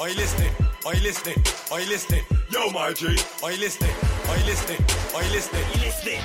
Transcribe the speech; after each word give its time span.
Are 0.00 0.08
you 0.08 0.14
listening? 0.14 0.52
Are 0.86 0.94
you 0.94 1.02
listening? 1.02 1.44
Are 1.72 1.80
you 1.80 1.88
listening? 1.88 2.22
Yo, 2.50 2.70
my 2.70 2.92
G. 2.92 3.18
Are 3.42 3.50
you 3.50 3.58
listening? 3.58 3.90
Are 4.28 4.38
you 4.38 4.44
listening? 4.44 4.78
Are 5.12 5.24
you 5.24 5.30
listening? 5.32 5.64
You 5.74 5.80
listening? 5.80 6.20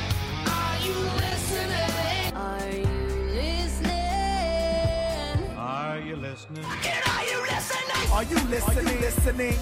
Are 5.58 6.00
you 6.00 6.16
listening? 6.16 6.66
Are 8.12 8.24
you 8.24 8.36
listening? 8.48 9.02
listening? 9.02 9.56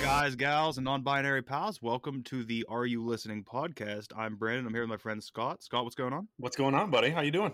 Guys, 0.00 0.34
gals, 0.34 0.78
and 0.78 0.86
non 0.86 1.02
binary 1.02 1.42
pals, 1.42 1.82
welcome 1.82 2.22
to 2.22 2.44
the 2.44 2.64
Are 2.70 2.86
You 2.86 3.04
Listening 3.04 3.44
podcast. 3.44 4.06
I'm 4.16 4.36
Brandon. 4.36 4.66
I'm 4.66 4.72
here 4.72 4.84
with 4.84 4.88
my 4.88 4.96
friend 4.96 5.22
Scott. 5.22 5.62
Scott, 5.62 5.84
what's 5.84 5.94
going 5.94 6.14
on? 6.14 6.26
What's 6.38 6.56
going 6.56 6.74
on, 6.74 6.90
buddy? 6.90 7.10
How 7.10 7.20
you 7.20 7.30
doing? 7.30 7.52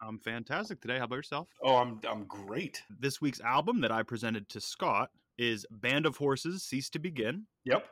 I'm 0.00 0.18
fantastic 0.20 0.80
today. 0.80 0.98
How 0.98 1.04
about 1.04 1.16
yourself? 1.16 1.48
Oh, 1.60 1.76
I'm 1.76 2.00
I'm 2.08 2.24
great. 2.24 2.84
This 3.00 3.20
week's 3.20 3.40
album 3.40 3.80
that 3.80 3.90
I 3.90 4.04
presented 4.04 4.48
to 4.50 4.60
Scott 4.60 5.10
is 5.40 5.64
Band 5.70 6.06
of 6.06 6.16
Horses 6.16 6.62
Cease 6.62 6.90
to 6.90 6.98
Begin. 6.98 7.46
Yep. 7.64 7.86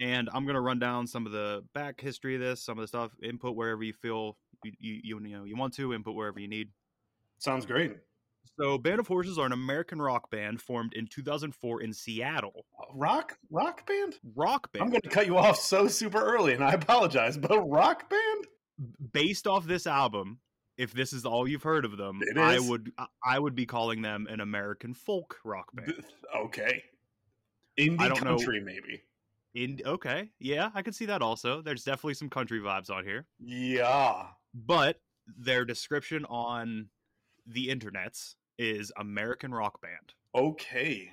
And 0.00 0.28
I'm 0.32 0.44
going 0.44 0.54
to 0.54 0.60
run 0.60 0.78
down 0.78 1.06
some 1.06 1.26
of 1.26 1.32
the 1.32 1.62
back 1.74 2.00
history 2.00 2.34
of 2.34 2.40
this, 2.40 2.62
some 2.62 2.78
of 2.78 2.82
the 2.82 2.88
stuff, 2.88 3.12
input 3.22 3.54
wherever 3.54 3.82
you 3.82 3.92
feel 3.92 4.36
you, 4.64 4.72
you, 4.78 5.00
you 5.02 5.20
know 5.20 5.44
you 5.44 5.56
want 5.56 5.74
to, 5.74 5.94
input 5.94 6.14
wherever 6.14 6.40
you 6.40 6.48
need. 6.48 6.68
Sounds 7.38 7.64
great. 7.64 7.96
So, 8.58 8.76
Band 8.78 8.98
of 8.98 9.06
Horses 9.06 9.38
are 9.38 9.46
an 9.46 9.52
American 9.52 10.00
rock 10.00 10.30
band 10.30 10.60
formed 10.60 10.94
in 10.94 11.06
2004 11.06 11.82
in 11.82 11.92
Seattle. 11.92 12.64
Uh, 12.78 12.86
rock 12.94 13.36
rock 13.50 13.86
band? 13.86 14.16
Rock 14.34 14.72
band. 14.72 14.82
I'm 14.82 14.90
going 14.90 15.02
to 15.02 15.08
cut 15.08 15.26
you 15.26 15.36
off 15.36 15.58
so 15.58 15.86
super 15.86 16.22
early, 16.22 16.54
and 16.54 16.64
I 16.64 16.72
apologize, 16.72 17.38
but 17.38 17.60
rock 17.68 18.10
band? 18.10 18.46
based 19.12 19.46
off 19.46 19.66
this 19.66 19.86
album, 19.86 20.38
if 20.80 20.92
this 20.94 21.12
is 21.12 21.26
all 21.26 21.46
you've 21.46 21.62
heard 21.62 21.84
of 21.84 21.96
them, 21.98 22.20
I 22.36 22.58
would 22.58 22.90
I- 23.22 23.38
would 23.38 23.54
be 23.54 23.66
calling 23.66 24.00
them 24.02 24.26
an 24.30 24.40
American 24.40 24.94
folk 24.94 25.38
rock 25.44 25.66
band. 25.74 26.04
Okay. 26.34 26.82
Indie 27.78 28.00
I 28.00 28.08
don't 28.08 28.24
know. 28.24 28.36
country, 28.36 28.60
maybe. 28.60 29.02
In 29.54 29.80
okay, 29.84 30.30
yeah, 30.38 30.70
I 30.74 30.82
could 30.82 30.94
see 30.94 31.06
that 31.06 31.22
also. 31.22 31.60
There's 31.60 31.84
definitely 31.84 32.14
some 32.14 32.30
country 32.30 32.60
vibes 32.60 32.88
on 32.90 33.04
here, 33.04 33.26
Yeah. 33.40 34.28
but 34.54 35.00
their 35.26 35.64
description 35.64 36.24
on 36.26 36.88
the 37.46 37.68
internets 37.68 38.36
is 38.58 38.92
American 38.96 39.52
rock 39.52 39.80
band. 39.82 40.14
Okay. 40.34 41.12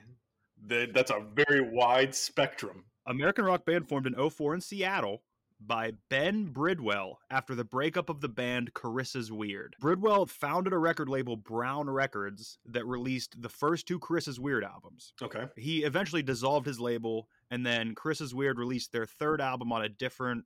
That 0.67 0.93
that's 0.93 1.11
a 1.11 1.19
very 1.33 1.61
wide 1.61 2.13
spectrum. 2.15 2.85
American 3.05 3.43
rock 3.45 3.65
band 3.65 3.87
formed 3.89 4.05
in 4.07 4.13
04 4.29 4.53
in 4.55 4.61
Seattle 4.61 5.23
by 5.59 5.93
Ben 6.09 6.45
Bridwell 6.45 7.19
after 7.29 7.55
the 7.55 7.63
breakup 7.63 8.09
of 8.09 8.21
the 8.21 8.29
band 8.29 8.73
Carissa's 8.73 9.31
Weird. 9.31 9.75
Bridwell 9.81 10.25
founded 10.27 10.73
a 10.73 10.77
record 10.77 11.09
label 11.09 11.35
Brown 11.35 11.89
Records 11.89 12.59
that 12.65 12.85
released 12.85 13.41
the 13.41 13.49
first 13.49 13.87
two 13.87 13.99
Carissa's 13.99 14.39
Weird 14.39 14.63
albums. 14.63 15.13
Okay. 15.21 15.45
he 15.55 15.83
eventually 15.83 16.21
dissolved 16.23 16.65
his 16.67 16.79
label 16.79 17.27
and 17.49 17.65
then 17.65 17.95
carissa's 17.95 18.35
weird 18.35 18.59
released 18.59 18.91
their 18.91 19.05
third 19.05 19.39
album 19.41 19.71
on 19.71 19.81
a 19.83 19.89
different 19.89 20.43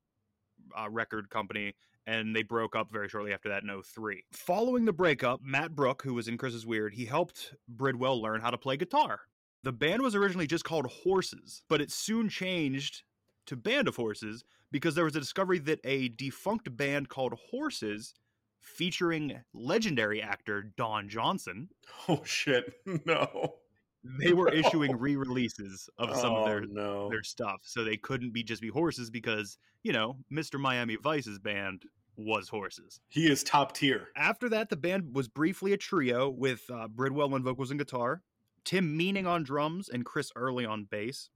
uh, 0.79 0.89
record 0.89 1.29
company 1.29 1.73
and 2.07 2.35
they 2.35 2.43
broke 2.43 2.75
up 2.75 2.91
very 2.91 3.09
shortly 3.09 3.33
after 3.33 3.49
that 3.49 3.63
in 3.63 3.81
03 3.81 4.23
following 4.31 4.85
the 4.85 4.93
breakup 4.93 5.41
mat 5.43 5.75
brooke 5.75 6.03
who 6.03 6.13
was 6.13 6.27
in 6.27 6.37
carissa's 6.37 6.65
weird 6.65 6.93
he 6.93 7.05
helped 7.05 7.53
bridwell 7.67 8.21
learn 8.21 8.39
how 8.41 8.49
to 8.51 8.57
play 8.57 8.77
guitar 8.77 9.21
the 9.63 9.71
band 9.71 10.01
was 10.01 10.15
originally 10.15 10.47
just 10.47 10.63
called 10.63 10.85
horses 11.03 11.63
but 11.69 11.81
it 11.81 11.91
soon 11.91 12.29
changed 12.29 13.03
to 13.45 13.55
band 13.55 13.87
of 13.87 13.95
horses 13.95 14.43
because 14.71 14.95
there 14.95 15.05
was 15.05 15.15
a 15.15 15.19
discovery 15.19 15.59
that 15.59 15.79
a 15.83 16.09
defunct 16.09 16.75
band 16.75 17.09
called 17.09 17.33
horses 17.51 18.13
featuring 18.59 19.41
legendary 19.53 20.21
actor 20.21 20.71
don 20.77 21.09
johnson 21.09 21.69
Oh 22.07 22.21
shit. 22.23 22.73
No. 23.05 23.55
they 24.03 24.33
were 24.33 24.49
issuing 24.53 24.95
re-releases 24.97 25.89
of 25.97 26.15
some 26.15 26.33
oh, 26.33 26.37
of 26.37 26.45
their 26.45 26.61
no. 26.61 27.09
their 27.09 27.23
stuff, 27.23 27.61
so 27.63 27.83
they 27.83 27.97
couldn't 27.97 28.33
be 28.33 28.43
just 28.43 28.61
be 28.61 28.69
horses 28.69 29.09
because 29.09 29.57
you 29.83 29.93
know 29.93 30.17
Mr. 30.31 30.59
Miami 30.59 30.95
Vice's 30.95 31.39
band 31.39 31.83
was 32.17 32.49
horses. 32.49 32.99
He 33.09 33.29
is 33.29 33.43
top 33.43 33.73
tier. 33.73 34.07
After 34.15 34.49
that, 34.49 34.69
the 34.69 34.75
band 34.75 35.15
was 35.15 35.27
briefly 35.27 35.73
a 35.73 35.77
trio 35.77 36.29
with 36.29 36.61
uh, 36.71 36.87
Bridwell 36.87 37.33
on 37.33 37.43
vocals 37.43 37.71
and 37.71 37.79
guitar, 37.79 38.21
Tim 38.63 38.97
Meinig 38.97 39.27
on 39.27 39.43
drums, 39.43 39.89
and 39.89 40.05
Chris 40.05 40.31
Early 40.35 40.65
on 40.65 40.85
bass. 40.85 41.29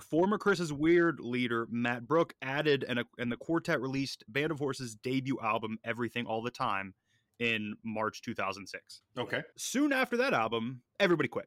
Former 0.00 0.38
Carissa's 0.38 0.72
Weird 0.72 1.20
leader 1.20 1.66
Mat 1.70 2.06
Brooke 2.06 2.34
added, 2.42 2.84
and, 2.88 2.98
a, 2.98 3.04
and 3.18 3.30
the 3.30 3.36
quartet 3.36 3.80
released 3.80 4.24
Band 4.28 4.50
of 4.50 4.58
Horses' 4.58 4.94
debut 4.94 5.38
album 5.42 5.78
"Everything 5.84 6.26
All 6.26 6.42
the 6.42 6.50
Time" 6.50 6.94
in 7.38 7.74
March 7.84 8.22
2006. 8.22 9.02
Okay. 9.18 9.42
Soon 9.56 9.92
after 9.92 10.16
that 10.18 10.32
album, 10.32 10.80
everybody 11.00 11.28
quit. 11.28 11.46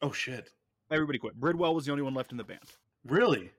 Oh 0.00 0.12
shit. 0.12 0.50
Everybody 0.90 1.18
quit. 1.18 1.34
Bridwell 1.34 1.74
was 1.74 1.86
the 1.86 1.92
only 1.92 2.02
one 2.02 2.14
left 2.14 2.30
in 2.30 2.38
the 2.38 2.44
band. 2.44 2.60
Really? 3.06 3.50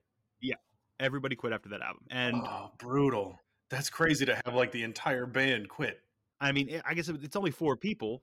Yeah. 0.41 0.55
Everybody 0.99 1.35
quit 1.35 1.53
after 1.53 1.69
that 1.69 1.81
album. 1.81 2.03
And 2.09 2.35
oh, 2.45 2.71
brutal. 2.77 3.39
That's 3.69 3.89
crazy 3.89 4.25
to 4.25 4.35
have 4.45 4.53
like 4.53 4.71
the 4.71 4.83
entire 4.83 5.25
band 5.25 5.69
quit. 5.69 5.99
I 6.39 6.51
mean, 6.51 6.81
I 6.85 6.93
guess 6.93 7.09
it's 7.09 7.35
only 7.35 7.51
four 7.51 7.75
people, 7.77 8.21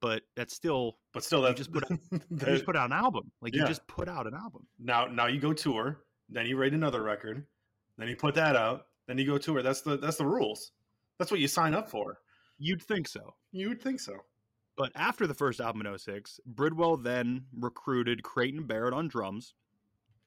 but 0.00 0.22
that's 0.36 0.54
still 0.54 0.98
But 1.12 1.24
still, 1.24 1.40
You 1.40 1.46
that 1.48 1.56
just 1.56 1.72
put 1.72 1.88
that- 1.88 1.98
you 2.30 2.36
just 2.38 2.64
put 2.64 2.76
out 2.76 2.86
an 2.86 2.92
album. 2.92 3.30
Like 3.40 3.54
you 3.54 3.66
just 3.66 3.86
put 3.86 4.08
out 4.08 4.26
an 4.26 4.34
album. 4.34 4.66
now 4.78 5.06
now 5.06 5.26
you 5.26 5.40
go 5.40 5.52
tour, 5.52 6.04
then 6.28 6.46
you 6.46 6.56
write 6.56 6.72
another 6.74 7.02
record, 7.02 7.44
then 7.96 8.08
you 8.08 8.16
put 8.16 8.34
that 8.36 8.56
out, 8.56 8.86
then 9.06 9.18
you 9.18 9.26
go 9.26 9.38
tour. 9.38 9.62
That's 9.62 9.80
the 9.82 9.96
that's 9.96 10.16
the 10.18 10.26
rules. 10.26 10.72
That's 11.18 11.30
what 11.30 11.40
you 11.40 11.48
sign 11.48 11.74
up 11.74 11.90
for. 11.90 12.18
You'd 12.58 12.82
think 12.82 13.08
so. 13.08 13.34
You 13.52 13.68
would 13.68 13.82
think 13.82 14.00
so. 14.00 14.14
But 14.76 14.92
after 14.94 15.26
the 15.26 15.34
first 15.34 15.60
album 15.60 15.84
in 15.84 15.98
06, 15.98 16.38
Bridwell 16.46 16.96
then 17.02 17.46
recruited 17.58 18.22
Creighton 18.22 18.64
Barrett 18.66 18.94
on 18.94 19.08
drums, 19.08 19.54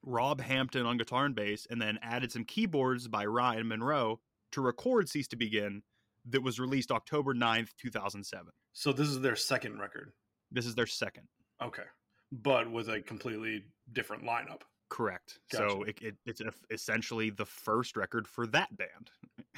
Rob 0.03 0.41
Hampton 0.41 0.85
on 0.85 0.97
guitar 0.97 1.25
and 1.25 1.35
bass, 1.35 1.65
and 1.69 1.81
then 1.81 1.97
added 2.01 2.31
some 2.31 2.43
keyboards 2.43 3.07
by 3.07 3.25
Ryan 3.25 3.67
Monroe 3.69 4.19
to 4.51 4.61
record 4.61 5.07
Cease 5.07 5.27
to 5.29 5.37
Begin 5.37 5.83
that 6.29 6.41
was 6.41 6.59
released 6.59 6.91
October 6.91 7.33
9th, 7.33 7.69
2007. 7.81 8.47
So 8.73 8.91
this 8.93 9.07
is 9.07 9.19
their 9.21 9.35
second 9.35 9.79
record. 9.79 10.11
This 10.51 10.65
is 10.65 10.75
their 10.75 10.87
second. 10.87 11.27
Okay. 11.61 11.83
But 12.31 12.71
with 12.71 12.89
a 12.89 13.01
completely 13.01 13.63
different 13.93 14.23
lineup. 14.23 14.61
Correct. 14.89 15.39
So 15.51 15.83
it, 15.83 15.97
it, 16.01 16.15
it's 16.25 16.41
essentially 16.69 17.29
the 17.29 17.45
first 17.45 17.95
record 17.95 18.27
for 18.27 18.47
that 18.47 18.75
band. 18.77 19.11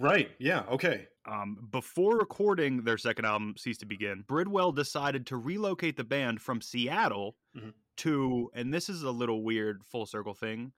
Right. 0.00 0.30
Yeah. 0.38 0.62
Okay. 0.70 1.08
Um, 1.26 1.58
before 1.72 2.18
recording 2.18 2.84
their 2.84 2.98
second 2.98 3.24
album, 3.24 3.54
Cease 3.58 3.78
to 3.78 3.86
Begin, 3.86 4.22
Bridwell 4.28 4.70
decided 4.70 5.26
to 5.26 5.36
relocate 5.36 5.96
the 5.96 6.04
band 6.04 6.40
from 6.40 6.60
Seattle 6.60 7.34
Mhm. 7.56 7.72
to, 7.96 8.48
and 8.54 8.72
this 8.72 8.88
is 8.88 9.02
a 9.02 9.10
little 9.10 9.42
weird 9.42 9.82
full 9.84 10.06
circle 10.06 10.34
thing, 10.34 10.72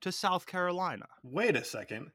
to 0.00 0.10
South 0.10 0.46
Carolina. 0.46 1.04
Wait 1.22 1.54
a 1.54 1.62
second. 1.62 2.12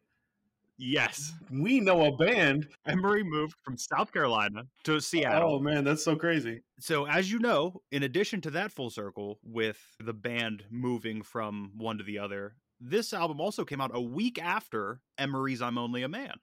Yes. 0.77 1.33
We 1.51 1.79
know 1.79 2.05
a 2.05 2.15
band. 2.15 2.67
Emery 2.85 3.23
moved 3.23 3.55
from 3.63 3.77
South 3.77 4.11
Carolina 4.11 4.63
to 4.83 4.99
Seattle. 4.99 5.55
Oh 5.55 5.59
man, 5.59 5.83
that's 5.83 6.03
so 6.03 6.15
crazy. 6.15 6.61
So, 6.79 7.07
as 7.07 7.31
you 7.31 7.39
know, 7.39 7.81
in 7.91 8.03
addition 8.03 8.41
to 8.41 8.51
that 8.51 8.71
full 8.71 8.89
circle 8.89 9.39
with 9.43 9.79
the 9.99 10.13
band 10.13 10.65
moving 10.69 11.23
from 11.23 11.71
one 11.75 11.97
to 11.97 12.03
the 12.03 12.19
other, 12.19 12.55
this 12.79 13.13
album 13.13 13.41
also 13.41 13.65
came 13.65 13.81
out 13.81 13.91
a 13.93 14.01
week 14.01 14.41
after 14.41 15.01
Emery's 15.17 15.61
I'm 15.61 15.77
Only 15.77 16.03
a 16.03 16.07
Man. 16.07 16.33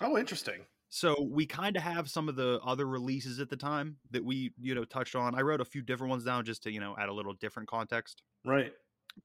Oh, 0.00 0.18
interesting. 0.18 0.66
So 0.88 1.26
we 1.30 1.46
kind 1.46 1.76
of 1.76 1.82
have 1.82 2.08
some 2.08 2.28
of 2.28 2.36
the 2.36 2.60
other 2.64 2.86
releases 2.86 3.40
at 3.40 3.48
the 3.48 3.56
time 3.56 3.96
that 4.10 4.24
we, 4.24 4.52
you 4.60 4.74
know, 4.74 4.84
touched 4.84 5.16
on. 5.16 5.34
I 5.34 5.40
wrote 5.42 5.60
a 5.60 5.64
few 5.64 5.82
different 5.82 6.10
ones 6.10 6.24
down 6.24 6.44
just 6.44 6.62
to, 6.64 6.70
you 6.70 6.80
know, 6.80 6.94
add 6.98 7.08
a 7.08 7.12
little 7.12 7.32
different 7.34 7.68
context. 7.68 8.22
Right. 8.44 8.72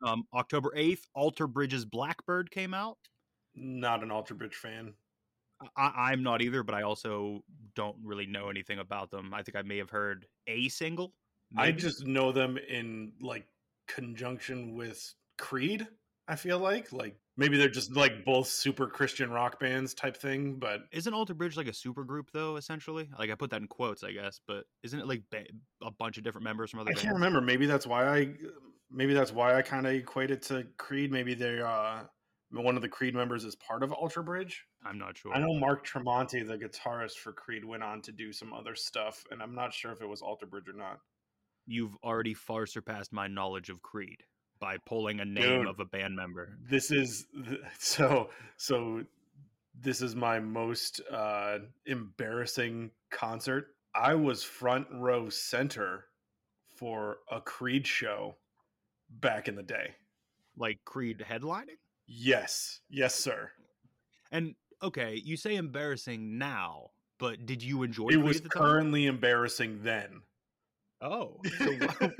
Um, 0.05 0.23
October 0.33 0.71
8th, 0.75 1.01
Alter 1.13 1.47
Bridge's 1.47 1.85
Blackbird 1.85 2.49
came 2.49 2.73
out. 2.73 2.97
Not 3.55 4.03
an 4.03 4.11
Alter 4.11 4.33
Bridge 4.33 4.55
fan. 4.55 4.93
I, 5.77 6.11
I'm 6.11 6.23
not 6.23 6.41
either, 6.41 6.63
but 6.63 6.75
I 6.75 6.83
also 6.83 7.43
don't 7.75 7.97
really 8.03 8.25
know 8.25 8.49
anything 8.49 8.79
about 8.79 9.11
them. 9.11 9.33
I 9.33 9.43
think 9.43 9.55
I 9.55 9.61
may 9.61 9.77
have 9.77 9.89
heard 9.89 10.25
a 10.47 10.69
single. 10.69 11.13
I 11.57 11.71
just 11.71 12.05
know 12.05 12.31
them 12.31 12.57
in 12.57 13.13
like 13.21 13.45
conjunction 13.87 14.75
with 14.75 15.13
Creed. 15.37 15.87
I 16.27 16.35
feel 16.35 16.59
like 16.59 16.93
like 16.93 17.17
maybe 17.35 17.57
they're 17.57 17.67
just 17.67 17.95
like 17.95 18.23
both 18.23 18.47
super 18.47 18.87
Christian 18.87 19.31
rock 19.31 19.59
bands 19.59 19.93
type 19.93 20.15
thing, 20.15 20.55
but 20.55 20.81
Isn't 20.91 21.13
Alter 21.13 21.33
Bridge 21.33 21.57
like 21.57 21.67
a 21.67 21.73
super 21.73 22.03
group 22.05 22.31
though? 22.31 22.55
Essentially, 22.55 23.09
like 23.19 23.29
I 23.31 23.35
put 23.35 23.49
that 23.49 23.61
in 23.61 23.67
quotes, 23.67 24.03
I 24.03 24.13
guess. 24.13 24.39
But 24.47 24.63
isn't 24.83 24.97
it 24.97 25.07
like 25.07 25.23
ba- 25.29 25.45
a 25.83 25.91
bunch 25.91 26.17
of 26.17 26.23
different 26.23 26.45
members 26.45 26.71
from 26.71 26.79
other? 26.79 26.91
I 26.91 26.93
can't 26.93 27.15
remember. 27.15 27.41
Maybe 27.41 27.65
that's 27.65 27.85
why 27.85 28.07
I 28.07 28.33
maybe 28.89 29.13
that's 29.13 29.33
why 29.33 29.55
I 29.55 29.61
kind 29.61 29.85
of 29.85 29.93
equate 29.93 30.31
it 30.31 30.41
to 30.43 30.65
Creed. 30.77 31.11
Maybe 31.11 31.33
they 31.33 31.59
uh 31.61 32.03
one 32.51 32.75
of 32.75 32.81
the 32.81 32.89
Creed 32.89 33.15
members 33.15 33.43
is 33.45 33.55
part 33.55 33.83
of 33.83 33.91
Alter 33.93 34.21
Bridge. 34.23 34.65
I'm 34.85 34.97
not 34.97 35.17
sure. 35.17 35.33
I 35.33 35.39
know 35.39 35.53
Mark 35.59 35.85
Tremonti, 35.85 36.45
the 36.45 36.57
guitarist 36.57 37.17
for 37.17 37.31
Creed, 37.31 37.63
went 37.63 37.83
on 37.83 38.01
to 38.03 38.11
do 38.11 38.33
some 38.33 38.53
other 38.53 38.75
stuff, 38.75 39.23
and 39.31 39.41
I'm 39.41 39.55
not 39.55 39.73
sure 39.73 39.91
if 39.91 40.01
it 40.01 40.07
was 40.07 40.21
Alter 40.21 40.45
Bridge 40.45 40.67
or 40.67 40.73
not. 40.73 40.99
You've 41.65 41.95
already 42.03 42.33
far 42.33 42.65
surpassed 42.65 43.13
my 43.13 43.27
knowledge 43.27 43.69
of 43.69 43.81
Creed 43.81 44.23
by 44.59 44.77
pulling 44.85 45.19
a 45.19 45.25
name 45.25 45.59
Dude. 45.61 45.67
of 45.67 45.79
a 45.79 45.85
band 45.85 46.15
member. 46.15 46.57
this 46.69 46.91
is 46.91 47.25
so 47.79 48.29
so 48.57 49.03
this 49.79 50.01
is 50.01 50.15
my 50.15 50.39
most 50.39 51.01
uh 51.09 51.57
embarrassing 51.87 52.91
concert 53.09 53.67
i 53.95 54.13
was 54.13 54.43
front 54.43 54.85
row 54.91 55.29
center 55.29 56.05
for 56.77 57.17
a 57.31 57.41
creed 57.41 57.87
show 57.87 58.35
back 59.09 59.47
in 59.47 59.55
the 59.55 59.63
day 59.63 59.95
Like 60.57 60.77
Creed 60.85 61.25
headlining. 61.27 61.79
Yes 62.13 62.81
yes 62.89 63.15
sir 63.15 63.51
And 64.31 64.55
okay, 64.83 65.15
you 65.23 65.37
say 65.37 65.55
embarrassing 65.55 66.37
now, 66.37 66.91
but 67.19 67.45
did 67.45 67.61
you 67.63 67.83
enjoy 67.83 68.09
it 68.09 68.15
Creed 68.15 68.25
was 68.25 68.41
the 68.41 68.49
time? 68.49 68.61
currently 68.63 69.05
embarrassing 69.05 69.83
then 69.83 70.21
Oh, 71.01 71.41
so 71.57 71.71
what, 71.73 72.11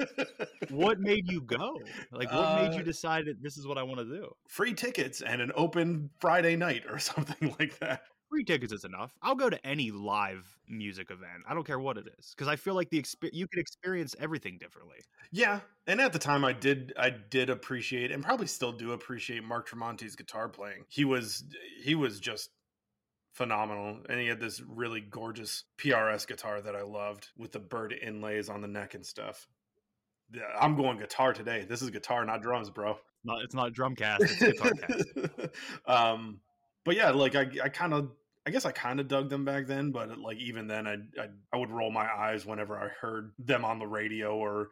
what 0.71 0.99
made 0.99 1.29
you 1.31 1.41
go? 1.41 1.77
Like, 2.11 2.31
what 2.31 2.49
made 2.49 2.73
you 2.73 2.81
Uh, 2.81 2.83
decide 2.83 3.25
that 3.27 3.41
this 3.41 3.57
is 3.57 3.67
what 3.67 3.77
I 3.77 3.83
want 3.83 3.99
to 3.99 4.05
do? 4.05 4.31
free 4.47 4.73
tickets 4.73 5.21
and 5.21 5.41
an 5.41 5.51
open 5.55 6.09
friday 6.19 6.55
night 6.55 6.83
or 6.89 6.97
something 7.11 7.55
like 7.59 7.77
that 7.79 8.01
Free 8.31 8.45
tickets 8.45 8.71
is 8.71 8.85
enough. 8.85 9.13
I'll 9.21 9.35
go 9.35 9.49
to 9.49 9.67
any 9.67 9.91
live 9.91 10.47
music 10.69 11.11
event. 11.11 11.43
I 11.45 11.53
don't 11.53 11.67
care 11.67 11.79
what 11.79 11.97
it 11.97 12.05
is 12.17 12.33
because 12.33 12.47
I 12.47 12.55
feel 12.55 12.75
like 12.75 12.89
the 12.89 13.01
exp- 13.01 13.29
you 13.33 13.45
can 13.45 13.59
experience 13.59 14.15
everything 14.21 14.57
differently. 14.57 14.99
Yeah, 15.33 15.59
and 15.85 15.99
at 15.99 16.13
the 16.13 16.19
time 16.19 16.45
I 16.45 16.53
did 16.53 16.93
I 16.97 17.09
did 17.09 17.49
appreciate 17.49 18.09
and 18.09 18.23
probably 18.23 18.47
still 18.47 18.71
do 18.71 18.93
appreciate 18.93 19.43
Mark 19.43 19.67
Tremonti's 19.67 20.15
guitar 20.15 20.47
playing. 20.47 20.85
He 20.87 21.03
was 21.03 21.43
he 21.83 21.93
was 21.93 22.21
just 22.21 22.51
phenomenal 23.33 23.97
and 24.07 24.17
he 24.17 24.27
had 24.27 24.39
this 24.39 24.61
really 24.61 25.01
gorgeous 25.01 25.65
PRS 25.77 26.25
guitar 26.25 26.61
that 26.61 26.73
I 26.73 26.83
loved 26.83 27.27
with 27.37 27.51
the 27.51 27.59
bird 27.59 27.93
inlays 28.01 28.47
on 28.47 28.61
the 28.61 28.67
neck 28.69 28.93
and 28.93 29.05
stuff. 29.05 29.45
Yeah, 30.33 30.43
I'm 30.57 30.77
going 30.77 30.97
guitar 30.97 31.33
today. 31.33 31.65
This 31.67 31.81
is 31.81 31.89
guitar, 31.89 32.23
not 32.23 32.41
drums, 32.41 32.69
bro. 32.69 32.97
Not 33.25 33.41
it's 33.43 33.53
not 33.53 33.73
drum 33.73 33.93
cast, 33.93 34.23
it's 34.23 34.37
guitar 34.37 34.71
cast. 34.71 35.49
um 35.85 36.39
but 36.85 36.95
yeah, 36.95 37.11
like 37.11 37.35
I 37.35 37.47
I 37.63 37.69
kind 37.69 37.93
of 37.93 38.11
I 38.45 38.49
guess 38.51 38.65
I 38.65 38.71
kind 38.71 38.99
of 38.99 39.07
dug 39.07 39.29
them 39.29 39.45
back 39.45 39.67
then, 39.67 39.91
but 39.91 40.09
uh, 40.09 40.15
like 40.17 40.37
even 40.37 40.67
then, 40.67 40.87
I, 40.87 40.93
I 41.21 41.27
I 41.53 41.57
would 41.57 41.69
roll 41.69 41.91
my 41.91 42.07
eyes 42.11 42.45
whenever 42.45 42.77
I 42.77 42.87
heard 42.87 43.31
them 43.37 43.63
on 43.63 43.79
the 43.79 43.87
radio 43.87 44.35
or 44.35 44.69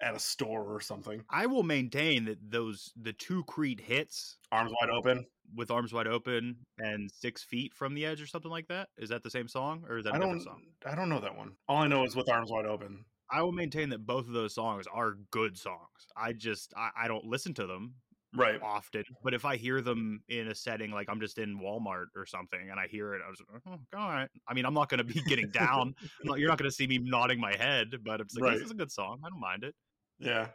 at 0.00 0.16
a 0.16 0.18
store 0.18 0.64
or 0.74 0.80
something. 0.80 1.22
I 1.30 1.46
will 1.46 1.62
maintain 1.62 2.24
that 2.24 2.38
those 2.50 2.92
the 3.00 3.12
two 3.12 3.44
Creed 3.44 3.80
hits 3.80 4.38
Arms 4.50 4.72
wide 4.80 4.90
open. 4.90 5.24
with 5.54 5.70
arms 5.70 5.92
wide 5.92 6.08
open 6.08 6.56
and 6.78 7.10
six 7.12 7.44
feet 7.44 7.72
from 7.74 7.94
the 7.94 8.04
edge 8.06 8.20
or 8.20 8.26
something 8.26 8.50
like 8.50 8.66
that. 8.68 8.88
Is 8.98 9.10
that 9.10 9.22
the 9.22 9.30
same 9.30 9.46
song 9.46 9.84
or 9.88 9.98
is 9.98 10.04
that 10.04 10.10
a 10.10 10.16
I 10.16 10.18
different 10.18 10.44
don't 10.44 10.54
song? 10.54 10.62
I 10.84 10.94
don't 10.96 11.08
know 11.08 11.20
that 11.20 11.36
one. 11.36 11.52
All 11.68 11.78
I 11.78 11.86
know 11.86 12.04
is 12.04 12.16
with 12.16 12.28
arms 12.28 12.50
wide 12.50 12.66
open. 12.66 13.04
I 13.30 13.42
will 13.42 13.52
maintain 13.52 13.90
that 13.90 14.04
both 14.04 14.26
of 14.26 14.32
those 14.34 14.54
songs 14.54 14.86
are 14.92 15.14
good 15.30 15.56
songs. 15.56 15.78
I 16.16 16.32
just 16.32 16.74
I, 16.76 16.90
I 17.04 17.08
don't 17.08 17.24
listen 17.24 17.54
to 17.54 17.66
them 17.68 17.94
Right. 18.34 18.60
often, 18.62 19.04
but 19.22 19.34
if 19.34 19.44
I 19.44 19.56
hear 19.56 19.80
them 19.82 20.22
in 20.28 20.48
a 20.48 20.54
setting 20.54 20.90
like 20.90 21.08
I'm 21.10 21.20
just 21.20 21.38
in 21.38 21.58
Walmart 21.58 22.06
or 22.16 22.24
something 22.24 22.70
and 22.70 22.80
I 22.80 22.86
hear 22.86 23.14
it, 23.14 23.22
I 23.26 23.28
was 23.30 23.40
like, 23.40 23.60
oh, 23.66 23.78
right. 23.92 24.28
I 24.48 24.54
mean, 24.54 24.64
I'm 24.64 24.74
not 24.74 24.88
going 24.88 24.98
to 24.98 25.04
be 25.04 25.20
getting 25.26 25.50
down. 25.50 25.94
Not- 26.24 26.38
you're 26.38 26.48
not 26.48 26.58
going 26.58 26.70
to 26.70 26.74
see 26.74 26.86
me 26.86 26.98
nodding 26.98 27.38
my 27.40 27.54
head, 27.56 27.94
but 28.02 28.20
it's 28.20 28.34
like 28.34 28.50
Right. 28.50 28.54
this 28.54 28.66
is 28.66 28.70
a 28.70 28.74
good 28.74 28.90
song. 28.90 29.20
I 29.24 29.28
don't 29.28 29.40
mind 29.40 29.64
it. 29.64 29.74
Yeah. 30.18 30.48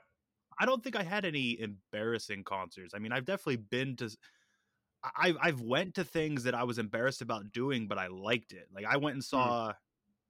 I 0.60 0.66
don't 0.66 0.84
think 0.84 0.96
I 0.96 1.04
had 1.04 1.24
any 1.24 1.60
embarrassing 1.60 2.44
concerts. 2.44 2.94
I 2.96 3.00
mean, 3.00 3.12
I've 3.12 3.26
definitely 3.26 3.58
been 3.58 3.96
to. 3.98 4.10
I've- 5.16 5.38
I've 5.40 5.62
went 5.62 5.94
to 5.96 6.04
things 6.04 6.44
that 6.44 6.56
I 6.56 6.64
was 6.64 6.80
embarrassed 6.80 7.22
about 7.22 7.52
doing, 7.52 7.88
but 7.88 8.00
I 8.00 8.08
liked 8.08 8.54
it. 8.54 8.68
Like 8.74 8.86
I 8.86 8.98
went 8.98 9.14
and 9.16 9.24
hmm. 9.24 9.28
saw, 9.28 9.74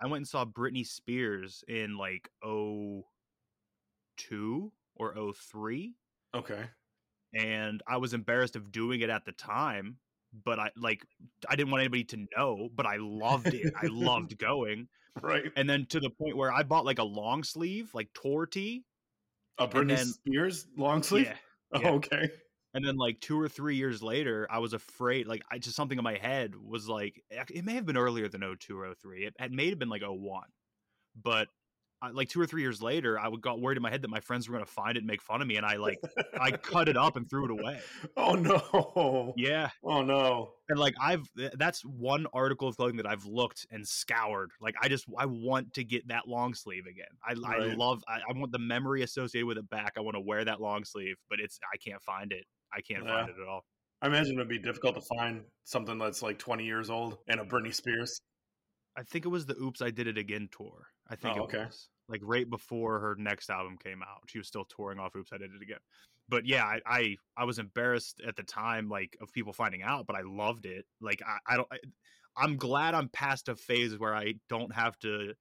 I 0.02 0.08
went 0.08 0.18
and 0.18 0.28
saw 0.28 0.44
Britney 0.44 0.86
Spears 0.86 1.64
in 1.68 1.98
like 1.98 2.30
oh 2.44 3.06
two 4.18 4.74
or 4.96 5.18
oh 5.18 5.32
three, 5.32 5.96
Okay. 6.34 6.66
And 7.34 7.82
I 7.88 7.98
was 7.98 8.14
embarrassed 8.14 8.56
of 8.56 8.72
doing 8.72 9.02
it 9.02 9.10
at 9.10 9.26
the 9.26 9.32
time. 9.34 9.98
But 10.44 10.60
I 10.60 10.72
like 10.76 11.04
I 11.50 11.56
didn't 11.56 11.72
want 11.72 11.82
anybody 11.82 12.04
to 12.06 12.28
know, 12.36 12.70
but 12.76 12.86
I 12.86 12.98
loved 13.00 13.54
it. 13.54 13.74
I 13.82 13.88
loved 13.92 14.38
going, 14.38 14.88
Right. 15.22 15.46
and 15.56 15.70
then 15.70 15.86
to 15.88 16.00
the 16.00 16.10
point 16.10 16.36
where 16.38 16.52
I 16.52 16.64
bought 16.64 16.86
like 16.86 17.00
a 17.00 17.04
long 17.04 17.44
sleeve, 17.44 17.90
like 17.94 18.10
tour 18.14 18.46
tee. 18.46 18.84
A 19.58 19.68
Britney 19.68 19.96
then- 19.96 20.06
Spears 20.06 20.68
long 20.78 21.02
sleeve. 21.02 21.26
Yeah, 21.28 21.36
Oh, 21.74 21.80
yeah. 21.82 21.90
okay. 21.92 22.30
And 22.74 22.86
then 22.86 22.98
like 22.98 23.20
two 23.22 23.40
or 23.40 23.48
three 23.50 23.78
years 23.78 24.04
later, 24.04 24.46
I 24.52 24.60
was 24.60 24.74
afraid. 24.74 25.26
Like 25.26 25.42
I 25.50 25.58
just 25.58 25.76
something 25.76 25.98
in 25.98 26.04
my 26.04 26.18
head 26.18 26.54
was 26.56 26.88
like 26.88 27.24
eh, 27.32 27.44
it 27.50 27.66
may 27.66 27.74
have 27.76 27.86
been 27.88 27.98
earlier 27.98 28.28
than 28.28 28.42
02 28.42 28.78
or 28.78 28.94
03. 28.94 29.26
It, 29.26 29.34
it 29.40 29.52
may 29.52 29.70
have 29.70 29.80
been 29.80 29.90
like 29.90 30.04
01. 30.04 30.44
But 31.20 31.48
I, 32.02 32.12
like 32.12 32.30
two 32.30 32.40
or 32.40 32.46
three 32.46 32.62
years 32.62 32.82
later, 32.82 33.20
I 33.20 33.28
would 33.28 33.42
got 33.42 33.60
worried 33.60 33.78
in 33.78 33.82
my 33.84 33.90
head 33.90 34.04
that 34.04 34.10
my 34.10 34.20
friends 34.20 34.48
were 34.48 34.54
going 34.54 34.66
to 34.66 34.72
find 34.72 34.98
it 34.98 35.00
and 35.00 35.08
make 35.08 35.22
fun 35.22 35.42
of 35.42 35.48
me, 35.48 35.58
and 35.58 35.66
I 35.66 35.78
like 35.78 36.00
I 36.40 36.52
cut 36.52 36.90
it 36.90 36.98
up 36.98 37.16
and 37.16 37.30
threw 37.30 37.46
it 37.46 37.52
away. 37.52 37.80
Oh 38.18 38.34
no. 38.34 39.34
Yeah, 39.38 39.70
Oh 39.84 40.02
no. 40.02 40.52
and 40.70 40.78
like 40.80 40.96
I've 41.02 41.28
that's 41.56 41.82
one 41.84 42.28
article 42.34 42.68
of 42.68 42.76
clothing 42.78 42.98
that 42.98 43.08
I've 43.08 43.26
looked 43.26 43.66
and 43.72 43.88
scoured. 43.88 44.52
Like 44.62 44.76
I 44.82 44.88
just 44.90 45.06
I 45.18 45.26
want 45.26 45.74
to 45.76 45.84
get 45.84 46.08
that 46.10 46.28
long 46.28 46.54
sleeve 46.54 46.86
again. 46.88 47.08
I 47.24 47.34
I 47.46 47.58
love 47.76 48.04
I, 48.08 48.20
I 48.30 48.34
want 48.38 48.52
the 48.52 48.60
memory 48.60 49.02
associated 49.04 49.46
with 49.48 49.58
it 49.58 49.70
back. 49.70 49.94
I 49.98 50.02
want 50.02 50.16
to 50.16 50.22
wear 50.22 50.44
that 50.46 50.62
long 50.62 50.84
sleeve, 50.84 51.16
but 51.30 51.40
it's 51.40 51.60
I 51.74 51.78
can't 51.78 52.02
find 52.02 52.32
it. 52.32 52.46
I 52.74 52.82
can't 52.82 53.04
Yeah. 53.06 53.18
find 53.18 53.30
it 53.30 53.36
at 53.42 53.48
all. 53.48 53.64
I 54.02 54.08
imagine 54.08 54.36
it'd 54.36 54.48
be 54.48 54.60
difficult 54.60 54.96
to 54.96 55.02
find 55.18 55.42
something 55.64 55.98
that's 55.98 56.22
like 56.22 56.38
20 56.38 56.64
years 56.66 56.90
old 56.92 57.18
and 57.28 57.40
a 57.40 57.44
Britney 57.46 57.74
Spears. 57.74 58.22
I 58.96 59.02
think 59.04 59.26
it 59.26 59.30
was 59.30 59.46
the 59.48 59.56
Oops 59.56 59.82
I 59.82 59.90
Did 59.90 60.08
It 60.08 60.18
Again 60.20 60.50
tour. 60.56 60.88
I 61.10 61.16
think 61.16 61.38
Oh, 61.38 61.42
it 61.42 61.44
okay. 61.44 61.66
was 61.66 61.90
like 62.10 62.22
right 62.24 62.50
before 62.50 63.00
her 63.00 63.16
next 63.18 63.50
album 63.50 63.78
came 63.78 64.02
out. 64.02 64.22
She 64.28 64.38
was 64.38 64.48
still 64.48 64.66
touring 64.66 65.00
off 65.00 65.16
Oops 65.16 65.32
I 65.34 65.38
Did 65.38 65.52
It 65.54 65.62
Again. 65.62 65.80
But 66.30 66.46
yeah, 66.46 66.66
I 66.66 66.82
I, 66.86 67.18
I 67.38 67.44
was 67.46 67.60
embarrassed 67.60 68.22
at 68.26 68.36
the 68.36 68.44
time, 68.44 68.90
like 68.90 69.18
of 69.22 69.32
people 69.32 69.54
finding 69.54 69.82
out, 69.82 70.06
but 70.08 70.16
I 70.16 70.22
loved 70.22 70.66
it. 70.66 70.86
Like 71.02 71.22
I, 71.26 71.38
I 71.54 71.58
don't. 71.58 71.68
I, 71.72 71.78
I'm 72.36 72.58
glad 72.58 72.94
I'm 72.94 73.10
past 73.10 73.50
a 73.50 73.56
phase 73.56 73.98
where 73.98 74.14
I 74.16 74.36
don't 74.48 74.74
have 74.76 74.98
to, 75.00 75.34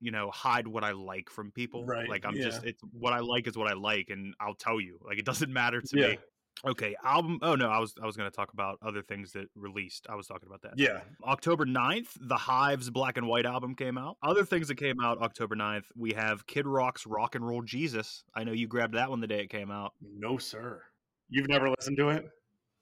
you 0.00 0.10
know, 0.10 0.30
hide 0.30 0.66
what 0.66 0.84
I 0.84 0.92
like 0.92 1.30
from 1.30 1.52
people. 1.52 1.84
Right, 1.86 2.08
Like 2.08 2.24
I'm 2.26 2.36
just 2.36 2.64
it's 2.64 2.82
what 2.92 3.12
I 3.12 3.20
like 3.20 3.46
is 3.46 3.56
what 3.56 3.68
I 3.70 3.74
like, 3.74 4.10
and 4.10 4.34
I'll 4.40 4.54
tell 4.54 4.80
you. 4.80 4.98
Like 5.02 5.18
it 5.18 5.24
doesn't 5.24 5.52
matter 5.52 5.80
to 5.80 5.96
Yeah. 5.96 6.08
me. 6.08 6.18
Okay, 6.66 6.94
album. 7.02 7.38
Oh 7.42 7.54
no, 7.54 7.70
I 7.70 7.78
was 7.78 7.94
I 8.02 8.06
was 8.06 8.16
going 8.16 8.30
to 8.30 8.36
talk 8.36 8.52
about 8.52 8.78
other 8.82 9.02
things 9.02 9.32
that 9.32 9.46
released. 9.54 10.06
I 10.10 10.14
was 10.14 10.26
talking 10.26 10.46
about 10.46 10.62
that. 10.62 10.72
Yeah. 10.76 11.00
October 11.24 11.64
9th, 11.64 12.08
the 12.20 12.36
Hives 12.36 12.90
Black 12.90 13.16
and 13.16 13.26
White 13.26 13.46
album 13.46 13.74
came 13.74 13.96
out. 13.96 14.18
Other 14.22 14.44
things 14.44 14.68
that 14.68 14.74
came 14.74 15.00
out 15.02 15.22
October 15.22 15.56
9th, 15.56 15.86
we 15.96 16.12
have 16.12 16.46
Kid 16.46 16.66
Rock's 16.66 17.06
Rock 17.06 17.34
and 17.34 17.46
Roll 17.46 17.62
Jesus. 17.62 18.24
I 18.34 18.44
know 18.44 18.52
you 18.52 18.66
grabbed 18.66 18.94
that 18.94 19.08
one 19.08 19.20
the 19.20 19.26
day 19.26 19.40
it 19.40 19.50
came 19.50 19.70
out. 19.70 19.94
No, 20.02 20.36
sir. 20.36 20.82
You've 21.30 21.48
never 21.48 21.70
listened 21.70 21.96
to 21.96 22.10
it? 22.10 22.28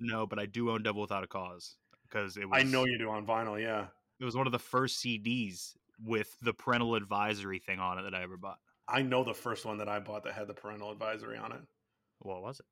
No, 0.00 0.26
but 0.26 0.38
I 0.38 0.46
do 0.46 0.70
own 0.70 0.82
Devil 0.82 1.02
Without 1.02 1.22
a 1.22 1.28
Cause 1.28 1.76
because 2.08 2.36
it 2.36 2.48
was 2.48 2.60
I 2.60 2.64
know 2.64 2.84
you 2.84 2.98
do 2.98 3.10
on 3.10 3.26
vinyl, 3.26 3.60
yeah. 3.60 3.86
it 4.20 4.24
was 4.24 4.36
one 4.36 4.46
of 4.46 4.52
the 4.52 4.58
first 4.58 5.04
CDs 5.04 5.74
with 6.04 6.36
the 6.42 6.52
parental 6.52 6.94
advisory 6.94 7.58
thing 7.58 7.78
on 7.78 7.98
it 7.98 8.02
that 8.02 8.14
I 8.14 8.22
ever 8.22 8.36
bought. 8.36 8.58
I 8.88 9.02
know 9.02 9.22
the 9.22 9.34
first 9.34 9.66
one 9.66 9.78
that 9.78 9.88
I 9.88 9.98
bought 9.98 10.24
that 10.24 10.32
had 10.32 10.46
the 10.48 10.54
parental 10.54 10.90
advisory 10.90 11.36
on 11.36 11.52
it. 11.52 11.60
What 12.20 12.42
was 12.42 12.60
it? 12.60 12.66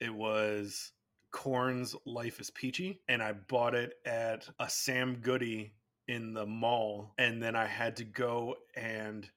It 0.00 0.14
was 0.14 0.92
Korn's 1.32 1.94
Life 2.06 2.40
is 2.40 2.50
Peachy, 2.50 3.00
and 3.08 3.22
I 3.22 3.32
bought 3.32 3.74
it 3.74 3.94
at 4.06 4.48
a 4.60 4.68
Sam 4.68 5.16
Goody 5.16 5.74
in 6.06 6.32
the 6.32 6.46
mall. 6.46 7.12
And 7.18 7.42
then 7.42 7.54
I 7.56 7.66
had 7.66 7.96
to 7.96 8.04
go 8.04 8.56
and 8.76 9.28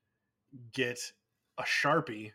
get 0.73 0.99
a 1.57 1.63
Sharpie 1.63 2.31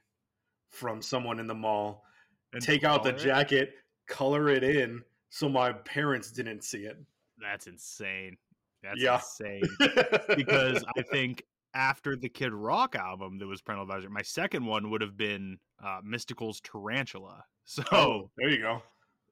from 0.70 1.00
someone 1.00 1.40
in 1.40 1.46
the 1.46 1.54
mall 1.54 2.04
And 2.52 2.60
take 2.62 2.84
out 2.84 3.02
the 3.02 3.10
it? 3.10 3.18
jacket, 3.18 3.74
color 4.08 4.48
it 4.48 4.62
in, 4.64 5.02
so 5.30 5.48
my 5.48 5.72
parents 5.72 6.30
didn't 6.30 6.64
see 6.64 6.84
it. 6.84 6.98
That's 7.38 7.66
insane. 7.66 8.36
That's 8.82 9.00
Yeah. 9.00 9.16
insane. 9.16 9.62
because 10.36 10.84
I 10.96 11.02
think 11.02 11.42
after 11.74 12.16
the 12.16 12.28
Kid 12.28 12.52
Rock 12.52 12.94
album 12.94 13.38
that 13.38 13.46
was 13.46 13.62
parental 13.62 13.84
advisory, 13.84 14.10
my 14.10 14.22
second 14.22 14.64
one 14.66 14.90
would 14.90 15.00
have 15.00 15.16
been 15.16 15.58
uh, 15.82 16.00
Mystikal's 16.06 16.60
Tarantula. 16.60 17.44
So 17.68 17.82
oh, 17.92 18.30
there 18.38 18.48
you 18.48 18.60
go. 18.60 18.82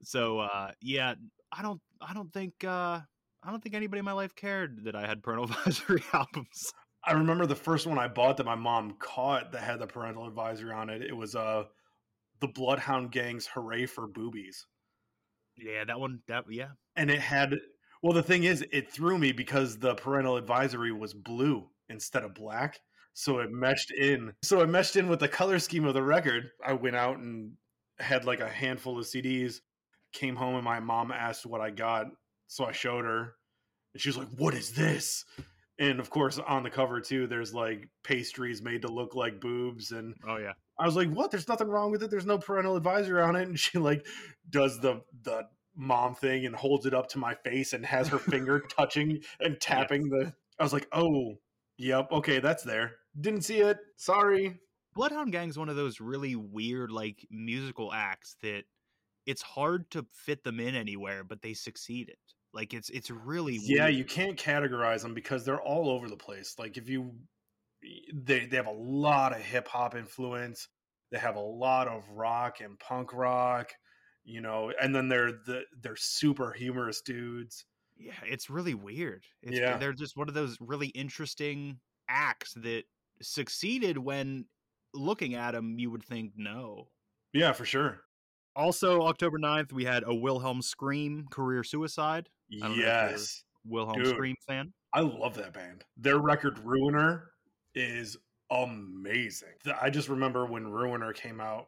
so 0.03 0.41
uh, 0.41 0.73
yeah, 0.83 1.15
I 1.53 1.63
don't 1.63 1.81
I 2.01 2.13
don't 2.13 2.33
think 2.33 2.53
uh, 2.65 3.01
I 3.43 3.51
don't 3.51 3.63
think 3.63 3.75
anybody 3.75 4.01
in 4.01 4.05
my 4.05 4.13
life 4.13 4.35
cared 4.35 4.85
that 4.85 4.97
I 4.97 5.07
had 5.07 5.23
parental 5.23 5.45
advisory 5.51 6.03
albums. 6.13 6.73
I 7.05 7.13
remember 7.13 7.47
the 7.47 7.55
first 7.55 7.87
one 7.87 7.99
I 7.99 8.09
bought 8.09 8.37
that 8.39 8.45
my 8.47 8.55
mom 8.55 8.97
caught 8.99 9.53
that 9.53 9.63
had 9.63 9.79
the 9.79 9.87
parental 9.87 10.27
advisory 10.27 10.73
on 10.73 10.91
it. 10.91 11.03
It 11.03 11.17
was 11.17 11.37
uh 11.37 11.65
the 12.41 12.49
Bloodhound 12.49 13.13
Gang's 13.13 13.47
"Hooray 13.47 13.87
for 13.87 14.09
Boobies," 14.09 14.67
Yeah, 15.57 15.85
that 15.85 15.99
one 16.01 16.21
that 16.29 16.45
yeah. 16.51 16.71
and 16.97 17.11
it 17.11 17.21
had. 17.21 17.55
Well, 18.03 18.13
the 18.13 18.23
thing 18.23 18.45
is, 18.45 18.63
it 18.71 18.91
threw 18.91 19.17
me 19.17 19.33
because 19.33 19.79
the 19.79 19.95
parental 19.95 20.37
advisory 20.37 20.93
was 20.93 21.15
blue 21.15 21.67
instead 21.89 22.23
of 22.23 22.35
black, 22.35 22.81
so 23.15 23.39
it 23.39 23.51
meshed 23.51 23.93
in. 23.93 24.33
So 24.43 24.61
it 24.61 24.69
meshed 24.69 24.97
in 24.97 25.09
with 25.09 25.21
the 25.21 25.29
color 25.29 25.59
scheme 25.59 25.87
of 25.87 25.95
the 25.95 26.03
record. 26.03 26.51
I 26.67 26.73
went 26.75 26.97
out 26.97 27.17
and 27.19 27.53
had 27.99 28.25
like 28.25 28.41
a 28.41 28.49
handful 28.49 28.99
of 28.99 29.05
CDs. 29.05 29.61
Came 30.13 30.37
home 30.37 30.55
and 30.55 30.65
my 30.65 30.79
mom 30.81 31.11
asked 31.11 31.45
what 31.45 31.61
I 31.61 31.71
got, 31.71 32.07
so 32.47 32.65
I 32.65 32.73
showed 32.73 33.05
her, 33.05 33.35
and 33.93 34.01
she 34.01 34.09
was 34.09 34.17
like, 34.17 34.29
"What 34.37 34.55
is 34.55 34.73
this?" 34.73 35.25
And 35.79 35.99
of 35.99 36.09
course, 36.09 36.39
on 36.39 36.63
the 36.63 36.71
cover 36.71 37.01
too, 37.01 37.27
there's 37.27 37.53
like 37.53 37.89
pastries 38.05 38.63
made 38.63 38.83
to 38.83 38.89
look 38.89 39.17
like 39.17 39.41
boobs, 39.41 39.91
and 39.91 40.15
Oh 40.27 40.37
yeah. 40.37 40.53
I 40.79 40.87
was 40.87 40.95
like, 40.95 41.11
"What? 41.11 41.33
There's 41.33 41.49
nothing 41.49 41.69
wrong 41.69 41.91
with 41.91 42.03
it. 42.05 42.11
There's 42.11 42.27
no 42.27 42.39
parental 42.39 42.77
advisory 42.77 43.21
on 43.23 43.35
it." 43.35 43.49
And 43.49 43.59
she 43.59 43.79
like 43.79 44.07
does 44.49 44.79
the 44.81 45.03
the 45.23 45.49
mom 45.75 46.15
thing 46.15 46.47
and 46.47 46.55
holds 46.55 46.87
it 46.87 46.95
up 46.95 47.09
to 47.09 47.19
my 47.19 47.35
face 47.35 47.73
and 47.73 47.85
has 47.85 48.07
her 48.09 48.19
finger 48.19 48.61
touching 48.77 49.21
and 49.41 49.61
tapping 49.61 50.09
the. 50.11 50.33
I 50.61 50.63
was 50.63 50.73
like, 50.73 50.87
"Oh, 50.93 51.41
yep, 51.77 52.13
okay, 52.13 52.39
that's 52.39 52.63
there. 52.63 52.93
Didn't 53.21 53.43
see 53.43 53.59
it. 53.59 53.79
Sorry." 53.97 54.61
Bloodhound 54.95 55.33
Gang's 55.33 55.59
one 55.59 55.69
of 55.69 55.77
those 55.77 56.01
really 56.01 56.37
weird 56.37 56.91
like 56.91 57.27
musical 57.31 57.93
acts 57.93 58.37
that 58.43 58.65
it's 59.27 59.43
hard 59.43 59.91
to 59.93 60.07
fit 60.13 60.45
them 60.45 60.61
in 60.61 60.75
anywhere, 60.75 61.25
but 61.25 61.43
they 61.43 61.55
succeeded. 61.55 62.19
Like 62.53 62.75
it's 62.75 62.91
it's 62.91 63.11
really 63.11 63.59
Yeah, 63.59 63.87
weird. 63.87 63.89
you 63.89 64.05
can't 64.05 64.39
categorize 64.39 65.03
them 65.03 65.15
because 65.15 65.45
they're 65.45 65.63
all 65.63 65.89
over 65.91 66.09
the 66.09 66.17
place. 66.17 66.59
Like 66.59 66.77
if 66.77 66.89
you, 66.89 67.21
they 68.13 68.47
they 68.47 68.57
have 68.57 68.67
a 68.67 68.73
lot 68.73 69.33
of 69.35 69.41
hip 69.43 69.69
hop 69.69 69.95
influence. 69.95 70.69
They 71.11 71.19
have 71.19 71.37
a 71.37 71.41
lot 71.41 71.89
of 71.89 72.09
rock 72.11 72.61
and 72.61 72.79
punk 72.79 73.13
rock, 73.13 73.73
you 74.25 74.41
know, 74.41 74.73
and 74.81 74.95
then 74.95 75.09
they're 75.09 75.33
the 75.33 75.65
they're 75.81 75.97
super 75.97 76.53
humorous 76.53 77.03
dudes. 77.03 77.67
Yeah, 77.97 78.19
it's 78.25 78.51
really 78.51 78.75
weird. 78.75 79.27
It's, 79.43 79.61
Yeah. 79.61 79.77
they're 79.79 79.93
just 79.93 80.17
one 80.17 80.29
of 80.29 80.35
those 80.35 80.57
really 80.61 80.89
interesting 80.89 81.81
acts 82.09 82.53
that 82.55 82.85
succeeded 83.23 83.99
when 83.99 84.47
looking 84.95 85.35
at 85.35 85.55
him, 85.55 85.79
you 85.79 85.91
would 85.91 86.05
think 86.05 86.33
no. 86.37 86.89
Yeah, 87.33 87.53
for 87.53 87.65
sure. 87.65 88.01
Also, 88.57 89.03
October 89.03 89.39
9th, 89.39 89.73
we 89.73 89.85
had 89.85 90.05
a 90.07 90.15
Wilhelm 90.15 90.63
Scream 90.63 91.27
career 91.31 91.65
suicide. 91.65 92.29
don't 92.51 92.61
know 92.61 92.67
if 92.71 92.77
you're- 92.77 92.87
Yes, 92.89 93.45
Wilhelm 93.65 93.99
Dude. 93.99 94.15
Scream 94.15 94.37
fan. 94.47 94.73
I 94.93 95.01
love 95.01 95.35
that 95.37 95.53
band. 95.53 95.85
Their 95.97 96.19
record 96.19 96.59
Ruiner 96.61 97.33
is 97.75 98.17
amazing. 98.51 99.55
I 99.81 99.91
just 99.91 100.09
remember 100.09 100.47
when 100.47 100.69
Ruiner 100.69 101.13
came 101.13 101.41
out, 101.41 101.67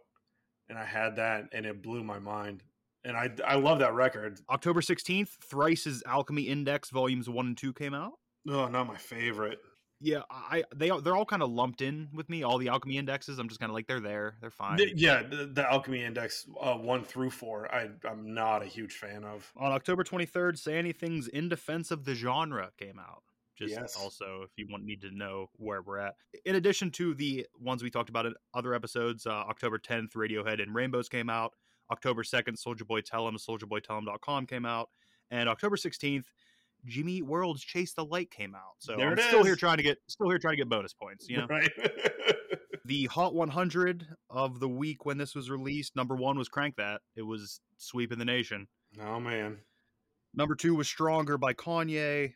and 0.68 0.78
I 0.78 0.84
had 0.84 1.16
that, 1.16 1.48
and 1.52 1.66
it 1.66 1.82
blew 1.82 2.04
my 2.04 2.18
mind. 2.20 2.62
And 3.04 3.16
I 3.16 3.30
I 3.44 3.54
love 3.56 3.78
that 3.80 3.94
record. 3.94 4.40
October 4.50 4.80
16th, 4.80 5.36
Thrice's 5.42 6.02
Alchemy 6.06 6.42
Index 6.42 6.90
volumes 6.90 7.28
1 7.28 7.46
and 7.46 7.56
2 7.58 7.72
came 7.72 7.94
out. 7.94 8.12
Oh, 8.48 8.68
not 8.68 8.86
my 8.86 8.96
favorite. 8.96 9.58
Yeah, 10.00 10.22
I 10.30 10.64
they 10.74 10.90
they're 11.02 11.16
all 11.16 11.24
kind 11.24 11.42
of 11.42 11.50
lumped 11.50 11.80
in 11.80 12.08
with 12.12 12.28
me. 12.28 12.42
All 12.42 12.58
the 12.58 12.68
alchemy 12.68 12.98
indexes, 12.98 13.38
I'm 13.38 13.48
just 13.48 13.60
kind 13.60 13.70
of 13.70 13.74
like 13.74 13.86
they're 13.86 14.00
there, 14.00 14.36
they're 14.40 14.50
fine. 14.50 14.76
The- 14.76 14.92
yeah, 14.94 15.22
the, 15.22 15.46
the 15.46 15.70
Alchemy 15.70 16.04
Index 16.04 16.46
uh, 16.60 16.74
one 16.74 17.02
through 17.02 17.30
four, 17.30 17.72
I 17.74 17.88
I'm 18.08 18.34
not 18.34 18.62
a 18.62 18.66
huge 18.66 18.94
fan 18.94 19.24
of. 19.24 19.50
On 19.56 19.72
October 19.72 20.04
23rd, 20.04 20.58
Say 20.58 20.76
Anything's 20.76 21.28
In 21.28 21.48
Defense 21.48 21.90
of 21.90 22.04
the 22.04 22.14
Genre 22.14 22.70
came 22.78 22.98
out. 22.98 23.22
Just 23.56 23.72
Yes. 23.72 23.96
also, 23.98 24.42
if 24.44 24.50
you 24.58 24.66
want 24.70 24.84
need 24.84 25.00
to 25.00 25.10
know 25.10 25.48
where 25.56 25.80
we're 25.80 25.96
at. 25.98 26.16
In 26.44 26.56
addition 26.56 26.90
to 26.90 27.14
the 27.14 27.46
ones 27.58 27.82
we 27.82 27.88
talked 27.88 28.10
about 28.10 28.26
in 28.26 28.34
other 28.52 28.74
episodes, 28.74 29.26
uh, 29.26 29.30
October 29.30 29.78
10th, 29.78 30.12
Radiohead 30.12 30.62
and 30.62 30.74
Rainbows 30.74 31.08
came 31.08 31.30
out. 31.30 31.54
October 31.90 32.22
2nd, 32.22 32.62
Soulja 32.62 32.86
Boy 32.86 33.00
Tell 33.00 33.20
Tell 33.22 33.28
'em, 33.28 33.36
SouljaBoyTell'em.com 33.36 34.46
came 34.46 34.66
out. 34.66 34.90
And 35.30 35.48
October 35.48 35.76
16th, 35.76 36.26
Jimmy 36.86 37.14
Eat 37.14 37.26
World's 37.26 37.62
Chase 37.62 37.92
the 37.92 38.04
Light 38.04 38.30
came 38.30 38.54
out. 38.54 38.76
So 38.78 38.96
There 38.96 39.10
I'm 39.10 39.18
still 39.18 39.44
here 39.44 39.56
trying 39.56 39.76
to 39.78 39.82
get 39.82 39.98
still 40.08 40.28
here 40.28 40.38
trying 40.38 40.52
to 40.52 40.58
get 40.58 40.68
bonus 40.68 40.94
points, 40.94 41.28
you 41.28 41.38
know. 41.38 41.46
Right. 41.48 41.70
the 42.84 43.06
Hot 43.06 43.34
100 43.34 44.06
of 44.30 44.60
the 44.60 44.68
week 44.68 45.04
when 45.04 45.18
this 45.18 45.34
was 45.34 45.50
released, 45.50 45.96
number 45.96 46.14
one 46.14 46.38
was 46.38 46.48
Crank 46.48 46.76
That. 46.76 47.00
It 47.16 47.22
was 47.22 47.60
sweeping 47.76 48.18
the 48.18 48.24
nation. 48.24 48.68
oh 49.00 49.20
man. 49.20 49.58
Number 50.34 50.54
two 50.54 50.74
was 50.74 50.86
Stronger 50.86 51.38
by 51.38 51.54
Kanye. 51.54 52.34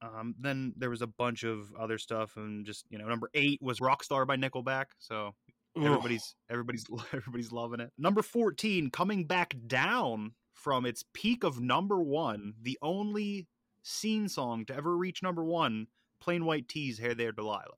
Um, 0.00 0.34
then 0.38 0.74
there 0.76 0.90
was 0.90 1.02
a 1.02 1.06
bunch 1.06 1.42
of 1.44 1.72
other 1.78 1.98
stuff, 1.98 2.36
and 2.36 2.64
just 2.64 2.84
you 2.90 2.98
know, 2.98 3.06
number 3.08 3.30
eight 3.34 3.58
was 3.60 3.80
Rockstar 3.80 4.26
by 4.26 4.36
Nickelback. 4.36 4.86
So 4.98 5.34
everybody's 5.76 6.34
everybody's 6.50 6.84
everybody's 7.12 7.50
loving 7.50 7.80
it. 7.80 7.90
Number 7.98 8.22
fourteen, 8.22 8.90
coming 8.90 9.24
back 9.24 9.54
down 9.66 10.32
from 10.52 10.86
its 10.86 11.04
peak 11.14 11.42
of 11.42 11.60
number 11.60 12.02
one, 12.02 12.54
the 12.60 12.78
only 12.82 13.46
scene 13.82 14.28
song 14.28 14.64
to 14.66 14.74
ever 14.74 14.96
reach 14.96 15.22
number 15.22 15.44
one, 15.44 15.86
Plain 16.20 16.44
White 16.44 16.68
T's, 16.68 16.98
"Hey 16.98 17.14
There, 17.14 17.32
Delilah." 17.32 17.76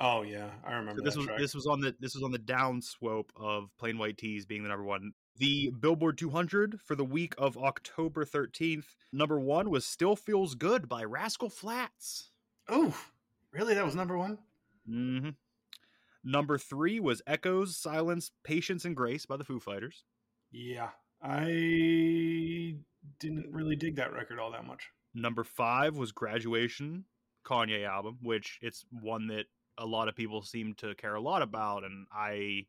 Oh 0.00 0.22
yeah, 0.22 0.50
I 0.66 0.74
remember 0.74 1.00
So 1.00 1.04
this 1.04 1.14
that 1.14 1.20
was 1.20 1.26
track. 1.26 1.38
this 1.38 1.54
was 1.54 1.66
on 1.66 1.80
the 1.80 1.94
this 2.00 2.14
was 2.14 2.24
on 2.24 2.32
the 2.32 2.38
downslope 2.38 3.30
of 3.36 3.70
Plain 3.78 3.98
White 3.98 4.18
T's 4.18 4.44
being 4.46 4.62
the 4.62 4.68
number 4.68 4.84
one. 4.84 5.12
The 5.36 5.70
Billboard 5.80 6.16
200 6.16 6.80
for 6.80 6.94
the 6.94 7.04
week 7.04 7.34
of 7.38 7.56
October 7.58 8.24
13th, 8.24 8.94
number 9.12 9.38
one 9.38 9.70
was 9.70 9.84
"Still 9.84 10.16
Feels 10.16 10.54
Good" 10.54 10.88
by 10.88 11.04
Rascal 11.04 11.48
Flatts. 11.50 12.30
Oh, 12.68 12.96
really? 13.52 13.74
That 13.74 13.84
was 13.84 13.94
number 13.96 14.16
one. 14.16 14.38
Mm-hmm. 14.88 15.30
Number 16.24 16.56
three 16.58 17.00
was 17.00 17.20
"Echoes, 17.26 17.76
Silence, 17.76 18.30
Patience, 18.42 18.84
and 18.84 18.96
Grace" 18.96 19.26
by 19.26 19.36
the 19.36 19.44
Foo 19.44 19.60
Fighters. 19.60 20.04
Yeah, 20.50 20.90
I 21.22 22.76
didn't 23.18 23.46
really 23.52 23.76
dig 23.76 23.96
that 23.96 24.12
record 24.12 24.38
all 24.38 24.52
that 24.52 24.66
much. 24.66 24.88
Number 25.14 25.44
five 25.44 25.96
was 25.96 26.12
"Graduation," 26.12 27.04
Kanye 27.44 27.86
album, 27.86 28.18
which 28.22 28.58
it's 28.62 28.84
one 28.90 29.28
that 29.28 29.46
a 29.78 29.86
lot 29.86 30.08
of 30.08 30.16
people 30.16 30.42
seem 30.42 30.74
to 30.74 30.94
care 30.94 31.14
a 31.14 31.20
lot 31.20 31.42
about, 31.42 31.84
and 31.84 32.06
I 32.12 32.66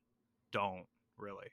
don't 0.52 0.86
really. 1.18 1.48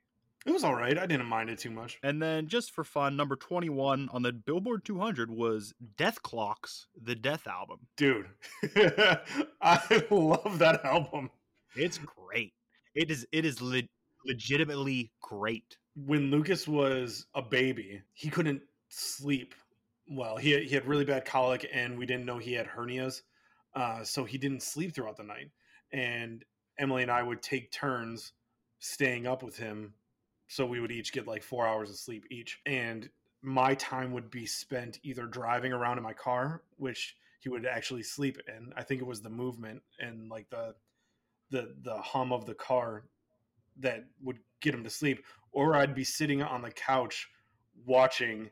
It 0.45 0.51
was 0.51 0.65
all 0.65 0.75
right. 0.75 0.99
I 0.99 1.07
didn't 1.07 1.27
mind 1.27 1.51
it 1.51 1.59
too 1.59 1.71
much. 1.71 2.01
And 2.03 2.21
then, 2.21 2.49
just 2.49 2.73
for 2.73 2.83
fun, 2.83 3.17
number 3.17 3.37
21 3.37 4.09
on 4.13 4.23
the 4.23 4.33
Billboard 4.33 4.85
200 4.85 5.31
was 5.31 5.73
Dethklok's, 5.97 6.89
the 7.01 7.15
Dethalbum. 7.15 7.79
Dude, 7.97 8.27
I 9.63 10.05
love 10.11 10.59
that 10.59 10.85
album. 10.85 11.31
It's 11.77 11.99
great. 11.99 12.55
It 12.95 13.11
is 13.11 13.27
it 13.31 13.45
is 13.45 13.63
le- 13.63 13.83
legitimately 14.27 15.13
great. 15.21 15.77
When 15.95 16.31
Lucas 16.31 16.67
was 16.67 17.27
a 17.35 17.43
baby, 17.43 18.03
he 18.15 18.29
couldn't 18.29 18.63
sleep. 18.93 19.55
Well, 20.07 20.37
he 20.37 20.59
he 20.65 20.75
had 20.75 20.87
really 20.87 21.05
bad 21.05 21.25
colic, 21.25 21.69
and 21.73 21.99
we 21.99 22.07
didn't 22.07 22.27
know 22.27 22.39
he 22.39 22.53
had 22.53 22.67
hernias, 22.67 23.23
uh, 23.75 24.05
so 24.05 24.25
he 24.25 24.39
didn't 24.39 24.63
sleep 24.63 24.95
throughout 24.95 25.17
the 25.17 25.23
night. 25.23 25.51
And 25.93 26.45
Emily 26.79 27.03
and 27.03 27.11
I 27.11 27.23
would 27.23 27.43
take 27.43 27.73
turns 27.73 28.33
staying 28.81 29.27
up 29.27 29.43
with 29.43 29.57
him, 29.57 29.95
so 30.49 30.67
we 30.67 30.81
would 30.81 30.93
each 30.93 31.13
get 31.13 31.27
like 31.27 31.43
four 31.43 31.67
hours 31.67 31.91
of 31.91 31.97
sleep 31.97 32.25
each. 32.31 32.61
And 32.67 33.09
my 33.43 33.75
time 33.75 34.13
would 34.13 34.31
be 34.31 34.47
spent 34.47 34.99
either 35.03 35.27
driving 35.27 35.73
around 35.73 35.99
in 35.99 36.05
my 36.05 36.13
car, 36.13 36.63
which 36.77 37.17
he 37.41 37.49
would 37.49 37.67
actually 37.67 38.03
sleep 38.03 38.39
in. 38.49 38.73
I 38.77 38.83
think 38.83 39.01
it 39.01 39.07
was 39.07 39.23
the 39.23 39.31
movement 39.31 39.83
and 39.99 40.29
like 40.29 40.49
the 40.51 40.75
the 41.51 41.75
the 41.83 41.97
hum 41.97 42.33
of 42.33 42.45
the 42.47 42.55
car 42.55 43.05
that 43.79 44.05
would 44.23 44.39
get 44.61 44.75
him 44.75 44.85
to 44.85 44.91
sleep, 44.91 45.25
or 45.51 45.77
I'd 45.77 45.95
be 45.95 46.05
sitting 46.05 46.43
on 46.43 46.63
the 46.63 46.71
couch 46.71 47.29
watching. 47.87 48.51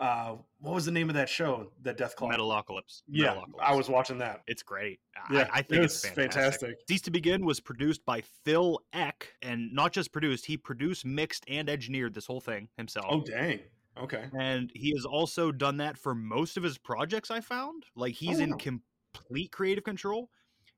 Uh, 0.00 0.36
what 0.60 0.74
was 0.74 0.86
the 0.86 0.90
name 0.90 1.10
of 1.10 1.14
that 1.14 1.28
show? 1.28 1.70
That 1.82 1.98
Dethklok. 1.98 2.32
Metalocalypse. 2.32 3.02
Yeah, 3.06 3.34
Metalocalypse. 3.34 3.60
I 3.62 3.74
was 3.74 3.88
watching 3.88 4.18
that. 4.18 4.42
It's 4.46 4.62
great. 4.62 4.98
Yeah, 5.30 5.46
I, 5.52 5.58
I 5.58 5.62
think 5.62 5.82
it 5.82 5.84
it's 5.84 6.00
fantastic. 6.00 6.32
fantastic. 6.32 6.74
Cease 6.88 7.02
to 7.02 7.10
Begin 7.10 7.44
was 7.44 7.60
produced 7.60 8.04
by 8.06 8.22
Phil 8.44 8.80
Ek, 8.94 9.34
and 9.42 9.72
not 9.72 9.92
just 9.92 10.10
produced, 10.10 10.46
he 10.46 10.56
produced, 10.56 11.04
mixed, 11.04 11.44
and 11.48 11.68
engineered 11.68 12.14
this 12.14 12.26
whole 12.26 12.40
thing 12.40 12.68
himself. 12.76 13.06
Oh 13.10 13.20
dang. 13.20 13.60
Okay. 14.00 14.24
and 14.38 14.70
he 14.74 14.92
has 14.92 15.04
also 15.04 15.52
done 15.52 15.76
that 15.78 15.98
for 15.98 16.14
most 16.14 16.56
of 16.56 16.62
his 16.62 16.78
projects 16.78 17.28
i 17.30 17.40
found 17.40 17.82
like 17.96 18.14
he's 18.14 18.38
Oh, 18.38 18.44
in 18.44 18.56
complete 18.56 19.50
creative 19.52 19.84
control 19.84 20.30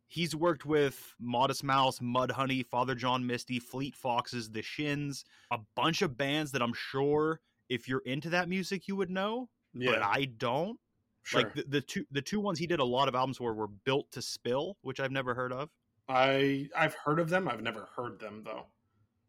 He's 0.09 0.37
worked 0.37 0.67
with 0.67 1.15
Modest 1.19 1.65
Mouse, 1.65 2.01
Mudhoney, 2.01 2.67
Father 2.67 2.95
John 2.95 3.27
Misty, 3.27 3.59
Fleet 3.59 3.97
Foxes, 3.97 4.51
The 4.51 4.61
Shins, 4.61 5.25
a 5.51 5.57
bunch 5.75 6.03
of 6.03 6.19
bands 6.19 6.53
that 6.53 6.61
I'm 6.61 6.75
sure 6.75 7.41
if 7.73 7.89
you're 7.89 8.03
into 8.05 8.31
that 8.31 8.49
music 8.49 8.87
you 8.89 8.97
would 8.97 9.11
know, 9.11 9.49
Yeah, 9.75 9.93
but 9.93 10.03
I 10.03 10.25
don't. 10.37 10.79
sure. 11.23 11.43
Like 11.43 11.55
the, 11.55 11.65
the 11.69 11.81
two 11.81 12.05
the 12.11 12.23
two 12.23 12.41
ones 12.41 12.59
he 12.59 12.67
did 12.67 12.81
a 12.81 12.85
lot 12.85 13.09
of 13.09 13.15
albums 13.15 13.39
for 13.39 13.55
were 13.55 13.69
Built 13.69 14.11
to 14.13 14.23
Spill, 14.23 14.77
which 14.83 15.01
I've 15.01 15.13
never 15.13 15.35
heard 15.35 15.53
of, 15.53 15.71
I 16.09 16.69
I've 16.77 16.95
heard 16.95 17.19
of 17.21 17.29
them. 17.31 17.49
I've 17.49 17.63
never 17.63 17.89
heard 17.97 18.19
them 18.19 18.43
though. 18.45 18.67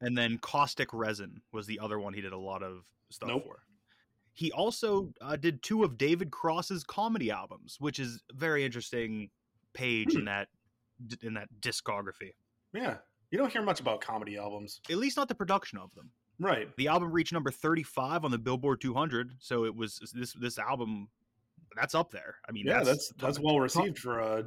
and 0.02 0.18
then 0.18 0.38
Caustic 0.40 0.90
Resin 0.94 1.42
was 1.52 1.66
the 1.68 1.80
other 1.80 2.00
one 2.00 2.14
he 2.14 2.22
did 2.22 2.34
a 2.34 2.38
lot 2.38 2.62
of 2.64 2.84
stuff 3.10 3.30
Nope. 3.30 3.44
for. 3.46 3.64
He 4.36 4.52
also 4.52 5.14
uh, 5.22 5.36
did 5.36 5.62
two 5.62 5.84
of 5.84 5.96
David 5.98 6.32
Cross's 6.32 6.84
comedy 6.84 7.30
albums, 7.30 7.78
which 7.80 8.00
is 8.00 8.24
a 8.32 8.36
very 8.36 8.66
interesting 8.66 9.30
page 9.74 10.14
Hmm. 10.14 10.20
in 10.20 10.26
that 10.26 10.48
in 11.22 11.34
that 11.36 11.48
discography. 11.62 12.32
Yeah, 12.74 12.98
you 13.30 13.38
don't 13.38 13.52
hear 13.52 13.62
much 13.62 13.80
about 13.80 14.02
comedy 14.02 14.38
albums, 14.38 14.82
At 14.90 14.98
least 14.98 15.18
not 15.18 15.28
the 15.28 15.36
production 15.36 15.78
of 15.78 15.94
them. 15.96 16.10
Right? 16.44 16.70
The 16.78 16.88
album 16.88 17.12
reached 17.12 17.34
number 17.34 17.52
35 17.52 18.26
on 18.26 18.32
the 18.32 18.38
Billboard 18.38 18.82
200, 18.82 19.34
so 19.40 19.66
it 19.66 19.76
was 19.76 20.00
this 20.14 20.34
this 20.34 20.58
album 20.60 21.08
that's 21.76 21.96
up 21.96 22.12
there. 22.12 22.36
I 22.48 22.52
mean, 22.52 22.66
Yeah, 22.68 22.84
that's 22.84 22.88
that's 22.88 23.08
that's 23.20 23.38
top, 23.38 23.46
well 23.46 23.60
received 23.60 23.98
for 24.00 24.20
a 24.20 24.46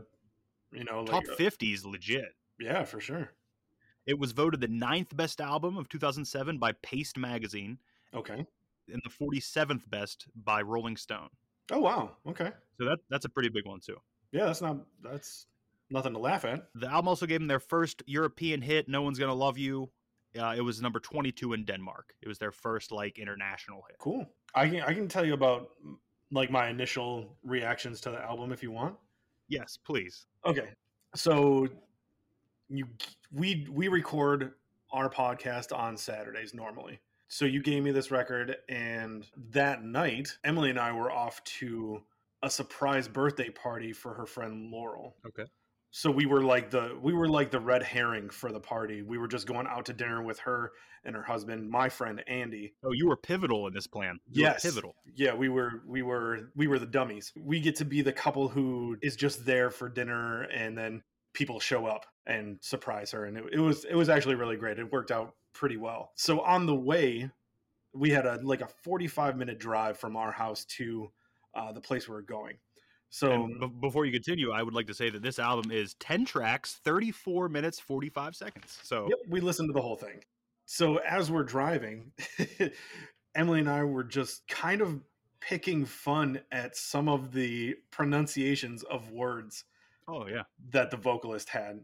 you 0.73 0.85
know 0.85 1.01
like 1.03 1.11
top 1.11 1.25
a- 1.33 1.37
50 1.37 1.73
is 1.73 1.85
legit. 1.87 2.35
yeah 2.61 2.85
for 2.85 3.01
sure. 3.01 3.31
It 4.07 4.19
was 4.19 4.31
voted 4.33 4.61
the 4.61 4.69
ninth 4.69 5.17
best 5.17 5.41
album 5.41 5.77
of 5.77 5.89
2007 5.89 6.59
by 6.59 6.73
Paste 6.83 7.19
Magazine 7.19 7.79
Okay. 8.15 8.47
and 8.93 9.03
the 9.05 9.11
47th 9.11 9.83
best 9.91 10.29
by 10.45 10.63
Rolling 10.63 10.97
Stone. 10.97 11.29
Oh 11.73 11.81
wow. 11.81 12.13
Okay. 12.29 12.53
So 12.79 12.85
that 12.85 12.99
that's 13.11 13.25
a 13.25 13.29
pretty 13.29 13.49
big 13.49 13.67
one 13.67 13.81
too. 13.81 13.97
Yeah, 14.31 14.45
that's 14.47 14.63
not 14.63 14.77
that's 15.03 15.47
nothing 15.91 16.13
to 16.13 16.19
laugh 16.21 16.45
at. 16.45 16.69
The 16.77 16.87
album 16.89 17.09
also 17.09 17.27
gave 17.27 17.41
them 17.41 17.49
their 17.49 17.59
first 17.61 18.03
European 18.07 18.61
hit, 18.63 18.89
"No 18.89 19.03
One's 19.03 19.19
Gonna 19.19 19.35
Love 19.35 19.59
You." 19.59 19.91
Uh, 20.39 20.55
it 20.55 20.61
was 20.61 20.83
number 20.83 21.01
22 21.01 21.53
in 21.53 21.65
Denmark. 21.65 22.15
It 22.23 22.29
was 22.29 22.39
their 22.39 22.53
first 22.53 22.93
like 22.93 23.19
international 23.19 23.83
hit. 23.89 23.99
Cool. 23.99 24.27
I 24.55 24.69
can 24.69 24.83
I 24.83 24.95
can 24.95 25.09
tell 25.09 25.25
you 25.25 25.35
about 25.35 25.71
like 26.31 26.51
my 26.51 26.69
initial 26.69 27.37
reactions 27.45 28.01
to 28.03 28.11
the 28.11 28.23
album 28.23 28.53
if 28.53 28.63
you 28.63 28.71
want. 28.71 28.97
Yes, 29.49 29.79
please. 29.85 30.27
Okay. 30.45 30.71
So 31.15 31.69
you 32.69 32.87
we 33.33 33.67
we 33.71 33.89
record 33.89 34.53
our 34.93 35.11
podcast 35.11 35.77
on 35.77 35.97
Saturdays 35.97 36.55
normally. 36.55 36.99
So 37.29 37.45
you 37.45 37.61
gave 37.61 37.83
me 37.83 37.91
this 37.91 38.11
record 38.11 38.57
and 38.69 39.27
that 39.51 39.85
night 39.85 40.37
Emily 40.45 40.71
and 40.71 40.79
I 40.79 40.93
were 40.93 41.11
off 41.11 41.43
to 41.45 42.03
a 42.43 42.51
surprise 42.51 43.09
birthday 43.09 43.51
party 43.51 43.93
for 43.93 44.15
her 44.15 44.27
friend 44.27 44.71
Laurel. 44.71 45.17
Okay. 45.27 45.45
So 45.97 46.11
we 46.11 46.27
were 46.27 46.43
like 46.43 46.69
the 46.69 46.95
we 47.01 47.15
were 47.15 47.27
like 47.27 47.51
the 47.51 47.59
red 47.59 47.83
herring 47.83 48.29
for 48.29 48.53
the 48.53 48.61
party. 48.61 49.01
We 49.01 49.17
were 49.17 49.27
just 49.27 49.47
going 49.47 49.67
out 49.67 49.87
to 49.87 49.95
dinner 49.95 50.23
with 50.23 50.39
her 50.41 50.73
and 51.07 51.17
her 51.17 51.23
husband, 51.23 51.71
my 51.71 51.89
friend 51.89 52.23
Andy. 52.27 52.75
Oh, 52.85 52.93
you 52.93 53.09
were 53.09 53.17
pivotal 53.17 53.67
in 53.67 53.73
this 53.73 53.87
plan. 53.87 54.21
You 54.31 54.43
Yes. 54.43 54.61
pivotal. 54.61 54.95
Yeah, 55.15 55.33
we 55.33 55.49
were 55.49 55.81
we 55.87 56.03
were 56.03 56.51
we 56.55 56.67
were 56.67 56.79
the 56.79 56.85
dummies. 56.85 57.33
We 57.35 57.61
get 57.61 57.77
to 57.77 57.87
be 57.87 58.03
the 58.03 58.13
couple 58.13 58.47
who 58.47 58.99
is 59.01 59.17
just 59.17 59.47
there 59.47 59.71
for 59.71 59.89
dinner 59.89 60.43
and 60.43 60.77
then 60.77 61.03
people 61.33 61.61
show 61.61 61.87
up 61.87 62.05
and 62.27 62.59
surprise 62.61 63.13
her 63.13 63.25
and 63.25 63.39
it, 63.39 63.45
it 63.55 63.61
was 63.61 63.87
it 63.87 63.95
was 63.95 64.11
actually 64.11 64.35
really 64.35 64.59
great. 64.59 64.79
It 64.79 64.93
worked 64.93 65.11
out 65.11 65.35
pretty 65.55 65.79
well. 65.79 66.13
So 66.15 66.41
on 66.41 66.67
the 66.67 66.75
way, 66.75 67.31
we 67.95 68.11
had 68.11 68.27
a 68.27 68.39
like 68.43 68.61
a 68.61 68.69
45 68.85 69.39
minute 69.39 69.59
drive 69.59 69.99
from 69.99 70.15
our 70.15 70.31
house 70.31 70.67
to 70.77 71.11
uh, 71.55 71.73
the 71.73 71.81
place 71.81 72.07
we 72.07 72.13
were 72.13 72.21
going. 72.21 72.59
So 73.11 73.49
be- 73.61 73.67
before 73.81 74.05
you 74.05 74.13
continue, 74.13 74.53
I 74.53 74.63
would 74.63 74.75
like 74.75 74.87
to 74.89 74.95
say 74.95 75.11
that 75.11 75.23
this 75.23 75.39
album 75.39 75.71
is 75.71 75.95
10 75.95 76.25
tracks, 76.25 76.81
34 76.85 77.49
minutes, 77.49 77.81
45 77.81 78.37
seconds. 78.37 78.79
So 78.83 79.07
Yep, 79.09 79.19
we 79.29 79.41
listened 79.41 79.69
to 79.69 79.73
the 79.73 79.83
whole 79.83 79.97
thing. 79.97 80.21
So 80.67 80.97
as 80.97 81.31
we're 81.31 81.45
driving, 81.45 82.13
Emily 83.35 83.61
and 83.61 83.71
I 83.71 83.85
were 83.85 84.05
just 84.05 84.47
kind 84.49 84.81
of 84.81 85.01
picking 85.41 85.85
fun 85.85 86.41
at 86.51 86.77
some 86.77 87.09
of 87.09 87.33
the 87.33 87.77
pronunciations 87.91 88.83
of 88.85 89.11
words 89.13 89.65
oh 90.09 90.27
yeah. 90.27 90.43
that 90.71 90.91
the 90.91 90.97
vocalist 90.97 91.49
had. 91.49 91.81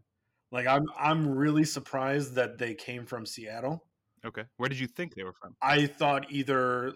Like 0.51 0.67
I'm 0.67 0.85
I'm 0.99 1.29
really 1.29 1.65
surprised 1.65 2.35
that 2.35 2.59
they 2.59 2.75
came 2.75 3.07
from 3.07 3.25
Seattle. 3.25 3.85
Okay. 4.25 4.45
Where 4.57 4.69
did 4.69 4.79
you 4.79 4.87
think 4.87 5.15
they 5.15 5.25
were 5.25 5.33
from? 5.33 5.57
I 5.63 5.87
thought 5.87 6.31
either 6.31 6.95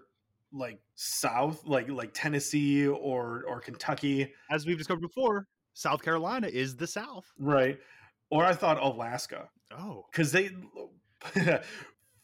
like 0.53 0.79
south, 0.95 1.65
like 1.67 1.89
like 1.89 2.11
Tennessee 2.15 2.87
or 2.87 3.45
or 3.49 3.61
Kentucky, 3.61 4.33
As 4.51 4.67
we've 4.67 4.79
discovered 4.79 5.01
before, 5.03 5.47
South 5.75 6.03
Carolina 6.03 6.47
is 6.49 6.77
the 6.77 6.87
South. 6.87 7.25
right? 7.39 7.79
Or 8.31 8.45
I 8.45 8.55
thought 8.55 8.83
Alaska. 8.83 9.49
Oh. 9.77 10.07
because 10.11 10.31
they 10.33 10.51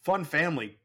fun 0.04 0.24
family 0.24 0.78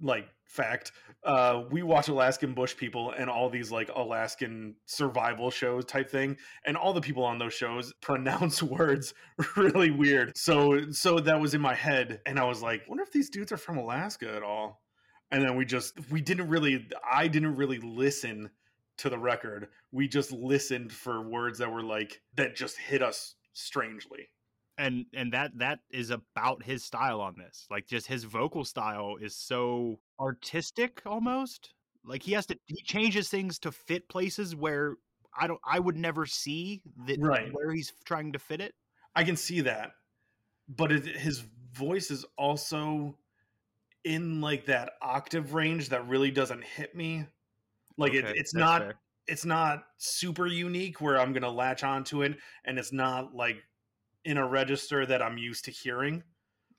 like 0.00 0.28
fact 0.44 0.92
uh 1.24 1.62
we 1.70 1.82
watch 1.82 2.08
alaskan 2.08 2.52
bush 2.54 2.76
people 2.76 3.12
and 3.18 3.28
all 3.28 3.48
these 3.50 3.72
like 3.72 3.90
alaskan 3.96 4.76
survival 4.84 5.50
shows 5.50 5.84
type 5.84 6.08
thing 6.08 6.36
and 6.66 6.76
all 6.76 6.92
the 6.92 7.00
people 7.00 7.24
on 7.24 7.38
those 7.38 7.54
shows 7.54 7.92
pronounce 8.02 8.62
words 8.62 9.14
really 9.56 9.90
weird 9.90 10.36
so 10.36 10.90
so 10.90 11.18
that 11.18 11.40
was 11.40 11.54
in 11.54 11.60
my 11.60 11.74
head 11.74 12.20
and 12.26 12.38
i 12.38 12.44
was 12.44 12.62
like 12.62 12.82
wonder 12.88 13.02
if 13.02 13.10
these 13.10 13.30
dudes 13.30 13.50
are 13.50 13.56
from 13.56 13.78
alaska 13.78 14.30
at 14.36 14.42
all 14.42 14.82
and 15.34 15.42
then 15.42 15.56
we 15.56 15.64
just 15.64 15.98
we 16.10 16.20
didn't 16.20 16.48
really 16.48 16.86
i 17.10 17.28
didn't 17.28 17.56
really 17.56 17.78
listen 17.78 18.50
to 18.98 19.10
the 19.10 19.18
record. 19.18 19.68
We 19.92 20.08
just 20.08 20.32
listened 20.32 20.92
for 20.92 21.20
words 21.20 21.58
that 21.58 21.70
were 21.70 21.82
like 21.82 22.20
that 22.36 22.54
just 22.54 22.78
hit 22.78 23.02
us 23.02 23.34
strangely. 23.52 24.28
And 24.78 25.06
and 25.14 25.32
that 25.32 25.52
that 25.58 25.80
is 25.90 26.10
about 26.10 26.62
his 26.62 26.84
style 26.84 27.20
on 27.20 27.34
this. 27.36 27.66
Like 27.70 27.86
just 27.86 28.06
his 28.06 28.24
vocal 28.24 28.64
style 28.64 29.16
is 29.20 29.36
so 29.36 30.00
artistic 30.18 31.02
almost. 31.06 31.74
Like 32.04 32.22
he 32.22 32.32
has 32.32 32.46
to 32.46 32.58
he 32.66 32.82
changes 32.82 33.28
things 33.28 33.58
to 33.60 33.72
fit 33.72 34.08
places 34.08 34.54
where 34.54 34.96
i 35.36 35.46
don't 35.46 35.60
i 35.64 35.78
would 35.78 35.96
never 35.96 36.26
see 36.26 36.82
that 37.06 37.18
Right. 37.18 37.52
where 37.52 37.72
he's 37.72 37.92
trying 38.04 38.32
to 38.32 38.38
fit 38.38 38.60
it. 38.60 38.74
I 39.16 39.24
can 39.24 39.36
see 39.36 39.60
that, 39.62 39.92
but 40.68 40.92
it, 40.92 41.04
his 41.06 41.44
voice 41.72 42.10
is 42.10 42.24
also 42.36 43.16
in 44.04 44.40
like 44.40 44.66
that 44.66 44.92
octave 45.02 45.54
range 45.54 45.88
that 45.90 46.06
really 46.08 46.30
doesn't 46.30 46.62
hit 46.64 46.94
me. 46.94 47.26
Like 47.96 48.14
it, 48.14 48.24
it's 48.36 48.54
not 48.54 48.82
fair. 48.82 48.94
it's 49.26 49.44
not 49.44 49.84
super 49.98 50.46
unique 50.46 51.00
where 51.00 51.18
I'm 51.18 51.32
gonna 51.32 51.50
latch 51.50 51.84
onto 51.84 52.22
it, 52.22 52.36
and 52.64 52.78
it's 52.78 52.92
not 52.92 53.34
like 53.34 53.62
in 54.24 54.38
a 54.38 54.46
register 54.46 55.06
that 55.06 55.22
I'm 55.22 55.38
used 55.38 55.64
to 55.66 55.70
hearing. 55.70 56.22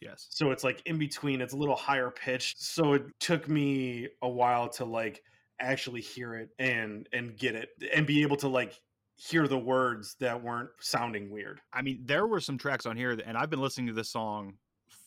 yes 0.01 0.27
So 0.29 0.51
it's 0.51 0.63
like 0.63 0.81
in 0.85 0.97
between. 0.97 1.41
It's 1.41 1.53
a 1.53 1.57
little 1.57 1.75
higher 1.75 2.11
pitched. 2.11 2.61
So 2.61 2.93
it 2.93 3.03
took 3.19 3.47
me 3.47 4.09
a 4.21 4.29
while 4.29 4.69
to 4.69 4.85
like 4.85 5.21
actually 5.59 6.01
hear 6.01 6.35
it 6.35 6.49
and 6.59 7.07
and 7.13 7.38
get 7.38 7.55
it 7.55 7.69
and 7.93 8.05
be 8.05 8.21
able 8.21 8.35
to 8.38 8.47
like 8.47 8.79
hear 9.15 9.47
the 9.47 9.57
words 9.57 10.15
that 10.19 10.43
weren't 10.43 10.69
sounding 10.81 11.29
weird. 11.29 11.61
i 11.71 11.81
mean 11.81 12.01
there 12.03 12.27
were 12.27 12.41
some 12.41 12.57
tracks 12.57 12.85
on 12.85 12.97
here 12.97 13.15
that, 13.15 13.25
and 13.25 13.38
i've 13.38 13.49
been 13.49 13.61
listening 13.61 13.88
to 13.88 13.93
this 13.93 14.09
song 14.09 14.53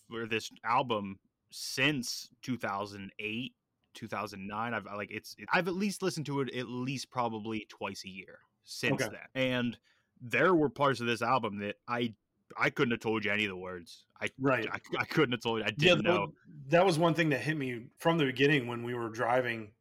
for 0.09 0.27
this 0.27 0.51
album 0.65 1.19
since 1.51 2.31
2008 2.43 3.55
2009 3.95 4.75
i've 4.75 4.87
I 4.87 4.95
like 4.95 5.11
it's 5.11 5.35
it, 5.39 5.49
i've 5.53 5.67
at 5.69 5.75
least 5.75 6.03
listened 6.03 6.27
to 6.27 6.41
it 6.41 6.55
at 6.55 6.69
least 6.69 7.11
probably 7.11 7.67
twice 7.69 8.05
a 8.05 8.09
year 8.09 8.39
since 8.65 9.03
Okay. 9.03 9.17
then 9.35 9.43
and 9.43 9.79
there 10.21 10.55
were 10.55 10.69
parts 10.69 11.01
of 11.01 11.07
this 11.07 11.23
album 11.23 11.59
that 11.61 11.77
i 11.89 12.13
i 12.57 12.71
couldn't 12.71 12.93
have 12.93 13.01
told 13.01 13.25
you 13.25 13.33
any 13.33 13.45
of 13.45 13.51
the 13.51 13.57
words 13.57 14.05
i 14.21 14.29
Right. 14.39 14.67
i, 14.71 14.79
I 14.99 15.05
couldn't 15.05 15.33
have 15.33 15.41
told 15.41 15.61
you 15.61 15.65
i 15.67 15.71
didn't 15.71 16.05
tho- 16.05 16.11
know 16.13 16.33
that 16.69 16.85
was 16.85 16.99
one 16.99 17.15
thing 17.15 17.31
that 17.31 17.41
hit 17.41 17.57
me 17.57 17.87
from 17.99 18.19
the 18.19 18.25
beginning 18.27 18.67
when 18.67 18.83
we 18.83 18.95
were 18.95 19.09
driving 19.09 19.73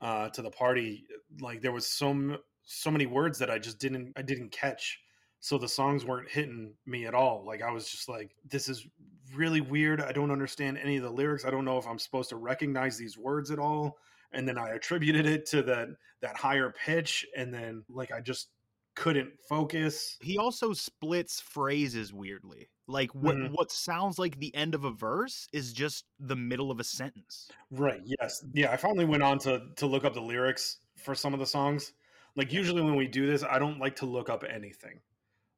uh, 0.00 0.28
to 0.30 0.42
the 0.42 0.50
party. 0.50 1.06
Like 1.40 1.62
there 1.62 1.72
was 1.72 1.86
so 1.86 2.36
so 2.62 2.90
many 2.90 3.06
words 3.06 3.38
that 3.38 3.50
I 3.50 3.58
just 3.58 3.78
didn't 3.78 4.12
I 4.16 4.22
didn't 4.22 4.50
catch. 4.50 5.00
So 5.40 5.56
the 5.56 5.68
songs 5.68 6.04
weren't 6.04 6.28
hitting 6.30 6.74
me 6.84 7.06
at 7.06 7.14
all. 7.14 7.44
Like 7.46 7.62
I 7.62 7.70
was 7.70 7.88
just 7.88 8.06
like, 8.08 8.34
this 8.46 8.68
is 8.68 8.86
really 9.34 9.60
weird. 9.60 10.00
I 10.00 10.12
don't 10.12 10.30
understand 10.30 10.78
any 10.78 10.96
of 10.96 11.02
the 11.02 11.10
lyrics. 11.10 11.44
I 11.44 11.50
don't 11.50 11.64
know 11.64 11.78
if 11.78 11.86
I'm 11.86 11.98
supposed 11.98 12.28
to 12.30 12.36
recognize 12.36 12.96
these 12.96 13.16
words 13.18 13.50
at 13.50 13.58
all. 13.58 13.98
And 14.32 14.48
then 14.48 14.58
I 14.58 14.70
attributed 14.70 15.26
it 15.26 15.46
to 15.46 15.62
that 15.64 15.88
that 16.20 16.36
higher 16.36 16.72
pitch, 16.84 17.24
and 17.36 17.52
then 17.54 17.84
like 17.88 18.10
I 18.12 18.20
just 18.20 18.48
couldn't 18.96 19.32
focus. 19.48 20.16
he 20.22 20.38
also 20.38 20.72
splits 20.72 21.40
phrases 21.40 22.12
weirdly 22.12 22.68
like 22.86 23.12
what 23.12 23.34
Mhm. 23.34 23.50
what 23.50 23.72
sounds 23.72 24.20
like 24.20 24.38
the 24.38 24.54
end 24.54 24.72
of 24.72 24.84
a 24.84 24.92
verse 24.92 25.48
is 25.52 25.72
just 25.72 26.04
the 26.20 26.36
middle 26.36 26.70
of 26.70 26.78
a 26.78 26.84
sentence 26.84 27.50
Right. 27.72 28.00
Yes. 28.04 28.44
Yeah. 28.52 28.70
I 28.70 28.76
finally 28.76 29.04
went 29.04 29.24
on 29.24 29.38
to 29.40 29.66
to 29.76 29.86
look 29.86 30.04
up 30.04 30.14
the 30.14 30.20
lyrics 30.22 30.78
for 30.96 31.12
some 31.16 31.34
of 31.34 31.40
the 31.40 31.46
songs. 31.46 31.92
Like 32.36 32.52
usually 32.52 32.82
when 32.82 32.94
we 32.94 33.08
do 33.08 33.26
this, 33.26 33.42
I 33.42 33.58
don't 33.58 33.80
like 33.80 33.96
to 33.96 34.06
look 34.06 34.28
up 34.28 34.44
anything. 34.48 35.00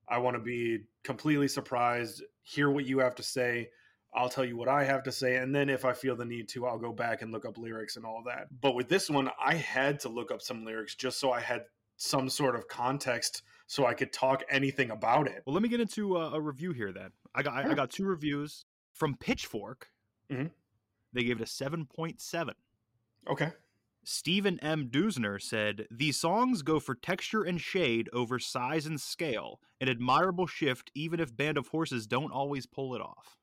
I 0.09 0.19
want 0.19 0.37
to 0.37 0.43
be 0.43 0.85
completely 1.05 1.49
surprised, 1.49 2.23
hear 2.43 2.71
what 2.71 2.87
you 2.87 2.99
have 3.01 3.15
to 3.17 3.23
say. 3.23 3.71
I'll 4.15 4.29
tell 4.31 4.45
you 4.45 4.57
what 4.57 4.69
I 4.69 4.85
have 4.85 5.03
to 5.03 5.13
say, 5.13 5.37
and 5.37 5.55
then 5.55 5.69
if 5.69 5.85
I 5.85 5.93
feel 5.93 6.17
the 6.17 6.25
need 6.25 6.49
to, 6.51 6.67
I'll 6.67 6.79
go 6.79 6.93
back 6.93 7.21
and 7.21 7.33
look 7.33 7.45
up 7.45 7.59
lyrics 7.59 7.97
and 7.97 8.07
all 8.07 8.23
that. 8.27 8.47
But 8.63 8.75
with 8.75 8.89
this 8.89 9.11
one, 9.11 9.31
I 9.39 9.55
had 9.55 10.01
to 10.01 10.09
look 10.09 10.31
up 10.31 10.41
some 10.41 10.65
lyrics 10.65 10.95
just 10.95 11.21
so 11.21 11.33
I 11.33 11.41
had 11.41 11.65
some 11.99 12.31
sort 12.31 12.55
of 12.55 12.67
context 12.69 13.43
so 13.67 13.85
I 13.85 13.95
could 13.95 14.13
talk 14.13 14.43
anything 14.49 14.91
about 14.91 15.27
it. 15.27 15.43
Well, 15.45 15.55
let 15.55 15.63
me 15.63 15.69
get 15.69 15.81
into 15.81 16.17
a, 16.17 16.33
a 16.35 16.41
review 16.41 16.73
here 16.73 16.93
then. 16.93 17.11
I 17.35 17.43
got 17.43 17.55
I, 17.55 17.71
I 17.71 17.75
got 17.75 17.91
two 17.91 18.05
reviews 18.07 18.65
from 18.95 19.17
Pitchfork. 19.17 19.89
Mhm. 20.31 20.51
They 21.13 21.25
gave 21.25 21.41
it 21.41 21.43
a 21.43 21.47
seven 21.47 21.85
point 21.85 22.21
seven. 22.21 22.55
Okay. 23.29 23.51
Stephen 24.09 24.61
M. 24.61 24.89
Deusner 24.89 25.43
said, 25.43 25.89
These 25.91 26.17
songs 26.17 26.63
go 26.63 26.79
for 26.79 26.95
texture 26.95 27.43
and 27.43 27.61
shade 27.61 28.09
over 28.13 28.39
size 28.39 28.87
and 28.87 29.01
scale, 29.01 29.61
an 29.81 29.89
admirable 29.89 30.47
shift 30.47 30.93
even 30.95 31.19
if 31.19 31.37
Band 31.37 31.59
of 31.59 31.67
Horses 31.67 32.07
don't 32.07 32.31
always 32.31 32.67
pull 32.67 32.95
it 32.95 33.01
off. 33.01 33.37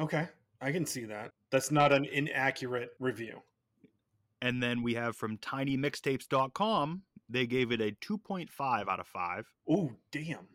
Okay. 0.00 0.26
I 0.62 0.72
can 0.72 0.86
see 0.86 1.04
that. 1.04 1.32
That's 1.50 1.70
not 1.70 1.92
an 1.92 2.06
inaccurate 2.06 2.92
review. 3.00 3.42
And 4.40 4.62
then 4.62 4.82
we 4.82 4.94
have 4.94 5.14
from 5.14 5.36
tinymixtapes.com, 5.36 7.02
they 7.28 7.46
gave 7.46 7.70
it 7.70 7.82
a 7.82 7.92
2.5 7.92 8.88
out 8.88 8.98
of 8.98 9.06
5. 9.06 9.46
Oh, 9.68 9.92
damn. 10.10 10.48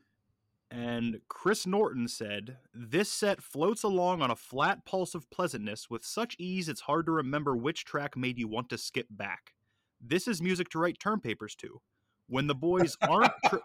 And 0.70 1.22
Chris 1.30 1.66
Norton 1.66 2.08
said, 2.08 2.58
This 2.74 3.10
set 3.10 3.42
floats 3.42 3.84
along 3.84 4.22
on 4.22 4.32
a 4.32 4.36
flat 4.36 4.86
pulse 4.86 5.16
of 5.16 5.30
pleasantness 5.30 5.90
with 5.90 6.04
such 6.04 6.36
ease 6.38 6.68
it's 6.68 6.82
hard 6.82 7.06
to 7.06 7.12
remember 7.12 7.56
which 7.56 7.86
track 7.86 8.18
made 8.18 8.38
you 8.38 8.48
want 8.48 8.70
to 8.70 8.78
skip 8.78 9.08
back. 9.10 9.54
This 10.02 10.28
is 10.28 10.42
music 10.42 10.70
to 10.70 10.80
write 10.80 11.00
term 11.00 11.22
papers 11.22 11.56
to. 11.56 11.82
When 12.28 12.48
the 12.48 12.56
boys 12.56 12.98
aren't. 13.02 13.32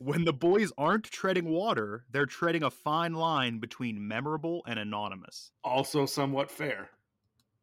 When 0.00 0.24
the 0.24 0.32
boys 0.32 0.70
aren't 0.78 1.04
treading 1.04 1.48
water, 1.48 2.04
they're 2.12 2.24
treading 2.24 2.62
a 2.62 2.70
fine 2.70 3.14
line 3.14 3.58
between 3.58 4.06
memorable 4.06 4.62
and 4.66 4.78
anonymous. 4.78 5.50
Also 5.64 6.06
somewhat 6.06 6.52
fair. 6.52 6.90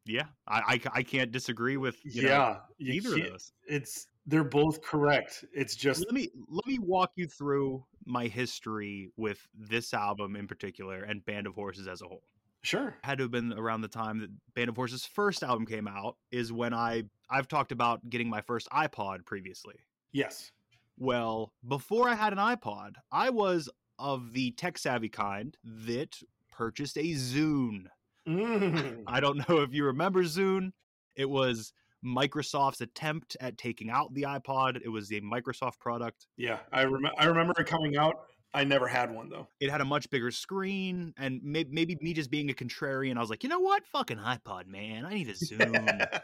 Yeah, 0.06 0.26
I, 0.46 0.60
I, 0.68 0.82
I 1.00 1.04
can't 1.04 1.32
disagree 1.32 1.78
with 1.78 1.98
you 2.04 2.24
know, 2.24 2.28
yeah. 2.28 2.58
you 2.78 2.94
either 2.94 3.16
of 3.16 3.30
those. 3.32 3.54
It's 3.68 4.08
they're 4.26 4.44
both 4.44 4.82
correct. 4.82 5.46
It's 5.54 5.76
just 5.76 6.06
let 6.06 6.14
me 6.14 6.30
let 6.50 6.66
me 6.66 6.80
walk 6.80 7.12
you 7.16 7.28
through 7.28 7.84
my 8.06 8.28
history 8.28 9.12
with 9.18 9.48
this 9.54 9.94
album 9.94 10.36
in 10.36 10.48
particular 10.48 11.04
and 11.04 11.26
Band 11.26 11.48
of 11.48 11.56
Horses 11.56 11.88
as 11.88 12.02
a 12.02 12.08
whole. 12.08 12.24
sure. 12.64 12.96
Had 13.04 13.20
to 13.20 13.26
have 13.26 13.32
been 13.32 13.54
around 13.54 13.82
the 13.82 13.88
time 13.88 14.20
that 14.20 14.30
Band 14.56 14.70
of 14.70 14.76
Horses' 14.76 15.06
first 15.06 15.44
album 15.44 15.66
came 15.66 15.88
out. 15.88 16.18
Is 16.32 16.52
when 16.52 16.74
I 16.74 17.04
I've 17.30 17.48
talked 17.48 17.72
about 17.72 18.10
getting 18.10 18.30
my 18.30 18.42
first 18.42 18.68
iPod 18.70 19.26
previously. 19.26 19.76
Yes. 20.12 20.52
Well, 20.98 21.54
before 21.68 22.08
I 22.08 22.16
had 22.16 22.34
an 22.34 22.40
iPod, 22.40 22.94
I 23.12 23.30
was 23.30 23.70
of 24.00 24.34
the 24.34 24.52
tech 24.52 24.78
savvy 24.78 25.10
kind 25.10 25.56
that 25.64 26.18
purchased 26.52 26.98
a 26.98 27.04
Zune. 27.14 27.86
Mm. 28.28 29.04
I 29.08 29.20
don't 29.20 29.48
know 29.48 29.62
if 29.62 29.74
you 29.74 29.86
remember 29.86 30.24
Zune. 30.24 30.72
It 31.16 31.30
was 31.30 31.74
Microsoft's 32.06 32.82
attempt 32.82 33.36
at 33.40 33.58
taking 33.58 33.90
out 33.90 34.14
the 34.14 34.24
iPod. 34.24 34.80
It 34.84 34.90
was 34.90 35.12
a 35.12 35.22
Microsoft 35.22 35.80
product. 35.80 36.28
yeah, 36.38 36.60
I 36.72 36.84
remember. 36.84 37.12
I 37.18 37.26
remember 37.26 37.54
it 37.58 37.68
coming 37.68 37.98
out. 37.98 38.16
I 38.54 38.64
never 38.64 38.88
had 38.88 39.14
one 39.14 39.28
though. 39.30 39.48
It 39.60 39.70
had 39.70 39.82
a 39.82 39.86
much 39.86 40.10
bigger 40.10 40.32
screen, 40.32 41.14
and 41.18 41.42
may- 41.44 41.66
maybe 41.70 41.98
me 42.00 42.14
just 42.14 42.32
being 42.32 42.50
a 42.50 42.54
contrarian, 42.54 43.18
I 43.18 43.20
was 43.20 43.30
like, 43.30 43.44
you 43.44 43.50
know 43.50 43.60
what? 43.60 43.86
Fucking 43.88 44.18
iPod, 44.18 44.68
man. 44.68 45.06
I 45.06 45.14
need 45.14 45.28
a 45.28 45.34
Zune. 45.34 46.22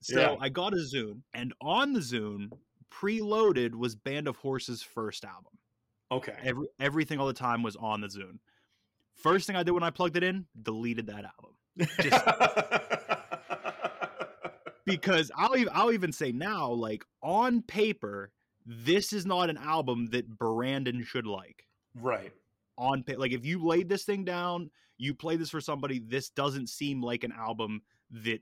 so 0.00 0.20
Yeah. 0.20 0.36
I 0.40 0.48
got 0.50 0.72
a 0.72 0.76
Zune, 0.76 1.22
and 1.34 1.52
on 1.60 1.94
the 1.94 2.00
Zune, 2.00 2.50
preloaded 2.92 3.74
was 3.74 3.96
Band 3.96 4.28
of 4.28 4.36
Horses' 4.36 4.82
first 4.82 5.24
album. 5.24 5.52
okay. 6.12 6.34
Every 6.44 6.66
everything 6.78 7.18
all 7.18 7.26
the 7.26 7.32
time 7.32 7.62
was 7.64 7.74
on 7.76 8.00
the 8.02 8.08
Zune. 8.08 8.38
First 9.16 9.46
thing 9.46 9.56
I 9.56 9.62
did 9.62 9.72
when 9.72 9.82
I 9.82 9.90
plugged 9.90 10.16
it 10.16 10.22
in, 10.22 10.46
deleted 10.62 11.06
that 11.08 11.24
album. 11.24 11.56
because 14.84 15.30
I'll 15.36 15.56
even, 15.56 15.72
I'll 15.74 15.92
even 15.92 16.12
say 16.12 16.32
now, 16.32 16.70
like 16.70 17.04
on 17.22 17.62
paper, 17.62 18.32
this 18.66 19.12
is 19.12 19.26
not 19.26 19.50
an 19.50 19.58
album 19.58 20.08
that 20.10 20.28
Brandon 20.28 21.02
should 21.04 21.26
like. 21.26 21.66
right. 22.00 22.32
On 22.78 23.02
pa- 23.02 23.14
like 23.18 23.32
if 23.32 23.44
you 23.44 23.64
laid 23.64 23.88
this 23.88 24.04
thing 24.04 24.24
down, 24.24 24.70
you 24.96 25.14
play 25.14 25.36
this 25.36 25.50
for 25.50 25.60
somebody, 25.60 25.98
this 25.98 26.30
doesn't 26.30 26.68
seem 26.68 27.02
like 27.02 27.22
an 27.22 27.32
album 27.32 27.82
that 28.10 28.40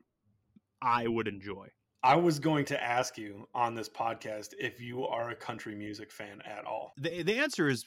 I 0.81 1.09
would 1.09 1.27
enjoy. 1.27 1.69
I 2.03 2.17
was 2.17 2.39
going 2.39 2.65
to 2.67 2.83
ask 2.83 3.19
you 3.19 3.47
on 3.55 3.75
this 3.75 3.89
podcast 3.89 4.55
if 4.59 4.81
you 4.81 5.05
are 5.07 5.31
a 5.31 5.35
country 5.35 5.75
music 5.75 6.11
fan 6.11 6.41
at 6.47 6.65
all. 6.65 6.95
The 6.97 7.23
the 7.23 7.39
answer 7.39 7.69
is 7.69 7.85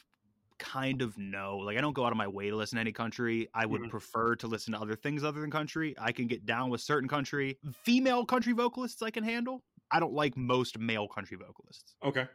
kind 0.59 1.01
of 1.01 1.17
know. 1.17 1.57
Like 1.57 1.77
I 1.77 1.81
don't 1.81 1.93
go 1.93 2.05
out 2.05 2.11
of 2.11 2.17
my 2.17 2.27
way 2.27 2.49
to 2.49 2.55
listen 2.55 2.77
to 2.77 2.81
any 2.81 2.91
country. 2.91 3.47
I 3.53 3.65
would 3.65 3.81
Mhm. 3.81 3.89
prefer 3.89 4.35
to 4.37 4.47
listen 4.47 4.73
to 4.73 4.79
other 4.79 4.95
things 4.95 5.23
other 5.23 5.41
than 5.41 5.51
country. 5.51 5.95
I 5.97 6.11
can 6.11 6.27
get 6.27 6.45
down 6.45 6.69
with 6.69 6.81
certain 6.81 7.09
country. 7.09 7.59
Female 7.73 8.25
country 8.25 8.53
vocalists 8.53 9.01
I 9.01 9.11
can 9.11 9.23
handle. 9.23 9.63
I 9.91 9.99
don't 9.99 10.13
like 10.13 10.35
most 10.37 10.79
male 10.79 11.07
country 11.07 11.37
vocalists. 11.37 11.95
Okay. 12.03 12.27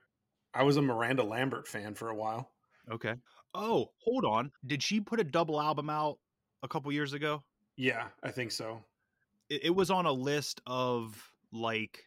I 0.55 0.63
was 0.65 0.77
a 0.77 0.83
Miranda 0.83 1.25
Lambert 1.25 1.69
fan 1.69 1.95
for 1.95 2.09
a 2.11 2.15
while. 2.15 2.53
Okay. 2.91 3.15
Oh, 3.55 3.93
hold 3.99 4.25
on. 4.25 4.53
Did 4.67 4.83
she 4.83 5.01
put 5.01 5.21
a 5.21 5.25
double 5.25 5.61
album 5.61 5.91
out 5.91 6.19
a 6.63 6.69
couple 6.69 6.91
years 6.93 7.13
ago? 7.13 7.45
Yeah, 7.77 8.11
I 8.23 8.31
think 8.31 8.51
so. 8.53 8.85
It, 9.49 9.65
it 9.65 9.71
was 9.71 9.91
on 9.91 10.07
a 10.07 10.13
list 10.13 10.61
of 10.67 11.33
like 11.53 12.05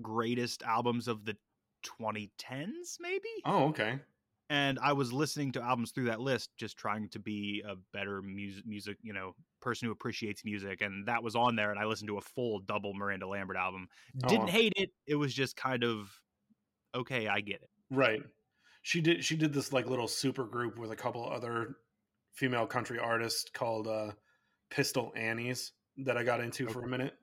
greatest 0.00 0.62
albums 0.62 1.08
of 1.08 1.24
the 1.24 1.36
2010s, 1.82 2.98
maybe. 3.00 3.28
Oh, 3.44 3.68
okay. 3.68 4.00
And 4.50 4.78
I 4.82 4.94
was 4.94 5.12
listening 5.12 5.52
to 5.52 5.62
albums 5.62 5.90
through 5.90 6.06
that 6.06 6.20
list, 6.20 6.50
just 6.56 6.78
trying 6.78 7.10
to 7.10 7.18
be 7.18 7.62
a 7.68 7.74
better 7.92 8.22
music, 8.22 8.66
music, 8.66 8.96
you 9.02 9.12
know, 9.12 9.34
person 9.60 9.86
who 9.86 9.92
appreciates 9.92 10.42
music. 10.44 10.80
And 10.80 11.06
that 11.06 11.22
was 11.22 11.36
on 11.36 11.54
there, 11.54 11.70
and 11.70 11.78
I 11.78 11.84
listened 11.84 12.08
to 12.08 12.16
a 12.16 12.22
full 12.22 12.60
double 12.60 12.94
Miranda 12.94 13.26
Lambert 13.28 13.58
album. 13.58 13.88
Oh, 14.24 14.28
Didn't 14.28 14.46
wow. 14.46 14.52
hate 14.52 14.72
it. 14.76 14.90
It 15.06 15.16
was 15.16 15.34
just 15.34 15.56
kind 15.56 15.84
of 15.84 16.10
okay. 16.94 17.28
I 17.28 17.40
get 17.40 17.62
it. 17.62 17.68
Right. 17.90 18.22
She 18.82 19.00
did 19.02 19.22
she 19.22 19.36
did 19.36 19.52
this 19.52 19.72
like 19.72 19.86
little 19.86 20.08
super 20.08 20.44
group 20.44 20.78
with 20.78 20.92
a 20.92 20.96
couple 20.96 21.28
other 21.28 21.76
female 22.32 22.66
country 22.66 22.98
artists 22.98 23.50
called 23.52 23.86
uh 23.86 24.12
Pistol 24.70 25.12
Annies 25.14 25.72
that 25.98 26.16
I 26.16 26.22
got 26.22 26.40
into 26.40 26.68
for 26.68 26.84
a 26.84 26.88
minute. 26.88 27.14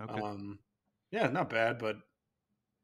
Okay. 0.00 0.20
Um 0.20 0.58
yeah, 1.10 1.28
not 1.28 1.48
bad, 1.48 1.78
but 1.78 1.96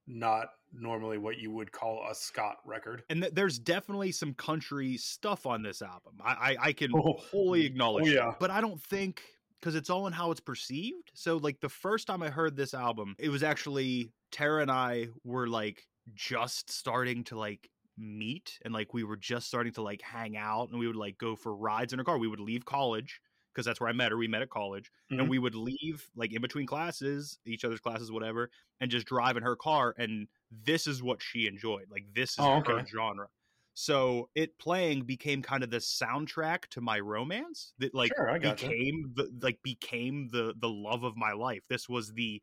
not 0.07 0.49
normally 0.73 1.19
what 1.19 1.39
you 1.39 1.51
would 1.51 1.73
call 1.73 2.05
a 2.11 2.15
Scott 2.15 2.57
record. 2.65 3.03
and 3.11 3.23
th- 3.23 3.35
there's 3.35 3.59
definitely 3.59 4.13
some 4.13 4.35
country 4.35 4.97
stuff 4.97 5.47
on 5.47 5.63
this 5.63 5.83
album. 5.83 6.15
I 6.25 6.33
I, 6.33 6.57
I 6.69 6.73
can 6.73 6.91
Oh, 6.95 7.15
wholly 7.19 7.63
oh, 7.63 7.67
acknowledge, 7.67 8.07
oh, 8.09 8.11
it, 8.11 8.15
yeah. 8.15 8.35
but 8.39 8.51
I 8.51 8.61
don't 8.61 8.81
think 8.83 9.23
because 9.61 9.75
it's 9.75 9.91
all 9.91 10.07
in 10.07 10.13
how 10.13 10.31
it's 10.31 10.41
perceived. 10.41 11.11
So 11.15 11.37
like 11.37 11.61
the 11.61 11.69
first 11.69 12.07
time 12.07 12.23
I 12.23 12.29
heard 12.31 12.57
this 12.57 12.75
album, 12.75 13.17
it 13.19 13.29
was 13.29 13.43
actually 13.43 14.13
Tara 14.31 14.63
and 14.63 14.71
I 14.71 15.09
were 15.25 15.49
like 15.49 15.83
just 16.15 16.71
starting 16.71 17.25
to 17.25 17.39
like 17.39 17.69
meet 17.97 18.59
and 18.65 18.73
like 18.73 18.95
we 18.95 19.03
were 19.03 19.17
just 19.17 19.49
starting 19.49 19.73
to 19.73 19.83
like 19.83 20.01
hang 20.03 20.37
out 20.37 20.69
and 20.71 20.79
we 20.79 20.87
would 20.87 20.95
like 20.97 21.19
go 21.19 21.35
for 21.35 21.57
rides 21.57 21.93
in 21.93 21.99
her 21.99 22.05
car. 22.05 22.19
We 22.19 22.29
would 22.29 22.39
leave 22.41 22.65
college 22.65 23.21
because 23.59 23.67
that's 23.67 23.81
where 23.81 23.91
I 23.91 23.93
met 23.93 24.13
her. 24.13 24.17
We 24.19 24.29
met 24.29 24.43
at 24.43 24.51
college 24.51 24.91
Mhm. 25.11 25.21
and 25.21 25.29
we 25.29 25.39
would 25.39 25.55
leave 25.55 26.11
like 26.15 26.33
in 26.33 26.41
between 26.43 26.67
classes, 26.67 27.41
each 27.45 27.65
other's 27.65 27.81
classes, 27.81 28.13
whatever, 28.13 28.51
and 28.81 28.91
just 28.91 29.07
drive 29.07 29.37
in 29.37 29.43
her 29.43 29.57
car. 29.57 29.95
And 29.99 30.29
this 30.51 30.87
is 30.87 31.03
what 31.03 31.23
she 31.23 31.47
enjoyed. 31.47 31.91
Like 31.91 32.15
this 32.15 32.39
is 32.39 32.47
Oh, 32.47 32.61
her 32.63 32.85
genre. 32.87 33.29
So 33.75 34.31
it 34.35 34.59
playing 34.59 35.05
became 35.05 35.43
kind 35.43 35.63
of 35.65 35.71
the 35.71 35.79
soundtrack 35.79 36.67
to 36.69 36.81
my 36.81 37.01
romance 37.01 37.75
that 37.79 37.95
like 37.95 38.17
Sure, 38.17 38.39
became 38.41 39.13
the 39.15 39.31
like 39.43 39.63
became 39.63 40.29
the 40.29 40.55
the 40.57 40.69
love 40.69 41.05
of 41.05 41.17
my 41.17 41.33
life. 41.33 41.67
This 41.69 41.89
was 41.89 42.13
the 42.13 42.43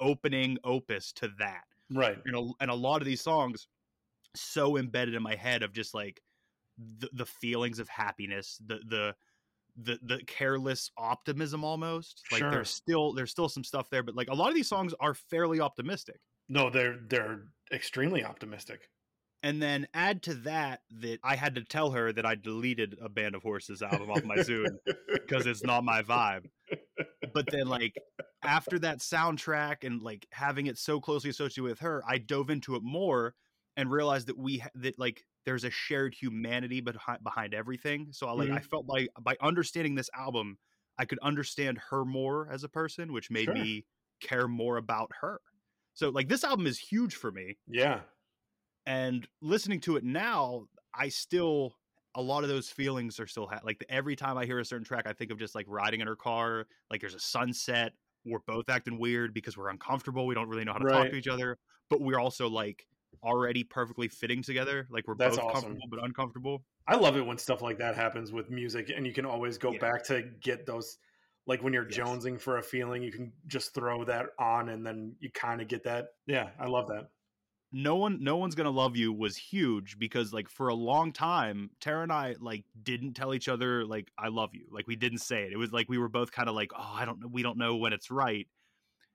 opening 0.00 0.58
opus 0.64 1.12
to 1.14 1.28
that. 1.38 1.64
Right. 1.90 2.18
And 2.24 2.36
a, 2.36 2.50
and 2.60 2.70
a 2.70 2.74
lot 2.74 3.02
of 3.02 3.06
these 3.06 3.22
songs 3.22 3.68
so 4.36 4.76
embedded 4.76 5.14
in 5.14 5.22
my 5.22 5.34
head 5.36 5.62
of 5.62 5.72
just 5.72 5.94
like 5.94 6.22
the, 6.78 7.08
the 7.12 7.26
feelings 7.26 7.78
of 7.78 7.88
happiness, 7.88 8.60
the 8.64 8.80
the 8.86 9.16
the 9.76 9.98
the 10.02 10.20
careless 10.26 10.90
optimism 10.96 11.64
almost. 11.64 12.22
Like 12.32 12.40
Sure. 12.40 12.50
there's 12.50 12.70
still 12.70 13.12
there's 13.12 13.30
still 13.30 13.48
some 13.48 13.64
stuff 13.64 13.88
there, 13.90 14.02
but 14.02 14.14
like 14.14 14.28
a 14.30 14.34
lot 14.34 14.48
of 14.48 14.54
these 14.54 14.68
songs 14.68 14.94
are 15.00 15.14
fairly 15.14 15.60
optimistic. 15.60 16.20
No, 16.48 16.70
they're 16.70 16.98
they're 17.08 17.42
extremely 17.72 18.24
optimistic. 18.24 18.88
And 19.42 19.62
then 19.62 19.86
add 19.94 20.22
to 20.24 20.34
that 20.34 20.80
that 21.00 21.18
I 21.22 21.36
had 21.36 21.54
to 21.56 21.64
tell 21.64 21.90
her 21.90 22.12
that 22.12 22.24
I 22.26 22.34
deleted 22.34 22.96
a 23.02 23.08
Band 23.08 23.34
of 23.34 23.42
Horses 23.42 23.82
album 23.82 24.10
off 24.10 24.24
my 24.24 24.36
Zune 24.36 24.76
because 25.12 25.46
it's 25.46 25.62
not 25.62 25.84
my 25.84 26.02
vibe. 26.02 26.46
But 27.34 27.46
then 27.50 27.68
like 27.68 27.92
after 28.42 28.78
that 28.80 29.00
soundtrack 29.00 29.84
and 29.84 30.00
like 30.02 30.26
having 30.32 30.66
it 30.66 30.78
so 30.78 31.00
closely 31.00 31.30
associated 31.30 31.64
with 31.68 31.80
her, 31.80 32.02
I 32.08 32.18
dove 32.18 32.50
into 32.50 32.74
it 32.76 32.82
more 32.82 33.34
and 33.76 33.90
realized 33.90 34.28
that 34.28 34.38
we 34.38 34.58
ha- 34.58 34.70
that 34.76 34.98
like 34.98 35.22
there's 35.46 35.64
a 35.64 35.70
shared 35.70 36.14
humanity 36.14 36.80
behind 36.82 37.24
behind 37.24 37.54
everything. 37.54 38.08
So 38.10 38.26
I 38.26 38.32
like 38.32 38.50
I 38.50 38.56
mm-hmm. 38.56 38.64
felt 38.66 38.86
like 38.86 39.08
by 39.22 39.36
understanding 39.40 39.94
this 39.94 40.10
album, 40.14 40.58
I 40.98 41.06
could 41.06 41.18
understand 41.20 41.78
her 41.90 42.04
more 42.04 42.48
as 42.50 42.64
a 42.64 42.68
person, 42.68 43.12
which 43.12 43.30
made 43.30 43.46
Sure. 43.46 43.54
me 43.54 43.86
care 44.20 44.48
more 44.48 44.76
about 44.76 45.10
her. 45.20 45.40
So 45.94 46.10
like 46.10 46.28
this 46.28 46.44
album 46.44 46.66
is 46.66 46.78
huge 46.78 47.14
for 47.14 47.32
me 47.32 47.56
Yeah. 47.66 48.00
and 48.84 49.26
listening 49.40 49.80
to 49.80 49.96
it 49.96 50.04
now 50.04 50.66
i 50.94 51.08
still 51.08 51.74
a 52.14 52.22
lot 52.22 52.42
of 52.42 52.48
those 52.48 52.68
feelings 52.70 53.18
are 53.20 53.26
still 53.26 53.46
ha- 53.46 53.60
like 53.64 53.84
every 53.88 54.14
time 54.16 54.36
i 54.38 54.46
hear 54.46 54.58
a 54.58 54.64
certain 54.64 54.84
track 54.84 55.06
i 55.06 55.12
think 55.12 55.30
of 55.30 55.38
just 55.38 55.54
like 55.54 55.66
riding 55.68 56.00
in 56.00 56.06
her 56.06 56.16
car 56.16 56.66
like 56.90 57.00
there's 57.00 57.14
a 57.14 57.20
sunset 57.20 57.92
we're 58.24 58.38
both 58.46 58.68
acting 58.68 58.98
weird 58.98 59.34
because 59.34 59.56
we're 59.56 59.68
uncomfortable 59.68 60.26
we 60.26 60.34
don't 60.34 60.48
really 60.48 60.64
know 60.64 60.72
how 60.72 60.78
to 60.78 60.88
talk 60.88 61.10
to 61.10 61.16
each 61.16 61.28
other 61.28 61.58
but 61.90 62.00
we're 62.00 62.20
also 62.20 62.48
like 62.48 62.86
already 63.22 63.64
perfectly 63.64 64.08
fitting 64.08 64.42
together. 64.42 64.86
Like 64.90 65.06
we're 65.06 65.14
That's 65.14 65.36
both 65.36 65.44
awesome. 65.46 65.70
comfortable 65.70 65.88
but 65.90 66.04
uncomfortable. 66.04 66.64
I 66.86 66.96
love 66.96 67.16
it 67.16 67.22
when 67.26 67.38
stuff 67.38 67.62
like 67.62 67.78
that 67.78 67.96
happens 67.96 68.30
with 68.32 68.50
music, 68.50 68.90
and 68.94 69.06
you 69.06 69.12
can 69.12 69.26
always 69.26 69.58
go 69.58 69.72
Yeah. 69.72 69.78
back 69.78 70.04
to 70.04 70.22
get 70.22 70.66
those. 70.66 70.98
Like 71.46 71.62
when 71.62 71.72
you're 71.72 71.88
Yes. 71.88 71.96
jonesing 71.98 72.40
for 72.40 72.58
a 72.58 72.62
feeling, 72.62 73.02
you 73.02 73.12
can 73.12 73.32
just 73.46 73.74
throw 73.74 74.04
that 74.04 74.30
on, 74.38 74.68
and 74.68 74.84
then 74.86 75.16
you 75.20 75.30
kind 75.30 75.60
of 75.60 75.68
get 75.68 75.84
that. 75.84 76.08
Yeah, 76.26 76.50
I 76.58 76.66
love 76.66 76.88
that. 76.88 77.10
no 77.72 77.96
one 77.96 78.22
no 78.22 78.36
one's 78.36 78.54
gonna 78.54 78.70
love 78.70 78.96
you 78.96 79.12
was 79.12 79.36
huge 79.36 79.98
because 79.98 80.32
like 80.32 80.48
for 80.48 80.68
a 80.68 80.74
long 80.74 81.12
time 81.12 81.68
tara 81.80 82.02
and 82.04 82.12
i 82.12 82.34
like 82.38 82.64
didn't 82.82 83.14
tell 83.14 83.34
each 83.34 83.48
other 83.48 83.84
like 83.84 84.10
i 84.16 84.28
love 84.28 84.54
you 84.54 84.66
like 84.70 84.86
we 84.86 84.94
didn't 84.94 85.18
say 85.18 85.42
it 85.42 85.52
it 85.52 85.56
was 85.56 85.72
like 85.72 85.88
we 85.88 85.98
were 85.98 86.08
both 86.08 86.30
kind 86.30 86.48
of 86.48 86.54
like 86.54 86.70
oh 86.76 86.92
i 86.94 87.04
don't 87.04 87.18
know 87.20 87.26
we 87.26 87.42
don't 87.42 87.58
know 87.58 87.76
when 87.76 87.92
it's 87.92 88.08
right 88.10 88.46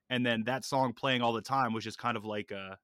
and 0.10 0.26
then 0.26 0.44
that 0.46 0.66
song 0.66 0.94
playing 0.94 1.22
all 1.22 1.34
the 1.34 1.42
time 1.42 1.74
was 1.74 1.84
just 1.84 1.98
kind 1.98 2.18
of 2.18 2.26
like 2.26 2.52
a 2.52 2.78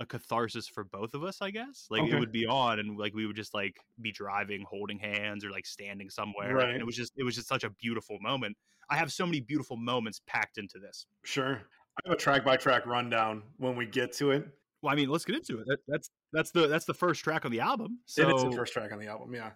a 0.00 0.06
catharsis 0.06 0.66
for 0.66 0.82
both 0.84 1.14
of 1.14 1.22
us 1.22 1.38
i 1.40 1.50
guess 1.50 1.86
like 1.90 2.02
Okay. 2.02 2.16
it 2.16 2.18
would 2.20 2.32
be 2.32 2.46
on 2.46 2.80
and 2.80 2.98
like 2.98 3.14
we 3.14 3.26
would 3.26 3.36
just 3.36 3.54
like 3.54 3.76
be 4.00 4.10
driving 4.10 4.64
holding 4.68 4.98
hands 4.98 5.44
or 5.44 5.50
like 5.50 5.66
standing 5.66 6.10
somewhere 6.10 6.56
Right. 6.56 6.70
and 6.70 6.78
it 6.80 6.84
was 6.84 6.96
just 6.96 7.12
it 7.16 7.22
was 7.24 7.34
just 7.36 7.46
such 7.48 7.62
a 7.64 7.70
beautiful 7.70 8.18
moment 8.20 8.56
i 8.90 8.96
have 8.96 9.12
so 9.12 9.24
many 9.24 9.40
beautiful 9.40 9.76
moments 9.76 10.20
packed 10.26 10.58
into 10.58 10.78
this 10.80 11.06
Sure. 11.24 11.54
I 11.96 12.08
have 12.08 12.14
a 12.14 12.20
track 12.20 12.44
by 12.44 12.56
track 12.56 12.86
rundown 12.86 13.44
when 13.58 13.76
we 13.76 13.86
get 13.86 14.12
to 14.14 14.32
it. 14.32 14.48
well 14.82 14.92
i 14.92 14.96
mean 14.96 15.08
let's 15.08 15.24
get 15.24 15.36
into 15.36 15.60
it 15.60 15.66
that, 15.66 15.78
that's 15.86 16.10
that's 16.32 16.50
the 16.50 16.66
that's 16.66 16.84
the 16.86 16.94
first 16.94 17.22
track 17.22 17.44
on 17.44 17.52
the 17.52 17.60
album 17.60 18.00
so 18.06 18.22
And 18.24 18.32
it's 18.32 18.42
the 18.42 18.50
first 18.50 18.72
track 18.72 18.90
on 18.92 18.98
the 18.98 19.06
album, 19.06 19.32
yeah. 19.34 19.50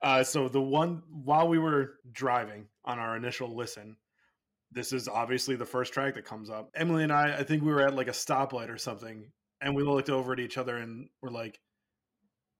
Uh, 0.00 0.24
so 0.24 0.48
the 0.48 0.60
one 0.60 1.00
while 1.10 1.46
we 1.48 1.58
were 1.60 1.94
driving 2.12 2.66
on 2.84 2.98
our 2.98 3.16
initial 3.16 3.54
listen, 3.54 3.96
this 4.72 4.92
is 4.92 5.06
obviously 5.06 5.54
the 5.54 5.64
first 5.64 5.92
track 5.92 6.14
that 6.14 6.24
comes 6.24 6.50
up. 6.50 6.70
Emily 6.74 7.04
and 7.04 7.12
I, 7.12 7.36
I 7.38 7.42
think 7.44 7.62
we 7.62 7.72
were 7.72 7.82
at 7.82 7.94
like 7.94 8.08
a 8.08 8.12
stoplight 8.12 8.68
or 8.68 8.78
something, 8.78 9.30
and 9.62 9.74
we 9.74 9.82
looked 9.82 10.10
over 10.10 10.32
at 10.32 10.40
each 10.40 10.58
other 10.58 10.76
and 10.76 11.08
we're 11.20 11.30
like, 11.30 11.60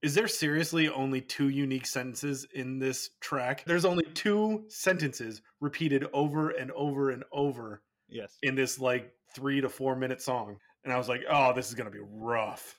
"Is 0.03 0.15
there 0.15 0.29
seriously 0.29 0.89
only 0.89 1.21
two 1.21 1.49
unique 1.49 1.87
sentences 1.87 2.47
in 2.55 2.79
this 2.79 3.11
track? 3.21 3.65
There's 3.67 3.85
only 3.85 4.05
two 4.15 4.65
sentences 4.69 5.43
repeated 5.61 6.07
over 6.13 6.51
and 6.51 6.71
over 6.73 7.11
and 7.11 7.25
over 7.33 7.83
yes 8.09 8.39
in 8.43 8.55
this 8.55 8.79
like 8.79 9.13
three 9.35 9.61
to 9.61 9.69
four 9.69 9.97
minute 9.97 10.23
song." 10.23 10.57
And 10.85 10.93
I 10.93 10.99
was 10.99 11.09
like, 11.09 11.23
"Oh, 11.29 11.53
this 11.53 11.69
is 11.69 11.75
gonna 11.75 11.91
be 11.91 12.01
rough." 12.03 12.79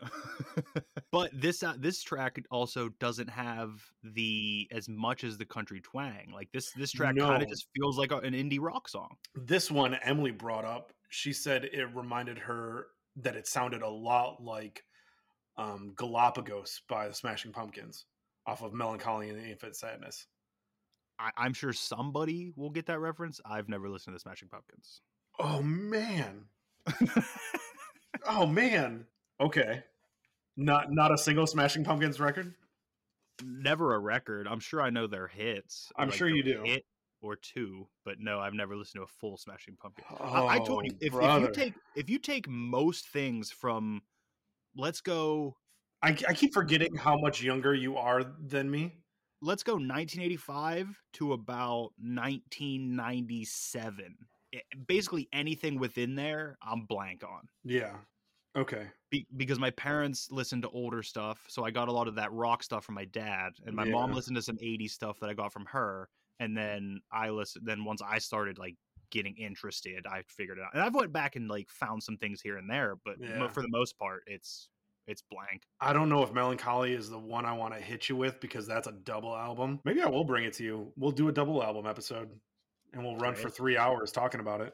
but 1.12 1.30
this 1.32 1.62
uh, 1.62 1.74
this 1.78 2.02
track 2.02 2.40
also 2.50 2.88
doesn't 3.00 3.30
have 3.30 3.70
the 4.02 4.68
as 4.72 4.88
much 4.88 5.24
as 5.24 5.38
the 5.38 5.44
country 5.44 5.80
twang. 5.80 6.32
Like 6.34 6.50
this 6.52 6.72
this 6.72 6.92
track 6.92 7.16
kind 7.16 7.42
of 7.42 7.48
just 7.48 7.66
feels 7.76 7.98
like 7.98 8.12
a, 8.12 8.18
an 8.18 8.34
indie 8.34 8.60
rock 8.60 8.88
song. 8.88 9.16
this 9.34 9.70
one 9.70 9.94
Emily 10.02 10.32
brought 10.32 10.64
up. 10.64 10.92
She 11.08 11.32
said 11.32 11.64
it 11.64 11.94
reminded 11.94 12.38
her 12.38 12.86
that 13.16 13.36
it 13.36 13.46
sounded 13.46 13.82
a 13.82 13.88
lot 13.88 14.42
like 14.42 14.84
um, 15.56 15.92
Galapogos 15.96 16.80
by 16.88 17.08
the 17.08 17.14
Smashing 17.14 17.52
Pumpkins 17.52 18.06
off 18.46 18.62
of 18.62 18.72
Mellon 18.72 18.98
Collie 18.98 19.28
and 19.28 19.38
the 19.38 19.48
Infinite 19.48 19.76
Sadness. 19.76 20.26
I, 21.18 21.30
I'm 21.36 21.52
sure 21.52 21.72
somebody 21.72 22.52
will 22.56 22.70
get 22.70 22.86
that 22.86 22.98
reference. 22.98 23.40
I've 23.44 23.68
never 23.68 23.88
listened 23.88 24.12
to 24.12 24.16
the 24.16 24.20
Smashing 24.20 24.48
Pumpkins. 24.48 25.02
Oh 25.38 25.62
man. 25.62 26.44
oh 28.28 28.46
man. 28.46 29.06
Okay. 29.40 29.82
Not 30.56 30.90
not 30.90 31.12
a 31.12 31.18
single 31.18 31.46
Smashing 31.46 31.84
Pumpkins 31.84 32.18
record. 32.20 32.54
never 33.44 33.94
a 33.94 33.98
record. 33.98 34.46
I'm 34.48 34.60
sure 34.60 34.82
I 34.82 34.90
know 34.90 35.06
their 35.06 35.28
hits. 35.28 35.90
I'm 35.96 36.08
like, 36.08 36.16
sure 36.16 36.28
you 36.28 36.42
do. 36.42 36.62
Hit 36.64 36.84
or 37.22 37.36
two, 37.36 37.86
but 38.04 38.16
no, 38.18 38.40
I've 38.40 38.54
never 38.54 38.76
listened 38.76 39.00
to 39.00 39.04
a 39.04 39.06
full 39.06 39.36
Smashing 39.36 39.76
Pumpkins. 39.80 40.08
Oh, 40.10 40.46
I, 40.46 40.56
I 40.56 40.58
told 40.58 40.84
you 40.84 40.90
oh, 40.92 40.96
if, 41.00 41.14
if 41.14 41.40
you 41.40 41.50
take 41.52 41.74
if 41.96 42.10
you 42.10 42.18
take 42.18 42.48
most 42.48 43.08
things 43.08 43.50
from, 43.50 44.02
let's 44.76 45.00
go 45.00 45.56
I, 46.02 46.10
I 46.28 46.34
keep 46.34 46.52
forgetting 46.52 46.94
how 46.96 47.16
much 47.16 47.42
younger 47.42 47.74
you 47.74 47.96
are 47.96 48.24
than 48.24 48.70
me. 48.70 48.92
let's 49.40 49.62
go 49.62 49.74
1985 49.74 50.88
to 51.14 51.32
about 51.32 51.92
1997 51.98 54.16
I- 54.54 54.60
basically 54.88 55.28
anything 55.32 55.78
within 55.78 56.14
there 56.14 56.58
i'm 56.62 56.84
blank 56.86 57.24
on 57.24 57.48
Yeah. 57.64 57.94
Okay. 58.54 58.86
Be- 59.10 59.26
because 59.38 59.58
my 59.58 59.70
parents 59.70 60.28
listened 60.30 60.62
to 60.62 60.68
older 60.70 61.02
stuff 61.02 61.42
so 61.48 61.64
i 61.64 61.70
got 61.70 61.88
a 61.88 61.92
lot 61.92 62.08
of 62.08 62.16
that 62.16 62.32
rock 62.32 62.62
stuff 62.62 62.84
from 62.84 62.96
my 62.96 63.06
dad 63.06 63.52
and 63.64 63.74
my 63.74 63.84
mom 63.84 64.12
listened 64.12 64.36
to 64.36 64.42
some 64.42 64.56
80s 64.56 64.90
stuff 64.90 65.18
that 65.20 65.30
i 65.30 65.34
got 65.34 65.52
from 65.52 65.64
her 65.66 66.08
and 66.40 66.56
then 66.56 67.00
i 67.12 67.28
listened 67.30 67.66
then 67.66 67.84
once 67.84 68.00
i 68.02 68.18
started 68.18 68.58
like 68.58 68.76
getting 69.10 69.36
interested 69.36 70.06
i 70.06 70.22
figured 70.28 70.58
it 70.58 70.64
out 70.64 70.70
and 70.72 70.82
i've 70.82 70.94
went 70.94 71.12
back 71.12 71.36
and 71.36 71.48
like 71.48 71.68
found 71.68 72.02
some 72.02 72.16
things 72.16 72.40
here 72.40 72.56
and 72.56 72.68
there 72.70 72.94
but 73.04 73.20
mo- 73.20 73.48
for 73.48 73.60
the 73.62 73.68
most 73.70 73.98
part 73.98 74.22
it's 74.26 74.68
it's 75.08 75.22
blank 75.30 75.62
I 75.80 75.92
don't 75.92 76.08
know 76.08 76.22
if 76.22 76.32
Mellon 76.32 76.56
Collie 76.56 76.94
is 76.94 77.10
the 77.10 77.18
one 77.18 77.44
I 77.44 77.52
want 77.54 77.74
to 77.74 77.80
hit 77.80 78.08
you 78.08 78.14
with 78.14 78.40
because 78.40 78.68
that's 78.68 78.86
a 78.86 78.92
double 78.92 79.34
album. 79.36 79.80
Maybe 79.84 80.00
I 80.00 80.06
will 80.08 80.22
bring 80.22 80.44
it 80.44 80.52
to 80.54 80.62
you. 80.64 80.92
We'll 80.96 81.10
do 81.10 81.26
a 81.26 81.32
double 81.32 81.60
album 81.60 81.86
episode 81.88 82.28
and 82.94 83.02
we'll 83.02 83.16
run 83.16 83.32
Okay. 83.32 83.42
for 83.42 83.50
three 83.50 83.76
hours 83.76 84.12
talking 84.12 84.38
about 84.40 84.60
it. 84.60 84.72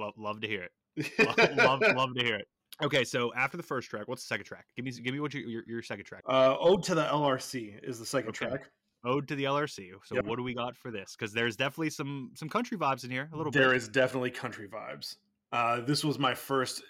love, 0.00 0.14
love 0.16 0.40
to 0.40 0.48
hear 0.48 0.64
it 0.64 0.72
it. 0.96 1.56
love, 1.56 1.80
love, 1.80 1.96
love 1.96 2.14
to 2.16 2.24
hear 2.24 2.34
it. 2.34 2.48
Okay, 2.82 3.04
so 3.04 3.32
after 3.34 3.56
the 3.56 3.62
first 3.62 3.88
track, 3.88 4.08
what's 4.08 4.24
the 4.24 4.26
second 4.26 4.46
track? 4.46 4.66
Give 4.74 4.84
me, 4.84 4.90
give 4.90 5.14
me 5.14 5.20
what 5.20 5.32
your 5.32 5.44
your, 5.44 5.62
your 5.68 5.82
second 5.82 6.06
track. 6.06 6.24
Uh, 6.28 6.56
Ode 6.58 6.82
to 6.84 6.96
the 6.96 7.04
LRC 7.04 7.78
is 7.88 8.00
the 8.00 8.06
second 8.06 8.30
Okay. 8.30 8.46
track. 8.48 8.62
Ode 9.04 9.26
to 9.28 9.34
the 9.34 9.44
LRC. 9.44 9.90
So 10.04 10.14
Yep. 10.16 10.24
what 10.26 10.36
do 10.36 10.42
we 10.42 10.54
got 10.54 10.76
for 10.76 10.90
this? 10.90 11.16
Because 11.16 11.32
there's 11.32 11.56
definitely 11.56 11.90
some 11.90 12.30
some 12.34 12.48
country 12.48 12.76
vibes 12.78 13.04
in 13.04 13.10
here, 13.10 13.28
a 13.32 13.36
little 13.36 13.50
There 13.52 13.68
bit. 13.70 13.76
is 13.76 13.88
definitely 13.88 14.30
country 14.30 14.68
vibes. 14.68 15.16
Uh, 15.50 15.80
this 15.80 16.04
was 16.04 16.18
my 16.18 16.34
first. 16.34 16.82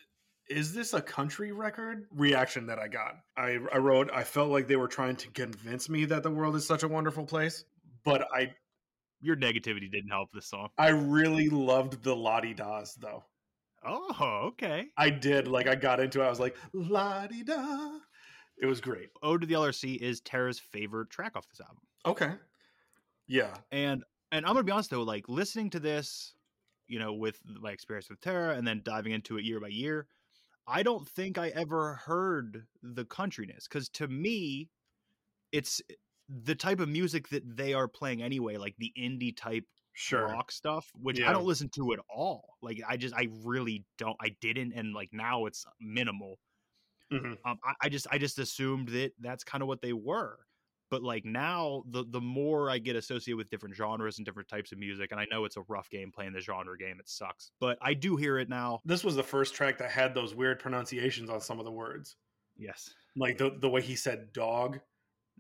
Is 0.49 0.75
this 0.75 0.93
a 0.93 1.01
country 1.01 1.53
record 1.53 2.07
reaction 2.15 2.67
that 2.67 2.79
I 2.79 2.89
got? 2.89 3.17
I, 3.37 3.59
I 3.73 3.79
wrote. 3.79 4.11
I 4.13 4.25
felt 4.25 4.51
like 4.51 4.69
they 4.69 4.77
were 4.77 4.89
trying 4.89 5.17
to 5.17 5.29
convince 5.31 5.89
me 5.89 6.05
that 6.07 6.23
the 6.23 6.31
world 6.31 6.57
is 6.57 6.67
such 6.67 6.83
a 6.83 6.89
wonderful 6.89 7.25
place, 7.25 7.65
but 8.05 8.29
I 8.35 8.53
Your 9.21 9.37
negativity 9.37 9.91
didn't 9.91 10.11
help 10.11 10.31
this 10.33 10.47
song. 10.47 10.69
I 10.77 10.89
really 10.91 11.49
loved 11.49 12.03
the 12.03 12.15
Lottie 12.15 12.55
Das 12.55 12.95
though. 12.95 13.25
Oh, 13.85 14.43
okay. 14.49 14.89
I 14.97 15.11
did. 15.11 15.49
Like 15.49 15.67
I 15.69 15.75
got 15.75 15.99
into 16.01 16.21
it. 16.21 16.25
I 16.25 16.29
was 16.31 16.41
like, 16.41 16.57
la 16.73 17.27
di 17.27 17.43
da. 17.43 17.99
It 18.59 18.67
was 18.67 18.81
great. 18.81 19.09
Ode 19.23 19.41
to 19.41 19.47
the 19.47 19.55
LRC 19.55 19.97
is 19.97 20.21
Tara's 20.21 20.59
favorite 20.61 21.11
track 21.11 21.33
off 21.37 21.49
this 21.49 21.61
album. 21.61 21.83
Okay. 22.05 22.39
Yeah. 23.27 23.63
And 23.71 24.05
and 24.31 24.47
I'm 24.47 24.55
gonna 24.55 24.65
be 24.65 24.73
honest 24.73 24.91
though, 24.91 25.03
like 25.03 25.29
listening 25.29 25.71
to 25.71 25.81
this, 25.81 26.35
you 26.89 26.99
know, 26.99 27.13
with 27.13 27.41
my 27.45 27.71
experience 27.73 28.09
with 28.11 28.21
Tara 28.21 28.57
and 28.57 28.67
then 28.67 28.83
diving 28.85 29.13
into 29.13 29.39
it 29.39 29.45
year 29.45 29.61
by 29.61 29.69
year, 29.69 30.09
I 30.67 30.83
don't 30.83 31.09
think 31.09 31.39
I 31.39 31.51
ever 31.51 31.95
heard 31.97 32.67
the 32.83 33.05
countryness 33.07 33.65
because 33.69 33.89
to 33.91 34.09
me, 34.09 34.71
it's 35.53 35.83
the 36.29 36.57
type 36.57 36.81
of 36.81 36.89
music 36.89 37.29
that 37.31 37.45
they 37.57 37.75
are 37.75 37.89
playing 37.89 38.23
anyway, 38.23 38.57
like 38.59 38.77
the 38.79 38.93
indie 38.99 39.37
type 39.37 39.67
Sure. 39.95 40.27
rock 40.29 40.53
stuff, 40.53 40.91
which 40.95 41.21
Yeah. 41.21 41.27
I 41.27 41.33
don't 41.33 41.47
listen 41.47 41.71
to 41.77 41.93
at 41.95 42.01
all. 42.11 42.57
Like 42.63 42.81
I 42.89 42.97
just 42.99 43.15
I 43.17 43.29
really 43.45 43.87
don't. 43.99 44.17
I 44.21 44.31
didn't, 44.41 44.75
and 44.75 44.95
like 44.95 45.11
now 45.13 45.47
it's 45.47 45.67
minimal. 45.81 46.41
Mhm. 47.11 47.37
Um, 47.45 47.59
I, 47.65 47.75
I 47.83 47.89
just 47.89 48.07
I 48.11 48.19
just 48.19 48.39
assumed 48.39 48.89
that 48.89 49.13
that's 49.19 49.45
kind 49.45 49.63
of 49.63 49.69
what 49.69 49.83
they 49.83 49.93
were. 49.93 50.47
But 50.93 51.03
like 51.03 51.25
now, 51.25 51.85
the 51.89 52.05
the 52.07 52.21
more 52.21 52.69
I 52.69 52.77
get 52.77 52.97
associated 52.97 53.39
with 53.39 53.49
different 53.49 53.75
genres 53.75 54.19
and 54.19 54.27
different 54.27 54.47
types 54.47 54.73
of 54.73 54.79
music, 54.79 55.11
and 55.11 55.19
I 55.19 55.25
know 55.31 55.47
it's 55.47 55.57
a 55.57 55.63
rough 55.63 55.89
game 55.89 56.13
playing 56.13 56.35
the 56.35 56.41
genre 56.41 56.77
game. 56.77 57.01
It 57.01 57.09
sucks, 57.09 57.51
but 57.61 57.79
I 57.81 57.95
do 57.95 58.15
hear 58.17 58.39
it 58.39 58.51
now. 58.51 58.83
This 58.85 59.03
was 59.03 59.17
the 59.17 59.23
first 59.23 59.55
track 59.55 59.79
that 59.79 59.91
had 59.91 60.15
those 60.15 60.35
weird 60.35 60.59
pronunciations 60.59 61.31
on 61.31 61.41
some 61.41 61.59
of 61.59 61.65
the 61.65 61.71
words. 61.73 62.17
Yes. 62.59 62.93
Like 63.17 63.39
the 63.39 63.57
the 63.59 63.71
way 63.71 63.81
he 63.81 63.97
said 63.97 64.35
dog 64.35 64.81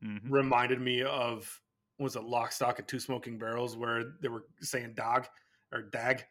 hmm 0.02 0.16
reminded 0.26 0.80
me 0.80 1.02
of 1.02 1.60
was 1.98 2.16
it 2.16 2.24
Lock, 2.24 2.52
Stock, 2.52 2.78
and 2.78 2.88
Two 2.88 2.98
Smoking 2.98 3.38
Barrels 3.38 3.76
where 3.76 4.14
they 4.22 4.28
were 4.28 4.46
saying 4.62 4.94
dog 4.96 5.26
or 5.70 5.82
dag. 5.82 6.24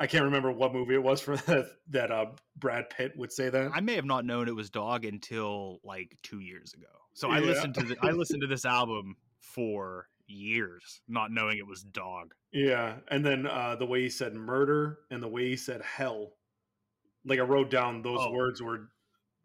I 0.00 0.08
can't 0.08 0.24
remember 0.24 0.50
what 0.50 0.72
movie 0.72 0.94
it 0.94 1.02
was 1.02 1.20
for 1.22 1.36
that 1.36 1.66
that 1.90 2.10
uh, 2.10 2.26
Brad 2.56 2.90
Pitt 2.90 3.12
would 3.16 3.30
say 3.30 3.50
that. 3.50 3.70
I 3.72 3.78
may 3.78 3.94
have 3.94 4.04
not 4.04 4.24
known 4.24 4.48
it 4.48 4.56
was 4.56 4.68
Dog 4.68 5.04
until 5.04 5.78
like 5.84 6.18
two 6.24 6.40
years 6.40 6.74
ago. 6.74 6.88
So 7.16 7.30
I 7.30 7.38
Yeah. 7.38 7.46
listened 7.46 7.74
to 7.76 7.82
the, 7.82 7.96
I 8.02 8.10
listened 8.10 8.42
to 8.42 8.46
this 8.46 8.66
album 8.66 9.16
for 9.40 10.06
years, 10.26 11.00
not 11.08 11.30
knowing 11.30 11.56
it 11.56 11.66
was 11.66 11.82
Dog. 11.82 12.34
Yeah, 12.52 12.96
and 13.10 13.24
then 13.24 13.46
uh, 13.46 13.76
the 13.76 13.86
way 13.86 14.02
he 14.02 14.10
said 14.10 14.34
murder 14.34 14.98
and 15.10 15.22
the 15.22 15.28
way 15.28 15.46
he 15.48 15.56
said 15.56 15.80
hell, 15.80 16.32
like 17.24 17.38
I 17.38 17.42
wrote 17.42 17.70
down 17.70 18.02
those 18.02 18.18
Oh. 18.20 18.32
words 18.32 18.60
were 18.60 18.90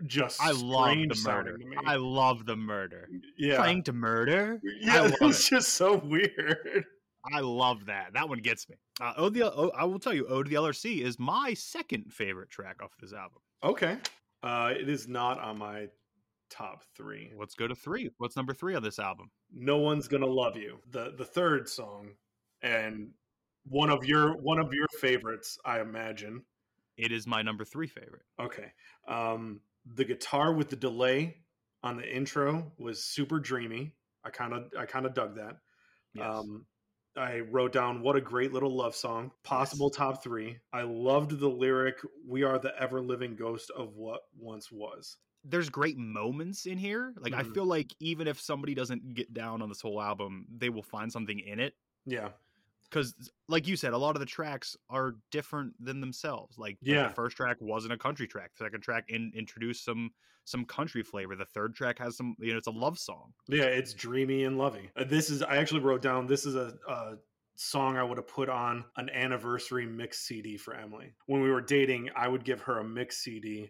just 0.05 0.41
I 0.41 0.51
love 0.51 0.97
the 0.97 1.21
murder. 1.23 1.57
I 1.85 1.95
love 1.95 2.45
the 2.45 2.57
murder. 2.57 3.07
yeah, 3.37 3.55
Trying 3.55 3.83
to 3.83 3.93
murder. 3.93 4.59
yeah, 4.81 5.05
it 5.07 5.21
was 5.21 5.47
just 5.47 5.69
so 5.75 5.95
weird. 5.95 6.85
I 7.31 7.39
love 7.39 7.85
that. 7.85 8.11
That 8.13 8.27
one 8.27 8.39
gets 8.39 8.67
me. 8.67 8.75
Uh, 8.99 9.13
Ode 9.15 9.35
the, 9.35 9.43
oh, 9.53 9.71
I 9.77 9.85
will 9.85 9.99
tell 9.99 10.13
you, 10.13 10.27
Ode 10.27 10.47
to 10.47 10.49
the 10.49 10.55
LRC 10.57 11.01
is 11.03 11.17
my 11.19 11.53
second 11.53 12.11
favorite 12.11 12.49
track 12.49 12.81
off 12.83 12.91
this 12.99 13.13
album. 13.13 13.41
Okay, 13.63 13.97
uh, 14.43 14.73
it 14.77 14.89
is 14.89 15.07
not 15.07 15.39
on 15.39 15.57
my 15.59 15.87
top 16.51 16.83
three. 16.95 17.31
Let's 17.37 17.55
go 17.55 17.67
to 17.67 17.75
three. 17.75 18.11
What's 18.17 18.35
number 18.35 18.53
three 18.53 18.75
on 18.75 18.83
this 18.83 18.99
album? 18.99 19.31
No 19.51 19.77
one's 19.77 20.07
gonna 20.07 20.25
love 20.27 20.55
you. 20.57 20.79
the 20.91 21.13
The 21.17 21.25
third 21.25 21.67
song, 21.67 22.11
and 22.61 23.11
one 23.65 23.89
of 23.89 24.05
your 24.05 24.37
one 24.41 24.59
of 24.59 24.73
your 24.73 24.87
favorites, 24.99 25.57
I 25.65 25.79
imagine. 25.79 26.43
It 26.97 27.11
is 27.11 27.25
my 27.25 27.41
number 27.41 27.65
three 27.65 27.87
favorite. 27.87 28.23
Okay, 28.39 28.71
um, 29.07 29.61
the 29.85 30.05
guitar 30.05 30.53
with 30.53 30.69
the 30.69 30.75
delay 30.75 31.37
on 31.83 31.97
the 31.97 32.15
intro 32.15 32.71
was 32.77 33.03
super 33.03 33.39
dreamy. 33.39 33.95
I 34.23 34.29
kind 34.29 34.53
of 34.53 34.71
I 34.77 34.85
kind 34.85 35.05
of 35.05 35.13
dug 35.13 35.35
that. 35.35 35.57
Yes. 36.13 36.27
Um, 36.27 36.65
I 37.17 37.39
wrote 37.39 37.73
down 37.73 38.01
what 38.03 38.15
a 38.15 38.21
great 38.21 38.53
little 38.53 38.75
love 38.75 38.95
song. 38.95 39.31
Possible 39.43 39.89
top 39.89 40.23
three. 40.23 40.57
I 40.71 40.83
loved 40.83 41.39
the 41.39 41.49
lyric 41.49 41.95
"We 42.25 42.43
are 42.43 42.59
the 42.59 42.73
ever 42.79 43.01
living 43.01 43.35
ghost 43.35 43.69
of 43.71 43.95
what 43.95 44.21
once 44.37 44.71
was." 44.71 45.17
There's 45.43 45.69
great 45.69 45.97
moments 45.97 46.65
in 46.65 46.77
here. 46.77 47.13
Like 47.17 47.33
I 47.33 47.43
Mhm. 47.43 47.53
feel 47.53 47.65
like 47.65 47.95
even 47.99 48.27
if 48.27 48.39
somebody 48.39 48.73
doesn't 48.75 49.13
get 49.15 49.33
down 49.33 49.61
on 49.61 49.69
this 49.69 49.81
whole 49.81 50.01
album, 50.01 50.45
they 50.49 50.69
will 50.69 50.83
find 50.83 51.11
something 51.11 51.39
in 51.39 51.59
it. 51.59 51.75
Yeah, 52.05 52.33
Because, 52.89 53.15
like 53.47 53.67
you 53.67 53.77
said, 53.77 53.93
a 53.93 53.97
lot 53.97 54.15
of 54.15 54.19
the 54.19 54.25
tracks 54.25 54.75
are 54.89 55.15
different 55.31 55.75
than 55.79 56.01
themselves. 56.01 56.57
Like, 56.57 56.77
Yeah. 56.81 57.07
the 57.07 57.13
first 57.15 57.37
track 57.37 57.57
wasn't 57.61 57.93
a 57.93 57.97
country 57.97 58.27
track. 58.27 58.51
The 58.57 58.65
second 58.65 58.81
track 58.81 59.05
in, 59.09 59.31
introduced 59.33 59.83
some 59.85 60.11
some 60.43 60.65
country 60.65 61.03
flavor. 61.03 61.35
The 61.35 61.45
third 61.45 61.75
track 61.75 61.99
has 61.99 62.17
some, 62.17 62.35
you 62.39 62.51
know, 62.51 62.57
it's 62.57 62.65
a 62.67 62.71
love 62.71 62.97
song. 62.97 63.33
yeah, 63.47 63.65
it's 63.65 63.93
dreamy 63.93 64.43
and 64.43 64.57
lovey. 64.57 64.89
Uh, 64.95 65.03
this 65.03 65.29
is 65.29 65.43
I 65.43 65.57
actually 65.57 65.81
wrote 65.81 66.01
down. 66.01 66.27
This 66.27 66.45
is 66.45 66.55
a. 66.55 66.77
a 66.87 67.17
song 67.55 67.95
I 67.95 68.01
would 68.03 68.17
have 68.17 68.27
put 68.27 68.49
on 68.49 68.83
an 68.95 69.07
anniversary 69.11 69.85
mix 69.85 70.19
CD 70.21 70.57
for 70.57 70.73
Emily. 70.73 71.13
When 71.27 71.41
we 71.41 71.51
were 71.51 71.61
dating, 71.61 72.09
I 72.15 72.27
would 72.27 72.43
give 72.43 72.59
her 72.61 72.79
a 72.79 72.83
mix 72.83 73.17
CD 73.19 73.69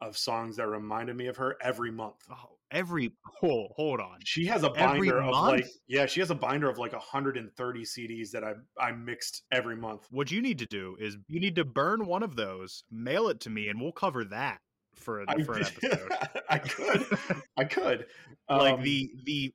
of 0.00 0.16
songs 0.16 0.56
that 0.56 0.68
reminded 0.68 1.16
me 1.16 1.26
of 1.26 1.36
her 1.36 1.56
every 1.60 1.90
month. 1.90 2.16
Oh, 2.30 2.56
every 2.70 3.12
hold 3.24 3.72
hold 3.74 4.00
on. 4.00 4.18
She 4.24 4.46
has 4.46 4.62
a 4.62 4.72
Every 4.76 5.08
binder 5.08 5.22
of 5.22 5.30
like 5.30 5.66
yeah, 5.86 6.06
she 6.06 6.20
has 6.20 6.30
a 6.30 6.34
binder 6.34 6.68
of 6.68 6.78
like 6.78 6.92
130 6.92 7.82
CDs 7.84 8.30
that 8.30 8.44
I 8.44 8.54
I 8.78 8.92
mixed 8.92 9.42
every 9.52 9.76
month. 9.76 10.06
What 10.10 10.30
you 10.30 10.42
need 10.42 10.58
to 10.58 10.66
do 10.66 10.96
is 11.00 11.16
you 11.28 11.40
need 11.40 11.56
to 11.56 11.64
burn 11.64 12.06
one 12.06 12.22
of 12.22 12.36
those, 12.36 12.84
mail 12.90 13.28
it 13.28 13.40
to 13.40 13.50
me, 13.50 13.68
and 13.68 13.80
we'll 13.80 13.92
cover 13.92 14.24
that 14.26 14.60
for 14.94 15.22
a, 15.22 15.44
for 15.44 15.54
an 15.54 15.62
episode. 15.82 16.12
I 16.48 16.58
could, 16.58 17.06
I 17.56 17.64
could. 17.64 18.06
like 18.48 18.74
Um, 18.74 18.82
the 18.82 19.10
the 19.24 19.52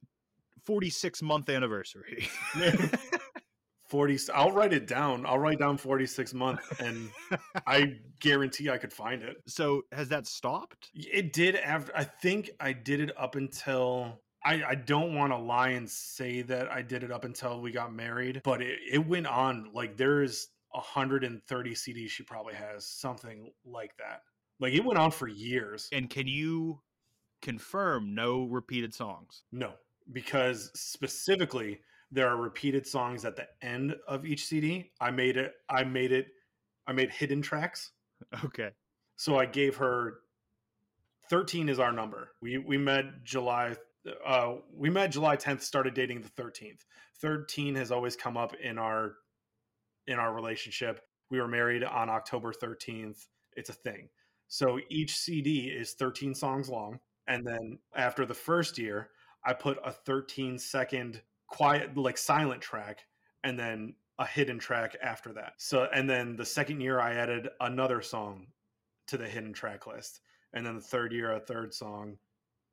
46 0.65 1.21
month 1.21 1.49
anniversary. 1.49 2.27
40. 3.93 4.17
I'll 4.33 4.51
write 4.51 4.73
it 4.73 4.87
down. 4.87 5.23
I'll 5.23 5.37
write 5.37 5.59
down 5.59 5.77
46 5.77 6.33
month, 6.33 6.81
and 6.81 7.11
I 7.67 7.97
guarantee 8.19 8.67
I 8.71 8.79
could 8.79 8.91
find 8.91 9.21
it. 9.21 9.37
so 9.45 9.83
has 9.91 10.09
that 10.09 10.25
stopped? 10.25 10.89
It 10.95 11.31
did 11.31 11.55
after. 11.55 11.95
I 11.95 12.03
think 12.03 12.49
I 12.59 12.73
did 12.73 13.01
it 13.01 13.11
up 13.15 13.35
until. 13.35 14.19
I, 14.43 14.63
I 14.69 14.75
don't 14.75 15.13
want 15.13 15.31
to 15.31 15.37
lie 15.37 15.69
and 15.69 15.87
say 15.87 16.41
that 16.41 16.71
I 16.71 16.81
did 16.81 17.03
it 17.03 17.11
up 17.11 17.23
until 17.23 17.61
we 17.61 17.71
got 17.71 17.93
married, 17.93 18.41
but 18.43 18.63
it, 18.63 18.79
it 18.91 19.07
went 19.07 19.27
on. 19.27 19.69
Like 19.75 19.95
there's 19.95 20.47
130 20.71 21.73
CDs 21.75 22.09
she 22.09 22.23
probably 22.23 22.55
has, 22.55 22.87
something 22.87 23.51
like 23.63 23.95
that. 23.99 24.21
Like 24.59 24.73
it 24.73 24.83
went 24.83 24.97
on 24.97 25.11
for 25.11 25.27
years. 25.27 25.87
And 25.91 26.09
can 26.09 26.25
you 26.25 26.81
confirm 27.43 28.15
no 28.15 28.45
repeated 28.45 28.95
songs? 28.95 29.43
No, 29.51 29.73
because 30.11 30.71
specifically 30.73 31.79
there 32.13 32.29
are 32.29 32.37
repeated 32.37 32.85
songs 32.85 33.25
at 33.25 33.35
the 33.35 33.47
end 33.61 33.95
of 34.07 34.25
each 34.25 34.45
CD. 34.45 34.91
I 35.01 35.11
made 35.11 35.35
it. 35.35 35.53
I 35.67 35.83
made 35.83 36.11
it. 36.11 36.27
I 36.87 36.93
made 36.93 37.09
hidden 37.09 37.41
tracks. 37.41 37.91
Okay. 38.45 38.69
So 39.17 39.37
I 39.37 39.45
gave 39.45 39.77
her 39.77 40.19
13 41.29 41.67
is 41.69 41.79
our 41.79 41.91
number. 41.91 42.29
We 42.41 42.57
we 42.57 42.77
met 42.77 43.23
July 43.23 43.75
uh 44.25 44.55
we 44.73 44.89
met 44.89 45.11
July 45.11 45.35
10th, 45.35 45.61
started 45.61 45.93
dating 45.93 46.21
the 46.21 46.41
13th. 46.41 46.81
13 47.21 47.75
has 47.75 47.91
always 47.91 48.15
come 48.15 48.37
up 48.37 48.53
in 48.55 48.77
our 48.77 49.15
in 50.07 50.19
our 50.19 50.33
relationship. 50.33 51.01
We 51.29 51.41
were 51.41 51.47
married 51.47 51.83
on 51.83 52.09
October 52.09 52.53
13th. 52.53 53.27
It's 53.57 53.69
a 53.69 53.73
thing. 53.73 54.09
So 54.47 54.79
each 54.89 55.17
CD 55.17 55.67
is 55.67 55.93
13 55.93 56.35
songs 56.35 56.69
long 56.69 56.99
and 57.27 57.45
then 57.45 57.79
after 57.95 58.25
the 58.25 58.33
first 58.33 58.77
year, 58.77 59.09
I 59.45 59.53
put 59.53 59.77
a 59.83 59.91
13 59.91 60.57
second 60.59 61.21
quiet 61.53 61.95
like 61.95 62.17
silent 62.17 62.61
track 62.61 63.05
and 63.43 63.57
then 63.59 63.93
a 64.17 64.25
hidden 64.25 64.57
track 64.57 64.95
after 65.03 65.31
that. 65.33 65.53
So 65.57 65.87
and 65.93 66.09
then 66.09 66.35
the 66.35 66.45
second 66.45 66.81
year 66.81 66.99
I 66.99 67.13
added 67.13 67.49
another 67.61 68.01
song 68.01 68.47
to 69.07 69.17
the 69.17 69.27
hidden 69.27 69.53
track 69.53 69.85
list. 69.85 70.21
And 70.53 70.65
then 70.65 70.75
the 70.75 70.81
third 70.81 71.11
year, 71.13 71.31
a 71.31 71.39
third 71.39 71.73
song, 71.73 72.17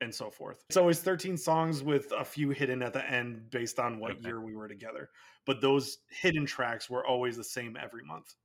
and 0.01 0.13
so 0.13 0.29
forth. 0.29 0.63
It's 0.69 0.77
always 0.77 0.99
13 0.99 1.37
songs 1.37 1.83
with 1.83 2.11
a 2.17 2.23
few 2.25 2.49
hidden 2.49 2.81
at 2.81 2.93
the 2.93 3.07
end 3.09 3.49
based 3.51 3.79
on 3.79 3.99
what 3.99 4.11
Okay. 4.11 4.21
year 4.27 4.41
we 4.41 4.55
were 4.55 4.67
together. 4.67 5.09
But 5.45 5.61
those 5.61 5.99
hidden 6.09 6.45
tracks 6.45 6.89
were 6.89 7.05
always 7.05 7.37
the 7.37 7.43
same 7.43 7.77
every 7.79 8.03
month. 8.03 8.35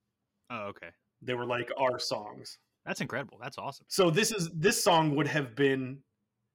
Oh, 0.51 0.65
okay. 0.69 0.89
They 1.23 1.35
were 1.35 1.47
like 1.47 1.71
our 1.79 1.99
songs. 1.99 2.59
That's 2.85 3.01
incredible. 3.01 3.39
That's 3.41 3.59
awesome. 3.59 3.87
So 3.89 4.11
this 4.11 4.33
is 4.33 4.51
this 4.55 4.83
song 4.83 5.15
would 5.17 5.29
have 5.29 5.55
been 5.55 5.99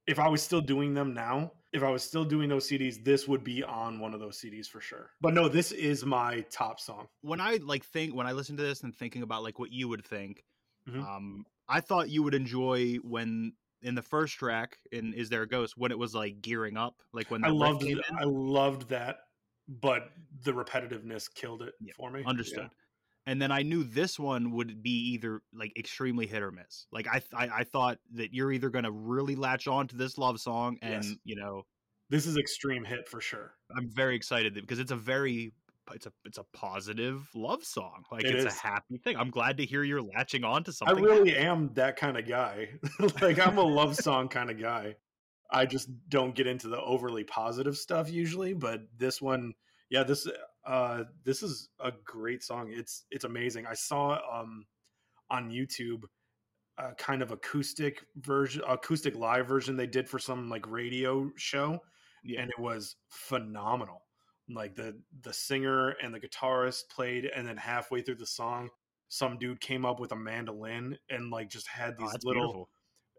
if 0.07 0.17
I 0.19 0.27
was 0.27 0.41
still 0.41 0.61
doing 0.61 0.93
them 0.93 1.13
now, 1.13 1.51
if 1.73 1.83
I 1.83 1.89
was 1.89 2.03
still 2.03 2.25
doing 2.25 2.49
those 2.49 2.67
CDs, 2.67 3.03
this 3.03 3.27
would 3.27 3.43
be 3.43 3.63
on 3.63 3.99
one 3.99 4.13
of 4.13 4.19
those 4.19 4.39
CDs 4.39 4.67
for 4.67 4.81
sure. 4.81 5.11
But 5.21 5.33
no, 5.33 5.47
this 5.47 5.71
is 5.71 6.05
my 6.05 6.41
top 6.41 6.79
song. 6.79 7.07
When 7.21 7.39
I 7.39 7.57
like 7.57 7.85
think 7.85 8.15
when 8.15 8.25
I 8.27 8.31
listen 8.31 8.57
to 8.57 8.63
this 8.63 8.81
and 8.83 8.95
thinking 8.95 9.21
about 9.21 9.43
like 9.43 9.59
what 9.59 9.71
you 9.71 9.87
would 9.89 10.05
think, 10.05 10.43
Mhm. 10.85 11.01
um, 11.01 11.45
I 11.67 11.81
thought 11.81 12.09
you 12.09 12.23
would 12.23 12.35
enjoy 12.35 12.95
when 12.97 13.53
in 13.81 13.95
the 13.95 14.01
first 14.01 14.35
track 14.35 14.77
in 14.91 15.13
Is 15.13 15.29
There 15.29 15.43
a 15.43 15.47
Ghost 15.47 15.75
when 15.77 15.91
it 15.91 15.99
was 15.99 16.15
like 16.15 16.41
gearing 16.41 16.77
up, 16.77 17.01
like 17.13 17.31
when 17.31 17.43
I 17.43 17.49
loved. 17.49 17.83
I 18.17 18.23
loved 18.25 18.89
that, 18.89 19.19
but 19.67 20.11
the 20.43 20.51
repetitiveness 20.53 21.33
killed 21.33 21.61
it 21.63 21.75
Yeah, 21.79 21.93
for 21.95 22.11
me. 22.11 22.25
understood 22.25 22.69
and 23.31 23.41
then 23.41 23.51
i 23.51 23.61
knew 23.61 23.83
this 23.83 24.19
one 24.19 24.51
would 24.51 24.83
be 24.83 25.13
either 25.13 25.41
like 25.53 25.71
extremely 25.77 26.27
hit 26.27 26.43
or 26.43 26.51
miss 26.51 26.85
like 26.91 27.07
i 27.07 27.19
th- 27.19 27.33
I, 27.33 27.59
I 27.59 27.63
thought 27.63 27.97
that 28.15 28.33
you're 28.33 28.51
either 28.51 28.69
going 28.69 28.83
to 28.85 28.91
really 28.91 29.35
latch 29.35 29.67
on 29.67 29.87
to 29.87 29.95
this 29.95 30.17
love 30.17 30.39
song 30.39 30.77
and 30.81 31.03
Yes. 31.03 31.13
you 31.23 31.35
know 31.35 31.63
This 32.09 32.25
is 32.25 32.37
extreme 32.37 32.83
hit 32.83 33.07
for 33.07 33.21
sure. 33.21 33.53
i'm 33.77 33.89
very 33.89 34.15
excited 34.15 34.53
because 34.55 34.79
it's 34.79 34.91
a 34.91 34.95
very 34.95 35.53
it's 35.93 36.05
a 36.05 36.13
it's 36.25 36.37
a 36.37 36.45
positive 36.53 37.27
love 37.35 37.63
song 37.63 38.03
like 38.11 38.23
It 38.23 38.35
it's 38.35 38.45
is. 38.45 38.57
a 38.59 38.67
happy 38.67 38.97
thing 39.03 39.17
i'm 39.17 39.29
glad 39.31 39.57
to 39.57 39.65
hear 39.65 39.83
you're 39.83 40.01
latching 40.01 40.43
on 40.43 40.63
to 40.65 40.71
something. 40.73 40.97
I 40.97 40.99
really 40.99 41.35
am 41.35 41.71
that 41.73 41.95
kind 41.97 42.17
of 42.17 42.27
guy. 42.27 42.69
like 43.21 43.39
I'm 43.45 43.57
a 43.57 43.63
love 43.63 43.95
song 44.07 44.27
kind 44.27 44.49
of 44.51 44.59
guy. 44.59 44.95
I 45.53 45.65
just 45.65 45.89
don't 46.07 46.33
get 46.33 46.47
into 46.47 46.69
the 46.69 46.79
overly 46.79 47.25
positive 47.25 47.75
stuff 47.75 48.09
usually, 48.09 48.53
but 48.53 48.83
this 48.97 49.21
one, 49.21 49.51
yeah, 49.89 50.03
this 50.03 50.25
uh 50.65 51.03
this 51.23 51.41
is 51.43 51.69
a 51.79 51.91
great 52.05 52.43
song. 52.43 52.71
It's 52.71 53.05
it's 53.11 53.25
amazing. 53.25 53.65
I 53.65 53.73
saw 53.73 54.19
um 54.31 54.65
on 55.29 55.49
YouTube 55.49 56.03
a 56.77 56.93
kind 56.95 57.21
of 57.21 57.31
acoustic 57.31 58.05
version 58.17 58.61
acoustic 58.67 59.15
live 59.15 59.47
version 59.47 59.75
they 59.75 59.87
did 59.87 60.07
for 60.09 60.19
some 60.19 60.49
like 60.49 60.65
radio 60.69 61.29
show 61.35 61.79
Yeah. 62.23 62.41
and 62.41 62.49
it 62.51 62.59
was 62.59 62.95
phenomenal. 63.09 64.03
Like 64.49 64.75
the 64.75 64.99
the 65.21 65.33
singer 65.33 65.89
and 66.01 66.13
the 66.13 66.19
guitarist 66.19 66.89
played, 66.89 67.25
and 67.25 67.47
then 67.47 67.57
halfway 67.57 68.01
through 68.01 68.15
the 68.15 68.25
song, 68.25 68.69
some 69.09 69.37
dude 69.37 69.61
came 69.61 69.85
up 69.85 69.99
with 69.99 70.11
a 70.11 70.15
mandolin 70.15 70.97
and 71.09 71.31
like 71.31 71.49
just 71.49 71.67
had 71.67 71.93
Oh, 71.97 72.01
these 72.03 72.11
that's 72.11 72.25
little 72.25 72.43
beautiful. 72.43 72.69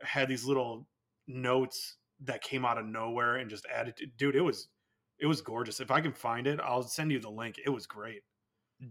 had 0.03 0.29
these 0.29 0.45
little 0.45 0.87
notes 1.27 1.97
that 2.25 2.43
came 2.43 2.65
out 2.65 2.79
of 2.79 2.87
nowhere 2.87 3.37
and 3.37 3.49
just 3.51 3.67
added. 3.75 3.97
To, 3.97 4.07
dude, 4.19 4.37
it 4.37 4.43
was 4.43 4.69
it 5.23 5.27
was 5.27 5.41
gorgeous. 5.41 5.81
If 5.81 5.93
I 5.93 6.01
can 6.01 6.13
find 6.13 6.49
it, 6.49 6.59
I'll 6.63 6.83
send 6.83 7.13
you 7.13 7.21
the 7.21 7.31
link. 7.31 7.61
It 7.65 7.71
was 7.71 7.87
great. 7.87 8.23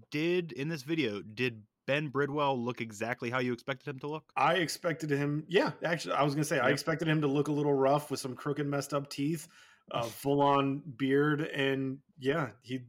did 0.09 0.53
in 0.53 0.69
this 0.69 0.83
video 0.83 1.21
did 1.21 1.61
ben 1.85 2.07
bridwell 2.07 2.57
look 2.57 2.79
exactly 2.79 3.29
how 3.29 3.39
you 3.39 3.51
expected 3.51 3.89
him 3.89 3.99
to 3.99 4.07
look 4.07 4.23
I 4.37 4.53
expected 4.55 5.09
him. 5.09 5.43
Yeah, 5.49 5.71
actually, 5.83 6.13
I 6.13 6.23
was 6.23 6.33
gonna 6.33 6.45
say 6.45 6.59
I 6.59 6.69
expected 6.69 7.07
him 7.07 7.19
to 7.21 7.27
look 7.27 7.49
a 7.49 7.51
little 7.51 7.73
rough 7.73 8.09
with 8.09 8.21
some 8.21 8.33
crooked, 8.33 8.65
messed 8.65 8.93
up 8.93 9.09
teeth, 9.09 9.49
a 9.91 10.03
full 10.21 10.41
on 10.41 10.81
beard, 10.97 11.41
and 11.41 11.97
yeah, 12.17 12.49
he 12.61 12.81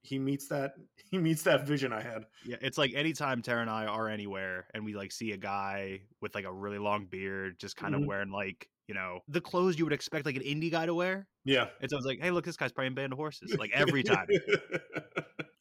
he 0.00 0.18
meets 0.18 0.48
that 0.48 0.74
he 1.10 1.18
meets 1.18 1.42
that 1.42 1.66
vision 1.66 1.92
I 1.92 2.00
had. 2.00 2.24
Yeah, 2.46 2.56
it's 2.62 2.78
like 2.78 2.94
anytime 2.94 3.42
Tara 3.42 3.60
and 3.60 3.70
I 3.70 3.84
are 3.84 4.08
anywhere 4.08 4.66
and 4.72 4.84
we 4.84 4.94
like 4.94 5.12
see 5.12 5.32
a 5.32 5.36
guy 5.36 6.00
with 6.22 6.34
like 6.34 6.46
a 6.46 6.52
really 6.52 6.78
long 6.78 7.06
beard, 7.06 7.58
just 7.58 7.76
kind 7.76 7.94
of 7.94 8.00
mm-hmm. 8.00 8.08
wearing 8.08 8.30
like, 8.30 8.68
you 8.86 8.94
know, 8.94 9.20
the 9.28 9.40
clothes 9.40 9.78
you 9.78 9.84
would 9.84 9.92
expect 9.92 10.24
like 10.24 10.36
an 10.36 10.42
indie 10.42 10.70
guy 10.70 10.86
to 10.86 10.94
wear. 10.94 11.26
Yeah, 11.48 11.68
It's 11.80 11.94
always 11.94 12.04
like, 12.04 12.20
hey, 12.20 12.30
look, 12.30 12.44
this 12.44 12.58
guy's 12.58 12.72
playing 12.72 12.94
Band 12.94 13.12
of 13.14 13.18
Horses. 13.18 13.56
Like 13.58 13.70
every 13.72 14.02
time. 14.02 14.26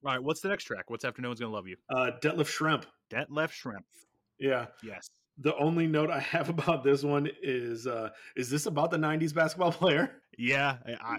All 0.06 0.14
right, 0.14 0.22
what's 0.22 0.42
the 0.42 0.50
next 0.50 0.66
track? 0.66 0.90
What's 0.90 1.06
after 1.06 1.22
No 1.22 1.30
One's 1.30 1.40
Gonna 1.40 1.54
Love 1.54 1.66
You? 1.68 1.78
uh, 1.90 2.12
Detlef 2.22 2.48
Schrempf. 2.48 2.84
Debt 3.10 3.32
Left 3.32 3.54
Shrimp. 3.54 3.86
Yeah, 4.38 4.66
Yes. 4.84 5.08
the 5.38 5.56
only 5.56 5.88
note 5.88 6.10
I 6.10 6.20
have 6.20 6.50
about 6.58 6.84
this 6.84 7.04
one 7.04 7.30
is 7.42 7.88
uh, 7.88 8.10
is 8.36 8.50
this 8.50 8.66
about 8.66 8.92
the 8.92 8.98
'90s 8.98 9.34
basketball 9.34 9.72
player? 9.72 10.12
Yeah. 10.38 10.78
I 10.86 10.92
I, 10.92 11.18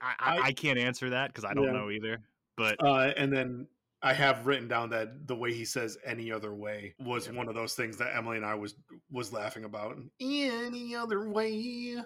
I, 0.00 0.14
I- 0.20 0.40
I 0.46 0.52
can't 0.52 0.78
answer 0.78 1.10
that 1.10 1.28
because 1.32 1.44
I 1.44 1.52
don't 1.54 1.64
Yeah. 1.64 1.72
know 1.72 1.90
either. 1.90 2.20
But 2.56 2.76
Uh, 2.82 3.12
and 3.16 3.32
then 3.32 3.66
I 4.02 4.12
have 4.12 4.46
written 4.46 4.68
down 4.68 4.90
that 4.90 5.26
the 5.26 5.34
way 5.34 5.52
he 5.52 5.64
says 5.64 5.98
"any 6.04 6.30
other 6.30 6.54
way" 6.54 6.94
was 7.00 7.28
one 7.30 7.48
of 7.48 7.56
those 7.56 7.74
things 7.74 7.96
that 7.98 8.14
Emily 8.16 8.36
and 8.36 8.46
I 8.46 8.54
was 8.54 8.76
was 9.10 9.32
laughing 9.32 9.64
about. 9.64 9.96
Any 10.20 10.94
other 10.94 11.28
way? 11.28 11.96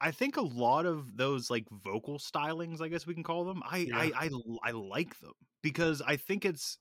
I 0.00 0.10
think 0.12 0.36
a 0.36 0.42
lot 0.42 0.86
of 0.86 1.16
those 1.16 1.50
like 1.50 1.66
vocal 1.70 2.18
stylings, 2.18 2.80
I 2.80 2.88
guess 2.88 3.06
we 3.06 3.14
can 3.14 3.22
call 3.24 3.44
them. 3.44 3.62
I 3.68 3.78
Yeah. 3.78 3.96
I, 3.98 4.12
I 4.16 4.30
I 4.62 4.70
like 4.72 5.18
them 5.20 5.32
because 5.62 6.00
I 6.02 6.16
think 6.16 6.44
it's 6.44 6.78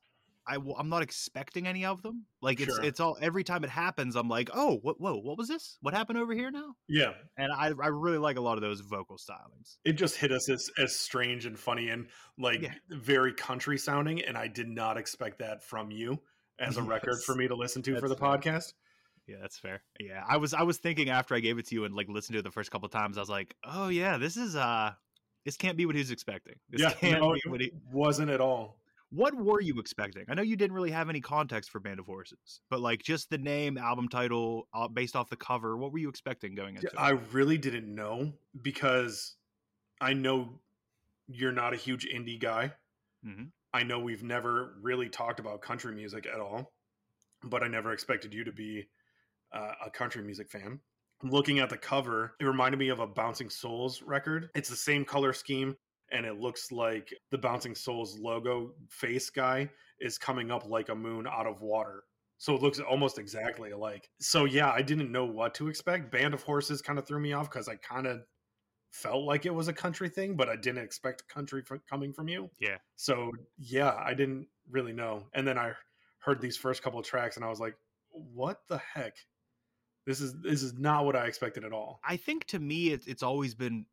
I 0.49 0.53
w- 0.53 0.75
I'm 0.79 0.87
not 0.87 1.01
expecting 1.01 1.67
any 1.67 1.83
of 1.83 2.01
them. 2.03 2.25
Like 2.41 2.61
it's 2.61 2.73
Sure. 2.73 2.83
it's 2.85 2.99
all 3.01 3.17
every 3.19 3.43
time 3.43 3.63
it 3.65 3.69
happens, 3.69 4.15
I'm 4.15 4.29
like, 4.29 4.49
oh, 4.53 4.77
what? 4.81 4.99
Whoa, 5.01 5.17
what 5.17 5.37
was 5.37 5.47
this? 5.49 5.77
What 5.81 5.93
happened 5.93 6.19
over 6.19 6.33
here 6.33 6.51
now? 6.51 6.75
Yeah, 6.87 7.13
And 7.37 7.51
I 7.51 7.73
I 7.81 7.87
really 7.87 8.17
like 8.19 8.37
a 8.37 8.41
lot 8.41 8.57
of 8.57 8.61
those 8.61 8.79
vocal 8.81 9.17
stylings. 9.17 9.77
it 9.83 9.93
just 9.93 10.15
hit 10.15 10.31
us 10.31 10.47
as, 10.49 10.69
as 10.77 10.95
strange 10.95 11.45
and 11.45 11.59
funny 11.59 11.89
and 11.89 12.07
like 12.37 12.61
Yeah. 12.61 12.73
very 12.89 13.33
country 13.33 13.77
sounding, 13.77 14.21
and 14.21 14.37
I 14.37 14.47
did 14.47 14.69
not 14.69 14.97
expect 14.97 15.39
that 15.39 15.63
from 15.63 15.91
you 15.91 16.21
as 16.59 16.77
a 16.77 16.81
record 16.95 17.21
for 17.25 17.35
me 17.35 17.47
to 17.49 17.55
listen 17.55 17.81
to 17.81 17.99
for 17.99 18.07
the 18.07 18.15
podcast. 18.15 18.73
Yeah, 19.27 19.37
that's 19.41 19.57
fair. 19.57 19.81
Yeah, 19.99 20.23
I 20.27 20.37
was 20.37 20.53
I 20.53 20.63
was 20.63 20.77
thinking 20.77 21.09
after 21.09 21.35
I 21.35 21.39
gave 21.39 21.57
it 21.57 21.67
to 21.67 21.75
you 21.75 21.83
and 21.83 21.93
like 21.93 22.07
listened 22.07 22.35
to 22.35 22.39
it 22.39 22.43
the 22.43 22.51
first 22.51 22.71
couple 22.71 22.87
times, 22.87 23.17
I 23.17 23.21
was 23.21 23.29
like, 23.29 23.55
oh 23.65 23.89
yeah, 23.89 24.17
this 24.17 24.37
is 24.37 24.55
uh, 24.55 24.91
this 25.45 25.57
can't 25.57 25.77
be 25.77 25.85
what 25.85 25.95
he's 25.95 26.11
expecting. 26.11 26.55
This 26.69 26.81
yeah, 26.81 26.91
can't 26.91 27.21
no, 27.21 27.33
be 27.33 27.41
what 27.49 27.61
he. 27.61 27.67
it 27.67 27.73
wasn't 27.91 28.29
at 28.29 28.39
all. 28.39 28.77
What 29.09 29.33
were 29.35 29.61
you 29.61 29.79
expecting? 29.79 30.25
I 30.27 30.33
know 30.33 30.41
you 30.41 30.57
didn't 30.57 30.75
really 30.75 30.91
have 30.91 31.09
any 31.09 31.21
context 31.21 31.69
for 31.69 31.79
Band 31.79 31.99
of 31.99 32.05
Horses, 32.05 32.61
but 32.69 32.81
like 32.81 33.03
just 33.03 33.29
the 33.29 33.37
name, 33.37 33.77
album 33.77 34.09
title, 34.09 34.67
uh, 34.73 34.87
based 34.87 35.15
off 35.15 35.29
the 35.29 35.37
cover. 35.37 35.77
What 35.77 35.91
were 35.91 35.99
you 35.99 36.09
expecting 36.09 36.55
going 36.55 36.75
into? 36.75 36.91
I 36.97 37.11
really 37.31 37.57
didn't 37.57 37.93
know 37.93 38.33
because 38.61 39.35
I 40.01 40.13
know 40.13 40.59
you're 41.27 41.51
not 41.51 41.73
a 41.73 41.77
huge 41.77 42.07
indie 42.07 42.39
guy. 42.39 42.73
hmm 43.23 43.45
I 43.73 43.83
know 43.83 43.99
we've 43.99 44.23
never 44.23 44.75
really 44.81 45.09
talked 45.09 45.39
about 45.39 45.61
country 45.61 45.93
music 45.93 46.25
at 46.25 46.39
all, 46.39 46.71
but 47.43 47.63
I 47.63 47.67
never 47.67 47.91
expected 47.91 48.33
you 48.33 48.45
to 48.45 48.51
be 48.51 48.87
uh, 49.53 49.73
a 49.85 49.89
country 49.89 50.23
music 50.23 50.49
fan. 50.49 50.79
Looking 51.23 51.59
at 51.59 51.69
the 51.69 51.77
cover, 51.77 52.35
it 52.39 52.45
reminded 52.45 52.77
me 52.77 52.89
of 52.89 52.99
a 52.99 53.07
Bouncing 53.07 53.49
Souls 53.49 54.01
record. 54.03 54.49
It's 54.55 54.69
the 54.69 54.75
same 54.75 55.03
color 55.03 55.33
scheme, 55.33 55.75
and 56.11 56.25
it 56.25 56.39
looks 56.39 56.71
like 56.71 57.09
the 57.31 57.37
Bouncing 57.37 57.75
Souls 57.75 58.17
logo 58.19 58.73
face 58.89 59.29
guy 59.29 59.69
is 59.99 60.17
coming 60.17 60.51
up 60.51 60.67
like 60.67 60.89
a 60.89 60.95
moon 60.95 61.25
out 61.27 61.47
of 61.47 61.61
water. 61.61 62.03
So 62.37 62.53
it 62.53 62.61
looks 62.61 62.79
almost 62.79 63.17
exactly 63.17 63.71
alike. 63.71 64.09
So 64.19 64.45
yeah, 64.45 64.71
I 64.71 64.83
didn't 64.83 65.11
know 65.11 65.25
what 65.25 65.55
to 65.55 65.69
expect. 65.69 66.11
Band 66.11 66.35
of 66.35 66.43
Horses 66.43 66.83
kind 66.83 66.99
of 66.99 67.07
threw 67.07 67.19
me 67.19 67.33
off 67.33 67.49
because 67.49 67.67
I 67.67 67.77
kind 67.77 68.05
of 68.05 68.21
felt 68.91 69.23
like 69.23 69.45
it 69.45 69.53
was 69.53 69.67
a 69.67 69.73
country 69.73 70.07
thing, 70.07 70.35
but 70.35 70.47
I 70.47 70.55
didn't 70.55 70.83
expect 70.83 71.27
country 71.27 71.63
fr- 71.63 71.77
coming 71.89 72.13
from 72.13 72.27
you. 72.27 72.49
Yeah. 72.59 72.77
So 72.95 73.31
yeah, 73.57 73.95
I 73.95 74.13
didn't 74.13 74.47
really 74.69 74.93
know. 74.93 75.25
And 75.33 75.47
then 75.47 75.57
I 75.57 75.73
heard 76.19 76.41
these 76.41 76.57
first 76.57 76.83
couple 76.83 76.99
of 76.99 77.05
tracks 77.05 77.37
and 77.37 77.45
I 77.45 77.49
was 77.49 77.59
like, 77.59 77.75
what 78.11 78.59
the 78.69 78.77
heck? 78.93 79.15
This 80.07 80.21
is 80.21 80.33
this 80.41 80.63
is 80.63 80.73
not 80.79 81.05
what 81.05 81.15
I 81.15 81.27
expected 81.27 81.63
at 81.65 81.73
all. 81.73 81.99
I 82.03 82.15
think 82.17 82.45
to 82.45 82.59
me, 82.59 82.89
it's 82.89 83.05
it's 83.05 83.21
always 83.21 83.53
been 83.53 83.85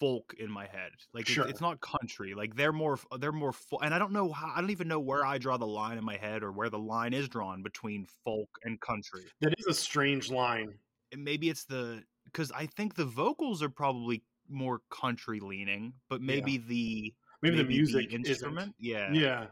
folk 0.00 0.34
in 0.38 0.50
my 0.50 0.64
head. 0.66 0.92
Like 1.12 1.22
it's, 1.22 1.30
Sure. 1.30 1.46
it's 1.46 1.60
not 1.60 1.78
country. 1.82 2.32
Like 2.34 2.56
they're 2.56 2.72
more 2.72 2.98
they're 3.18 3.30
more 3.30 3.52
folk, 3.52 3.80
and 3.84 3.92
I 3.92 3.98
don't 3.98 4.12
know 4.12 4.32
how 4.32 4.50
I 4.56 4.60
don't 4.62 4.70
even 4.70 4.88
know 4.88 4.98
where 5.00 5.24
I 5.26 5.36
draw 5.36 5.58
the 5.58 5.66
line 5.66 5.98
in 5.98 6.04
my 6.04 6.16
head 6.16 6.42
or 6.42 6.50
where 6.50 6.70
the 6.70 6.78
line 6.78 7.12
is 7.12 7.28
drawn 7.28 7.62
between 7.62 8.06
folk 8.24 8.48
and 8.64 8.80
country. 8.80 9.24
That 9.42 9.54
is 9.58 9.66
a 9.66 9.74
strange 9.74 10.30
line. 10.30 10.72
And 11.12 11.22
maybe 11.22 11.50
it's 11.50 11.64
the 11.64 12.02
because 12.24 12.50
I 12.52 12.64
think 12.64 12.94
the 12.94 13.04
vocals 13.04 13.62
are 13.62 13.68
probably 13.68 14.22
more 14.48 14.80
country 14.90 15.40
leaning, 15.40 15.92
but 16.08 16.22
maybe 16.22 16.56
the 16.56 17.14
Maybe, 17.42 17.56
the 17.56 17.64
music 17.64 18.08
isn't. 18.08 18.26
instrument, 18.26 18.74
yeah, 18.78 19.10
Yeah. 19.12 19.46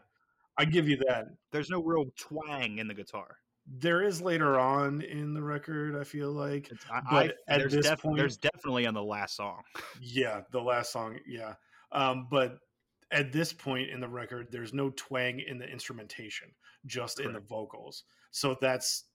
I 0.57 0.65
give 0.65 0.87
you 0.89 0.97
that. 1.07 1.25
There's 1.51 1.69
no 1.71 1.81
real 1.81 2.05
twang 2.17 2.77
in 2.79 2.87
the 2.87 2.93
guitar. 2.93 3.37
There 3.77 4.01
is 4.01 4.21
later 4.21 4.59
on 4.59 5.01
in 5.01 5.33
the 5.33 5.41
record, 5.43 5.95
I 5.95 6.03
feel 6.03 6.31
like. 6.31 6.71
It's, 6.71 6.83
I, 6.91 7.01
But 7.09 7.37
I, 7.47 7.53
at 7.53 7.59
there's, 7.59 7.73
this 7.73 7.85
def- 7.87 8.01
point- 8.01 8.17
there's 8.17 8.37
definitely 8.37 8.87
on 8.87 8.93
the 8.93 9.03
last 9.03 9.35
song. 9.35 9.61
Yeah, 10.01 10.41
the 10.51 10.61
last 10.61 10.91
song, 10.91 11.19
yeah. 11.27 11.53
Um, 11.91 12.27
but 12.31 12.57
at 13.11 13.31
this 13.31 13.53
point 13.53 13.89
in 13.89 13.99
the 13.99 14.07
record, 14.07 14.47
there's 14.51 14.73
no 14.73 14.91
twang 14.95 15.39
in 15.39 15.57
the 15.59 15.67
instrumentation, 15.67 16.49
just 16.85 17.19
in 17.19 17.33
the 17.33 17.39
vocals. 17.39 18.03
So 18.31 18.55
that's, 18.59 19.05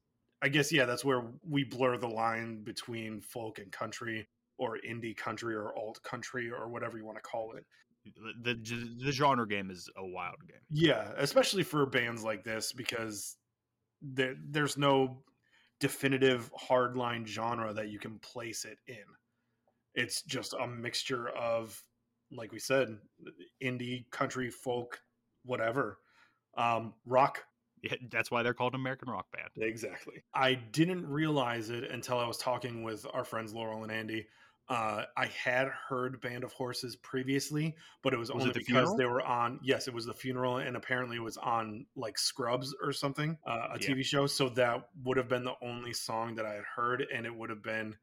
I 0.43 0.49
guess, 0.49 0.71
yeah, 0.73 0.85
that's 0.85 1.05
where 1.05 1.25
we 1.49 1.65
blur 1.65 1.97
the 1.97 2.09
line 2.09 2.63
between 2.65 3.21
folk 3.21 3.59
and 3.59 3.71
country, 3.73 4.29
or 4.59 4.79
indie 4.89 5.17
country, 5.17 5.55
or 5.55 5.77
alt 5.77 6.01
country, 6.03 6.51
or 6.51 6.69
whatever 6.69 6.97
you 6.99 7.05
want 7.05 7.17
to 7.19 7.23
call 7.23 7.55
it. 7.57 7.65
The, 8.43 8.55
the 8.55 9.05
the 9.07 9.13
genre 9.13 9.49
game 9.49 9.71
is 9.71 9.89
a 9.97 10.05
wild 10.07 10.37
game. 10.47 10.61
Yeah, 10.71 11.13
especially 11.17 11.63
for 11.63 11.87
bands 11.87 12.23
like 12.23 12.45
this 12.45 12.73
because 12.73 13.37
there, 14.13 14.35
there's 14.51 14.77
no 14.77 15.19
definitive 15.81 16.51
hardline 16.69 17.27
genre 17.27 17.73
that 17.73 17.89
you 17.89 17.99
can 17.99 18.19
place 18.19 18.65
it 18.65 18.79
in. 18.87 19.05
It's 19.95 20.23
just 20.23 20.55
a 20.55 20.67
mixture 20.67 21.29
of, 21.29 21.83
like 22.33 22.53
we 22.53 22.59
said, 22.59 22.99
indie, 23.63 24.11
country, 24.11 24.51
folk, 24.51 25.01
whatever, 25.45 25.99
um, 26.57 26.95
rock. 27.07 27.43
Yeah, 27.83 27.97
that's 28.11 28.31
why 28.31 28.43
they're 28.43 28.55
called 28.55 28.75
an 28.75 28.81
American 28.81 29.11
rock 29.11 29.27
band. 29.31 29.51
Exactly. 29.57 30.25
I 30.35 30.55
didn't 30.55 31.07
realize 31.07 31.69
it 31.71 31.91
until 31.91 32.19
I 32.19 32.27
was 32.27 32.39
talking 32.39 32.83
with 32.83 33.07
our 33.13 33.25
friends 33.25 33.53
Laurel 33.53 33.83
and 33.83 33.93
Andy. 33.93 34.27
Uh, 34.69 35.05
I 35.17 35.27
had 35.27 35.69
heard 35.69 36.21
Band 36.23 36.43
of 36.43 36.53
Horses 36.53 36.97
previously, 36.97 37.77
but 38.03 38.15
it 38.15 38.17
was, 38.19 38.31
Was 38.33 38.43
only 38.43 38.51
it 38.51 38.55
The 38.55 38.59
because 38.61 38.67
Funeral? 38.89 38.97
they 38.97 39.05
were 39.05 39.23
on. 39.23 39.61
Yes, 39.63 39.89
it 39.89 39.95
was 39.95 40.07
the 40.07 40.15
funeral, 40.15 40.57
and 40.59 40.75
apparently 40.77 41.17
it 41.19 41.23
was 41.23 41.37
on 41.37 41.85
like 41.97 42.17
Scrubs 42.19 42.75
or 42.83 42.93
something, 42.93 43.37
uh, 43.47 43.69
a 43.75 43.79
Yeah. 43.79 43.89
TV 43.89 44.03
show. 44.05 44.27
So 44.27 44.49
that 44.51 44.89
would 45.05 45.19
have 45.19 45.29
been 45.29 45.45
the 45.45 45.57
only 45.61 45.93
song 45.93 46.35
that 46.37 46.47
I 46.47 46.55
had 46.55 46.65
heard, 46.65 47.03
and 47.13 47.27
it 47.27 47.35
would 47.35 47.51
have 47.51 47.63
been 47.63 47.95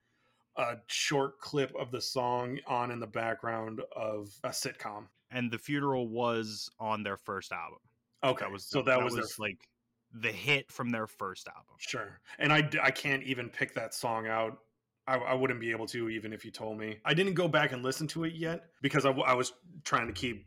a 0.58 0.78
short 0.88 1.40
clip 1.40 1.74
of 1.80 1.90
the 1.92 2.02
song 2.02 2.60
on 2.68 2.92
in 2.92 3.00
the 3.00 3.08
background 3.08 3.82
of 3.96 4.30
a 4.44 4.50
sitcom. 4.50 5.08
And 5.32 5.50
the 5.50 5.58
funeral 5.58 6.10
was 6.10 6.70
on 6.78 7.02
their 7.04 7.18
first 7.18 7.52
album. 7.52 7.80
Okay, 8.24 8.46
That 8.46 8.52
was 8.52 8.66
so 8.68 8.84
that, 8.84 9.02
was, 9.04 9.16
their 9.16 9.24
like 9.40 9.68
the 10.14 10.32
hit 10.32 10.70
from 10.72 10.90
their 10.92 11.08
first 11.08 11.48
album. 11.48 11.74
Sure. 11.80 12.20
And 12.38 12.52
I 12.54 12.70
I 12.84 12.92
can't 12.92 13.24
even 13.24 13.50
pick 13.50 13.74
that 13.76 13.94
song 13.96 14.28
out. 14.28 14.60
I, 15.08 15.18
I 15.18 15.34
wouldn't 15.34 15.60
be 15.60 15.72
able 15.72 15.88
to 15.88 16.10
even 16.10 16.34
if 16.34 16.46
you 16.46 16.52
told 16.52 16.78
me. 16.78 16.98
I 17.06 17.14
didn't 17.14 17.34
go 17.34 17.48
back 17.48 17.72
and 17.72 17.84
listen 17.84 18.08
to 18.10 18.24
it 18.24 18.34
yet 18.34 18.66
because 18.82 19.06
I 19.06 19.10
was 19.34 19.54
trying 19.84 20.08
to 20.08 20.14
keep 20.14 20.46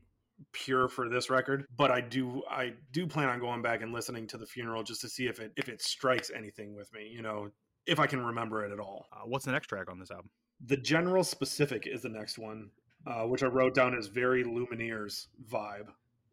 pure 0.53 0.89
for 0.89 1.09
this 1.09 1.31
record 1.31 1.65
but 1.77 1.91
i 1.93 2.01
do 2.01 2.43
i 2.51 2.73
do 2.93 3.07
plan 3.07 3.29
on 3.29 3.39
going 3.39 3.63
back 3.63 3.83
and 3.83 3.93
listening 3.93 4.27
to 4.27 4.37
the 4.37 4.45
funeral 4.47 4.83
just 4.83 5.01
to 5.01 5.09
see 5.09 5.27
if 5.27 5.39
it 5.39 5.53
if 5.57 5.69
it 5.69 5.81
strikes 5.81 6.31
anything 6.35 6.75
with 6.75 6.93
me 6.93 7.09
you 7.09 7.23
know 7.23 7.49
if 7.87 8.01
i 8.01 8.07
can 8.07 8.25
remember 8.25 8.65
it 8.65 8.73
at 8.73 8.81
all 8.81 9.07
Uh, 9.13 9.21
what's 9.27 9.45
the 9.45 9.53
next 9.53 9.69
track 9.69 9.89
on 9.91 9.99
this 9.99 10.11
album? 10.11 10.29
the 10.67 10.77
general 10.77 11.23
specific 11.23 11.87
is 11.87 12.03
the 12.03 12.09
next 12.09 12.37
one 12.37 12.69
uh, 13.07 13.23
which 13.23 13.45
i 13.45 13.47
wrote 13.47 13.75
down 13.75 13.97
as 13.97 14.09
very 14.09 14.43
lumineers 14.43 15.29
vibe 15.49 15.87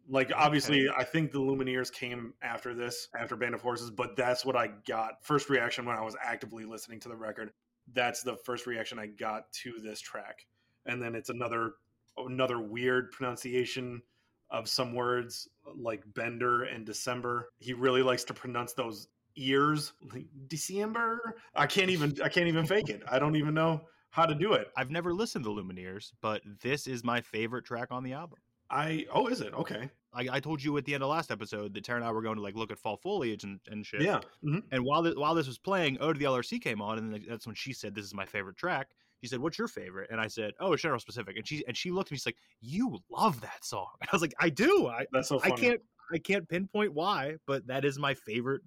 like 0.10 0.32
obviously 0.36 0.90
i 0.98 1.04
think 1.04 1.32
the 1.32 1.40
lumineers 1.40 1.92
came 1.92 2.34
after 2.42 2.74
this 2.74 3.08
after 3.16 3.36
band 3.36 3.54
of 3.54 3.62
horses 3.62 3.92
but 3.92 4.16
that's 4.16 4.44
what 4.44 4.56
i 4.56 4.68
got 4.88 5.24
first 5.24 5.48
reaction 5.50 5.86
when 5.86 5.96
i 5.96 6.02
was 6.02 6.16
actively 6.24 6.66
listening 6.66 7.00
to 7.00 7.08
the 7.08 7.16
record 7.16 7.52
that's 7.94 8.24
the 8.24 8.36
first 8.36 8.68
reaction 8.68 9.00
i 9.00 9.06
got 9.06 9.52
to 9.52 9.74
this 9.84 10.00
track. 10.00 10.46
And 10.86 11.02
then 11.02 11.16
it's 11.16 11.30
another 11.30 11.74
another 12.18 12.60
weird 12.60 13.12
pronunciation 13.12 14.02
of 14.50 14.68
some 14.68 14.94
words 14.94 15.48
like 15.76 16.04
bender 16.14 16.64
and 16.64 16.86
december. 16.86 17.50
He 17.60 17.74
really 17.74 18.04
likes 18.04 18.24
to 18.26 18.34
pronounce 18.34 18.74
those 18.74 19.08
ears 19.38 19.94
like 20.14 20.26
december? 20.48 21.36
I 21.56 21.68
can't 21.68 21.90
even 21.90 22.16
i 22.24 22.30
can't 22.30 22.48
even 22.48 22.66
fake 22.66 22.90
it. 22.90 23.02
I 23.10 23.20
don't 23.20 23.36
even 23.36 23.54
know 23.54 23.82
how 24.10 24.26
to 24.26 24.36
do 24.36 24.54
it. 24.54 24.68
I've 24.76 24.92
never 24.92 25.14
listened 25.14 25.46
to 25.46 25.52
Lumineers, 25.52 26.12
but 26.22 26.42
this 26.62 26.86
is 26.86 27.04
my 27.04 27.22
favorite 27.22 27.64
track 27.64 27.88
on 27.92 28.04
the 28.04 28.14
album. 28.14 28.40
i 28.70 29.06
oh 29.14 29.28
is 29.28 29.42
it? 29.42 29.54
Okay 29.54 29.90
I, 30.14 30.28
I 30.32 30.40
told 30.40 30.62
you 30.62 30.76
at 30.78 30.86
the 30.86 30.94
end 30.94 31.04
of 31.04 31.10
last 31.10 31.32
episode 31.32 31.74
that 31.74 31.84
Tara 31.84 31.98
and 32.00 32.06
I 32.06 32.12
were 32.12 32.22
going 32.22 32.36
to 32.36 32.42
like 32.42 32.56
look 32.56 32.72
at 32.72 32.78
fall 32.80 32.98
foliage 32.98 33.44
and, 33.44 33.60
and 33.70 33.86
shit. 33.86 34.02
yeah 34.02 34.20
mhm. 34.44 34.62
And 34.72 34.84
while 34.84 35.02
this, 35.02 35.16
while 35.16 35.34
this 35.36 35.48
was 35.48 35.58
playing, 35.58 35.98
"Oh 36.02 36.12
to 36.14 36.20
the 36.20 36.26
LRC" 36.26 36.62
came 36.62 36.82
on, 36.82 36.98
and 36.98 37.26
that's 37.30 37.46
when 37.46 37.56
she 37.56 37.72
said, 37.74 37.96
"This 37.96 38.06
is 38.06 38.14
my 38.14 38.26
favorite 38.26 38.58
track." 38.58 38.90
She 39.22 39.28
said, 39.28 39.40
"What's 39.40 39.58
your 39.58 39.68
favorite?" 39.68 40.10
And 40.12 40.20
I 40.20 40.28
said, 40.28 40.54
"Oh, 40.60 40.74
it's 40.74 40.82
General 40.82 41.00
Specific." 41.00 41.38
And 41.38 41.48
she 41.48 41.64
and 41.68 41.78
she 41.78 41.92
looked 41.92 42.08
at 42.10 42.12
me, 42.12 42.18
she's 42.18 42.26
like, 42.26 42.38
"You 42.60 43.00
love 43.10 43.40
that 43.42 43.64
song?" 43.64 43.88
And 44.02 44.10
I 44.12 44.16
was 44.16 44.22
like, 44.22 44.34
"I 44.40 44.50
do. 44.50 44.88
I 44.88 45.06
that's 45.14 45.30
so 45.30 45.40
I 45.44 45.52
can't 45.52 45.80
I 46.14 46.18
can't 46.18 46.48
pinpoint 46.50 46.94
why, 46.94 47.36
but 47.48 47.66
that 47.68 47.86
is 47.86 47.98
my 47.98 48.14
favorite. 48.14 48.62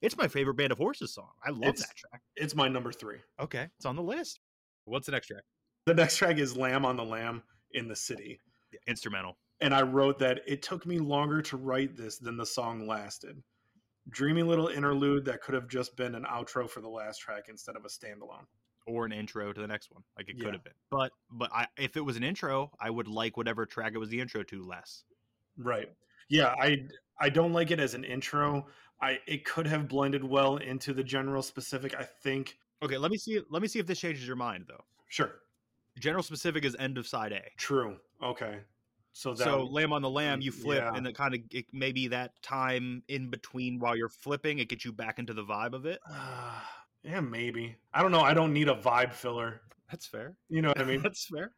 It's 0.00 0.16
my 0.16 0.26
favorite 0.28 0.54
Band 0.54 0.72
of 0.72 0.78
Horses 0.78 1.12
song. 1.14 1.30
I 1.44 1.50
love 1.50 1.62
It's- 1.62 1.80
that 1.80 1.94
track. 1.96 2.22
it's 2.36 2.54
my 2.54 2.68
number 2.68 2.92
three 2.92 3.18
Okay, 3.40 3.66
it's 3.76 3.86
on 3.86 3.94
the 3.96 4.02
list. 4.02 4.40
What's 4.84 5.06
the 5.06 5.12
next 5.12 5.26
track? 5.28 5.42
the 5.86 5.94
next 5.94 6.16
track 6.18 6.38
is 6.38 6.56
lamb 6.56 6.84
on 6.84 6.96
the 6.96 7.04
lam 7.04 7.42
in 7.72 7.88
the 7.88 7.96
city 7.96 8.38
Yeah, 8.72 8.78
instrumental. 8.86 9.38
And 9.60 9.74
I 9.74 9.82
wrote 9.82 10.18
that 10.20 10.40
it 10.46 10.62
took 10.62 10.86
me 10.86 10.98
longer 10.98 11.42
to 11.42 11.56
write 11.56 11.96
this 11.96 12.18
than 12.18 12.36
the 12.36 12.46
song 12.46 12.86
lasted. 12.86 13.42
Dreamy 14.10 14.42
little 14.42 14.68
interlude 14.68 15.24
that 15.26 15.42
could 15.42 15.54
have 15.54 15.68
just 15.68 15.96
been 15.96 16.14
an 16.14 16.24
outro 16.24 16.68
for 16.68 16.80
the 16.80 16.88
last 16.88 17.18
track 17.18 17.44
instead 17.48 17.76
of 17.76 17.84
a 17.84 17.88
standalone. 17.88 18.46
or 18.86 19.04
an 19.04 19.12
intro 19.12 19.52
to 19.52 19.60
the 19.60 19.66
next 19.66 19.90
one. 19.92 20.02
Like 20.16 20.30
it 20.30 20.36
Yeah. 20.38 20.44
could 20.46 20.54
have 20.54 20.64
been. 20.64 20.72
But 20.90 21.12
but 21.30 21.52
I 21.52 21.66
if 21.76 21.96
it 21.98 22.00
was 22.00 22.16
an 22.16 22.22
intro, 22.22 22.72
I 22.80 22.88
would 22.88 23.06
like 23.06 23.36
whatever 23.36 23.66
track 23.66 23.92
it 23.94 23.98
was 23.98 24.08
the 24.08 24.18
intro 24.18 24.42
to 24.44 24.64
less. 24.64 25.04
Right. 25.58 25.94
Yeah, 26.30 26.54
I 26.58 26.88
I 27.20 27.28
don't 27.28 27.52
like 27.52 27.70
it 27.70 27.80
as 27.80 27.92
an 27.92 28.02
intro. 28.04 28.66
I 29.02 29.20
it 29.26 29.44
could 29.44 29.66
have 29.66 29.88
blended 29.88 30.24
well 30.24 30.56
into 30.56 30.94
the 30.94 31.04
general 31.04 31.42
specific. 31.42 31.94
I 31.94 32.02
think. 32.04 32.56
Okay, 32.82 32.96
let 32.96 33.10
me 33.10 33.18
see 33.18 33.42
let 33.50 33.60
me 33.60 33.68
see 33.68 33.78
if 33.78 33.86
this 33.86 34.00
changes 34.00 34.26
your 34.26 34.36
mind 34.36 34.64
though. 34.68 34.84
Sure. 35.08 35.42
General 35.98 36.22
specific 36.22 36.64
is 36.64 36.74
end 36.78 36.96
of 36.96 37.06
side 37.06 37.32
A. 37.32 37.42
True. 37.58 37.98
Okay. 38.22 38.60
So 39.18 39.34
that 39.34 39.42
so 39.42 39.64
lamb 39.64 39.92
on 39.92 40.00
the 40.00 40.08
lam, 40.08 40.40
you 40.40 40.52
flip, 40.52 40.78
yeah. 40.78 40.94
and 40.94 41.04
it 41.04 41.16
kind 41.16 41.34
of 41.34 41.40
it, 41.50 41.64
maybe 41.72 42.06
that 42.06 42.40
time 42.40 43.02
in 43.08 43.30
between 43.30 43.80
while 43.80 43.96
you're 43.96 44.08
flipping, 44.08 44.60
it 44.60 44.68
gets 44.68 44.84
you 44.84 44.92
back 44.92 45.18
into 45.18 45.34
the 45.34 45.42
vibe 45.42 45.72
of 45.72 45.86
it. 45.86 45.98
Uh, 46.08 46.60
yeah, 47.02 47.18
maybe. 47.18 47.74
I 47.92 48.00
don't 48.00 48.12
know. 48.12 48.20
I 48.20 48.32
don't 48.32 48.52
need 48.52 48.68
a 48.68 48.76
vibe 48.76 49.12
filler. 49.12 49.60
That's 49.90 50.06
fair. 50.06 50.36
You 50.48 50.62
know 50.62 50.68
what 50.68 50.80
I 50.80 50.84
mean? 50.84 51.02
That's 51.02 51.26
fair. 51.26 51.50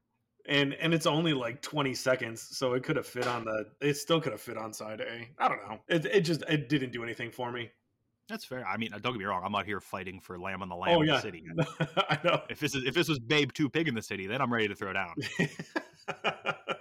and 0.49 0.73
and 0.73 0.95
it's 0.95 1.05
only 1.05 1.35
like 1.35 1.61
20 1.61 1.93
seconds, 1.93 2.41
so 2.57 2.73
it 2.73 2.83
could 2.83 2.97
have 2.97 3.07
fit 3.07 3.27
on 3.27 3.45
the. 3.45 3.67
It 3.83 3.99
still 3.99 4.23
could 4.23 4.33
have 4.33 4.41
fit 4.41 4.57
on 4.57 4.73
side 4.73 5.03
A. 5.03 5.29
I 5.39 5.47
don't 5.47 5.61
know. 5.69 5.81
It 5.87 6.07
it 6.07 6.21
just 6.23 6.43
it 6.49 6.71
didn't 6.71 6.93
do 6.93 7.05
anything 7.05 7.31
for 7.31 7.53
me. 7.53 7.71
That's 8.27 8.47
fair. 8.47 8.67
I 8.67 8.79
mean, 8.79 8.93
don't 9.03 9.13
get 9.13 9.19
me 9.19 9.27
wrong. 9.27 9.43
I'm 9.45 9.53
not 9.53 9.67
here 9.67 9.81
fighting 9.81 10.19
for 10.19 10.39
lamb 10.39 10.63
on 10.63 10.71
the 10.71 10.77
lam 10.77 10.97
Oh 10.97 11.03
in 11.03 11.09
yeah, 11.09 11.17
the 11.17 11.21
city. 11.21 11.45
I 12.09 12.19
know. 12.25 12.41
If 12.49 12.59
this 12.59 12.75
is 12.75 12.85
if 12.87 12.95
this 12.95 13.11
was 13.11 13.19
Babe 13.19 13.53
Two 13.53 13.69
Pig 13.69 13.87
in 13.87 13.95
the 13.95 14.01
City, 14.01 14.27
then 14.27 14.41
I'm 14.41 14.51
ready 14.51 14.69
to 14.69 14.75
throw 14.75 14.95
down. 14.95 15.15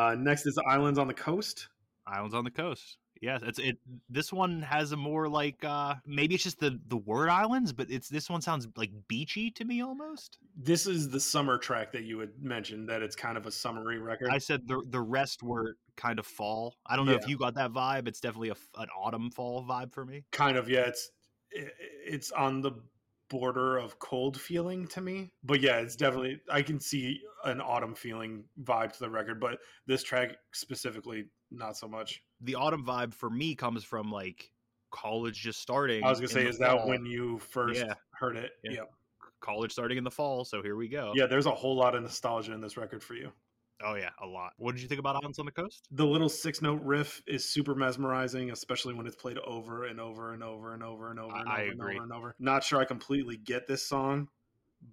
uh, 0.00 0.14
next 0.14 0.46
is 0.46 0.58
Islands 0.66 0.98
on 0.98 1.08
the 1.08 1.14
Coast. 1.14 1.68
Islands 2.06 2.34
on 2.34 2.44
the 2.44 2.50
coast. 2.50 2.98
Yes, 3.20 3.42
it's 3.44 3.58
it. 3.58 3.76
This 4.08 4.32
one 4.32 4.62
has 4.62 4.92
a 4.92 4.96
more 4.96 5.28
like 5.28 5.62
uh 5.62 5.96
maybe 6.06 6.34
it's 6.34 6.44
just 6.44 6.58
the 6.58 6.80
the 6.88 6.96
word 6.96 7.28
islands, 7.28 7.70
but 7.70 7.90
it's 7.90 8.08
this 8.08 8.30
one 8.30 8.40
sounds 8.40 8.66
like 8.76 8.90
beachy 9.08 9.50
to 9.52 9.64
me 9.64 9.82
almost. 9.82 10.38
This 10.56 10.86
is 10.86 11.10
the 11.10 11.20
summer 11.20 11.58
track 11.58 11.92
that 11.92 12.04
you 12.04 12.18
had 12.18 12.30
mentioned 12.40 12.88
that 12.88 13.02
it's 13.02 13.14
kind 13.14 13.36
of 13.36 13.46
a 13.46 13.52
summery 13.52 13.98
record. 13.98 14.30
I 14.30 14.38
said 14.38 14.66
the 14.66 14.82
the 14.88 15.00
rest 15.00 15.42
were 15.42 15.76
kind 15.96 16.18
of 16.18 16.26
fall. 16.26 16.76
I 16.86 16.96
don't 16.96 17.04
know 17.04 17.12
if 17.12 17.28
you 17.28 17.36
got 17.36 17.54
that 17.56 17.72
vibe. 17.72 18.08
It's 18.08 18.20
definitely 18.20 18.50
a 18.50 18.56
an 18.78 18.88
autumn 18.98 19.30
fall 19.30 19.66
vibe 19.68 19.92
for 19.92 20.06
me. 20.06 20.24
kind 20.32 20.56
of 20.56 20.70
yeah 20.70 20.86
it's 20.86 21.10
it's 21.52 22.32
on 22.32 22.62
the 22.62 22.72
border 23.30 23.78
of 23.78 23.98
cold 24.00 24.38
feeling 24.38 24.86
to 24.88 25.00
me 25.00 25.30
but 25.44 25.60
yeah 25.60 25.76
it's 25.78 25.96
definitely 25.96 26.38
i 26.50 26.60
can 26.60 26.78
see 26.80 27.20
an 27.44 27.60
autumn 27.60 27.94
feeling 27.94 28.44
vibe 28.64 28.92
to 28.92 28.98
the 28.98 29.08
record 29.08 29.40
but 29.40 29.58
this 29.86 30.02
track 30.02 30.36
specifically 30.52 31.24
not 31.50 31.76
so 31.76 31.88
much 31.88 32.22
The 32.42 32.56
autumn 32.56 32.84
vibe 32.84 33.14
for 33.14 33.30
me 33.30 33.54
comes 33.54 33.84
from 33.84 34.10
like 34.10 34.50
college 34.90 35.40
just 35.40 35.60
starting. 35.60 36.02
i 36.04 36.10
was 36.10 36.18
gonna 36.18 36.28
say 36.28 36.46
is 36.46 36.58
that 36.58 36.86
when 36.86 37.06
you 37.06 37.38
first 37.38 37.80
Yeah. 37.80 37.94
heard 38.12 38.36
it 38.36 38.50
Yeah. 38.64 38.72
yeah. 38.72 38.80
college 39.40 39.72
starting 39.72 39.96
in 39.96 40.04
the 40.04 40.10
fall? 40.10 40.44
So 40.44 40.60
here 40.62 40.76
we 40.76 40.88
go. 40.88 41.12
yeah 41.14 41.26
there's 41.26 41.46
a 41.46 41.54
whole 41.54 41.76
lot 41.76 41.94
of 41.94 42.02
nostalgia 42.02 42.52
in 42.52 42.60
this 42.60 42.76
record 42.76 43.02
for 43.02 43.14
you 43.14 43.30
Oh 43.82 43.94
yeah, 43.94 44.10
a 44.22 44.26
lot. 44.26 44.52
What 44.58 44.74
did 44.74 44.82
you 44.82 44.88
think 44.88 44.98
about 45.00 45.16
Islands 45.16 45.38
on 45.38 45.46
the 45.46 45.52
Coast? 45.52 45.86
the 45.90 46.06
little 46.06 46.28
six 46.28 46.62
note 46.62 46.80
riff 46.82 47.22
is 47.26 47.44
super 47.48 47.74
mesmerizing 47.74 48.50
especially 48.50 48.94
when 48.94 49.06
it's 49.06 49.16
played 49.16 49.38
over 49.38 49.84
and 49.86 50.00
over 50.00 50.32
and 50.32 50.42
over 50.42 50.74
and 50.74 50.82
over 50.82 51.10
and 51.10 51.18
over 51.18 51.36
and 51.36 51.48
I- 51.48 51.62
over 51.62 51.70
and 51.72 51.80
over 51.82 52.02
and 52.02 52.12
over 52.12 52.34
not 52.38 52.62
sure 52.62 52.80
i 52.80 52.84
completely 52.84 53.36
get 53.36 53.66
this 53.66 53.86
song 53.86 54.28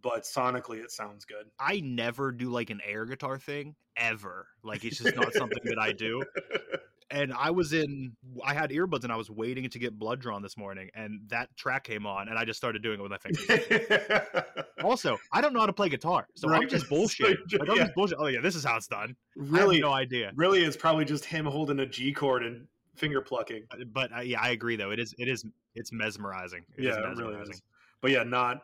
but 0.02 0.24
sonically 0.24 0.84
it 0.84 0.92
sounds 0.92 1.24
good 1.26 1.46
I 1.60 1.80
never 1.80 2.32
do 2.32 2.50
like 2.50 2.70
an 2.70 2.82
air 2.86 3.06
guitar 3.06 3.38
thing 3.40 3.76
ever. 3.96 4.48
Like 4.64 4.84
it's 4.84 4.98
just 4.98 5.16
not 5.16 5.34
something 5.34 5.64
that 5.64 5.80
I 5.80 5.92
do. 5.94 6.24
And 7.10 7.32
I 7.34 7.52
was 7.52 7.72
in, 7.72 8.12
I 8.44 8.54
had 8.54 8.70
earbuds 8.72 9.04
and 9.04 9.14
I 9.14 9.16
was 9.16 9.30
waiting 9.32 9.70
to 9.70 9.80
get 9.80 9.98
blood 9.98 10.20
drawn 10.20 10.42
this 10.42 10.58
morning, 10.58 10.90
and 10.94 11.22
that 11.28 11.56
track 11.56 11.86
came 11.86 12.06
on, 12.06 12.28
and 12.28 12.38
I 12.38 12.44
just 12.44 12.58
started 12.58 12.84
doing 12.84 13.00
it 13.00 13.02
with 13.04 13.12
my 13.12 13.18
fingers. 13.18 14.22
also, 14.84 15.18
I 15.32 15.40
don't 15.40 15.54
know 15.54 15.62
how 15.62 15.68
to 15.68 15.74
play 15.74 15.88
guitar, 15.88 16.28
so 16.36 16.48
I'm 16.50 16.60
Right. 16.60 16.70
just 16.70 16.86
So 16.90 16.90
bullshit. 16.90 17.38
you- 17.50 17.60
Like, 17.60 17.70
I'm 17.70 17.78
yeah. 17.78 17.84
just 17.84 17.96
bullshit. 17.96 18.18
Oh 18.20 18.28
yeah, 18.28 18.42
this 18.42 18.56
is 18.56 18.64
how 18.66 18.76
it's 18.76 18.88
done. 18.88 19.16
really, 19.38 19.76
I 19.78 19.88
have 19.88 19.90
no 19.90 19.94
idea. 19.94 20.32
really, 20.36 20.64
it's 20.64 20.76
probably 20.76 21.06
just 21.06 21.24
him 21.24 21.46
holding 21.46 21.80
a 21.80 21.86
G 21.86 22.12
chord 22.12 22.44
and 22.46 22.68
finger 22.96 23.22
plucking. 23.22 23.64
But 23.94 24.12
uh, 24.16 24.20
yeah, 24.22 24.42
I 24.42 24.50
agree 24.50 24.76
though. 24.76 24.92
It 24.92 25.00
is, 25.00 25.16
it 25.18 25.30
is, 25.30 25.46
it's 25.76 25.94
mesmerizing. 25.94 26.66
It 26.78 26.86
is 26.86 26.96
yeah, 26.98 27.10
it 27.12 27.18
really 27.18 27.36
is. 27.36 27.62
But 28.02 28.12
yeah, 28.12 28.24
not 28.24 28.62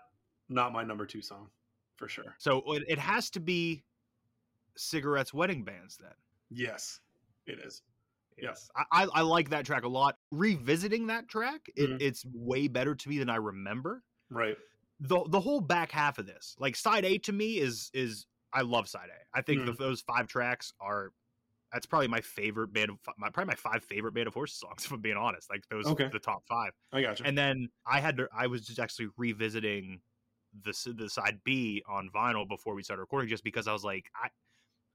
not 0.49 0.73
my 0.73 0.83
number 0.83 1.05
two 1.05 1.21
song 1.21 1.47
for 1.95 2.09
sure. 2.09 2.35
So 2.39 2.61
it, 2.73 2.83
it 2.89 2.99
has 2.99 3.29
to 3.31 3.39
be 3.39 3.83
cigarettes, 4.75 5.33
wedding 5.33 5.63
bands 5.63 5.97
then. 5.97 6.11
Yes, 6.49 6.99
it 7.47 7.59
is. 7.65 7.81
Yeah. 8.37 8.49
Yes, 8.49 8.69
I, 8.75 8.85
I, 8.91 9.03
I 9.15 9.21
like 9.21 9.49
that 9.49 9.65
track 9.65 9.83
a 9.83 9.87
lot. 9.87 10.17
Revisiting 10.31 11.07
that 11.07 11.27
track, 11.27 11.61
it, 11.75 11.89
Mhm. 11.89 12.01
it's 12.01 12.25
way 12.33 12.67
better 12.67 12.95
to 12.95 13.09
me 13.09 13.17
than 13.19 13.29
I 13.29 13.37
remember. 13.37 14.03
Right. 14.29 14.57
the 14.99 15.23
The 15.27 15.39
whole 15.41 15.61
back 15.61 15.91
half 15.91 16.17
of 16.17 16.25
this, 16.25 16.55
like 16.59 16.75
side 16.75 17.05
A, 17.05 17.17
to 17.19 17.33
me 17.33 17.57
is 17.59 17.89
is 17.93 18.25
I 18.53 18.61
love 18.61 18.87
side 18.87 19.09
A. 19.09 19.37
I 19.37 19.41
think 19.41 19.61
Mhm. 19.61 19.65
the, 19.65 19.73
those 19.73 20.01
five 20.01 20.27
tracks 20.27 20.71
are 20.79 21.11
that's 21.71 21.85
probably 21.87 22.07
my 22.07 22.21
favorite 22.21 22.69
band 22.73 22.91
of 22.91 22.99
my 23.17 23.29
probably 23.29 23.51
my 23.51 23.55
five 23.55 23.83
favorite 23.83 24.13
band 24.13 24.27
of 24.27 24.33
horses 24.35 24.59
songs. 24.59 24.85
If 24.85 24.91
I'm 24.91 25.01
being 25.01 25.17
honest, 25.17 25.49
like 25.49 25.67
those 25.69 25.87
Okay. 25.87 26.09
the 26.11 26.19
top 26.19 26.45
five. 26.47 26.73
I 26.91 27.01
got 27.01 27.19
you. 27.19 27.25
And 27.25 27.37
then 27.37 27.69
I 27.85 27.99
had 28.01 28.17
to 28.17 28.29
I 28.33 28.47
was 28.47 28.65
just 28.67 28.79
actually 28.79 29.09
revisiting 29.17 30.01
the 30.53 30.93
the 30.97 31.09
side 31.09 31.41
B 31.43 31.83
on 31.87 32.09
vinyl 32.11 32.47
before 32.47 32.75
we 32.75 32.83
started 32.83 33.01
recording, 33.01 33.29
just 33.29 33.43
because 33.43 33.67
I 33.67 33.73
was 33.73 33.83
like 33.83 34.09
I 34.15 34.29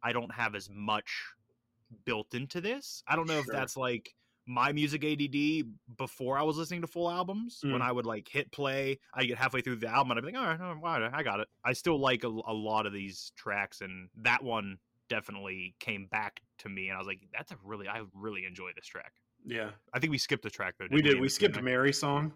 I 0.03 0.13
don't 0.13 0.33
have 0.35 0.55
as 0.55 0.71
much 0.71 1.25
built 2.05 2.35
into 2.35 2.61
this. 2.61 3.03
I 3.07 3.17
don't 3.17 3.29
know 3.29 3.39
if 3.39 3.47
that's 3.47 3.77
like 3.77 4.15
my 4.47 4.73
music 4.73 5.05
ADD 5.05 5.65
before 5.99 6.39
I 6.39 6.43
was 6.43 6.57
listening 6.57 6.81
to 6.81 6.87
full 6.87 7.11
albums. 7.11 7.61
When 7.63 7.75
Mm. 7.75 7.83
I 7.83 7.93
would 7.93 8.07
like 8.07 8.27
hit 8.29 8.51
play, 8.51 8.99
I 9.13 9.25
get 9.25 9.37
halfway 9.37 9.61
through 9.61 9.77
the 9.77 9.89
album 9.89 10.13
and 10.13 10.19
I'd 10.19 10.23
be 10.27 10.33
like, 10.33 10.41
all 10.41 10.49
right, 10.49 10.61
all 10.61 11.01
right, 11.01 11.11
I 11.13 11.23
got 11.23 11.41
it. 11.41 11.49
I 11.65 11.73
still 11.75 11.99
like 12.01 12.25
a, 12.25 12.29
a 12.29 12.53
lot 12.55 12.87
of 12.87 12.93
these 12.95 13.33
tracks, 13.37 13.83
and 13.83 14.09
that 14.23 14.43
one 14.43 14.79
definitely 15.11 15.75
came 15.81 16.07
back 16.07 16.41
to 16.59 16.69
me, 16.69 16.89
and 16.89 16.95
I 16.97 16.99
was 16.99 17.07
like, 17.07 17.21
that's 17.33 17.53
a 17.53 17.57
really, 17.63 17.89
I 17.89 18.03
really 18.15 18.45
enjoy 18.47 18.71
this 18.75 18.87
track. 18.87 19.13
yeah, 19.45 19.71
I 19.95 19.99
think 19.99 20.11
we 20.11 20.19
skipped 20.19 20.43
the 20.43 20.51
track 20.51 20.75
though. 20.79 20.87
we 20.91 21.01
did. 21.03 21.15
in 21.17 21.21
We 21.21 21.29
skipped? 21.29 21.61
Marry 21.63 21.93
song, 21.93 22.33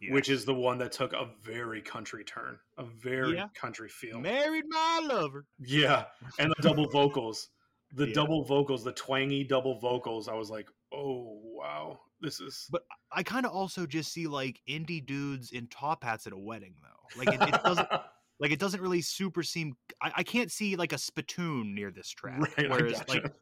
Yeah. 0.00 0.12
which 0.12 0.28
is 0.28 0.44
the 0.44 0.54
one 0.54 0.78
that 0.78 0.92
took 0.92 1.12
a 1.14 1.28
very 1.42 1.80
country 1.82 2.24
turn, 2.24 2.58
a 2.78 2.84
very 2.84 3.34
Yeah. 3.36 3.48
country 3.54 3.88
feel. 3.88 4.20
married 4.20 4.64
my 4.68 5.00
lover. 5.02 5.46
Yeah, 5.58 6.04
and 6.38 6.52
the 6.56 6.62
double 6.62 6.88
vocals, 6.90 7.48
the 7.94 8.06
Yeah. 8.08 8.14
double 8.14 8.44
vocals, 8.44 8.84
the 8.84 8.92
twangy 8.92 9.44
double 9.44 9.78
vocals. 9.78 10.28
I 10.28 10.34
was 10.34 10.50
like, 10.50 10.68
oh 10.92 11.40
wow, 11.44 12.00
this 12.20 12.40
is. 12.40 12.66
But 12.70 12.82
I 13.12 13.22
kind 13.22 13.46
of 13.46 13.52
also 13.52 13.86
just 13.86 14.12
see 14.12 14.26
like 14.26 14.60
indie 14.68 15.04
dudes 15.04 15.52
in 15.52 15.66
top 15.68 16.04
hats 16.04 16.26
at 16.26 16.32
a 16.32 16.38
wedding 16.38 16.74
though. 16.82 17.18
Like 17.18 17.28
it, 17.34 17.40
it 17.54 17.62
doesn't 17.62 17.88
like 18.40 18.50
it 18.50 18.58
doesn't 18.58 18.80
really 18.80 19.00
super 19.02 19.42
seem. 19.42 19.76
I, 20.02 20.12
I 20.16 20.22
can't 20.22 20.50
see 20.50 20.76
like 20.76 20.92
a 20.92 20.98
spittoon 20.98 21.74
near 21.74 21.90
this 21.90 22.10
track. 22.10 22.40
Right, 22.40 22.66
I 22.70 22.74
Whereas 22.74 22.98
gotcha. 22.98 23.12
like 23.12 23.32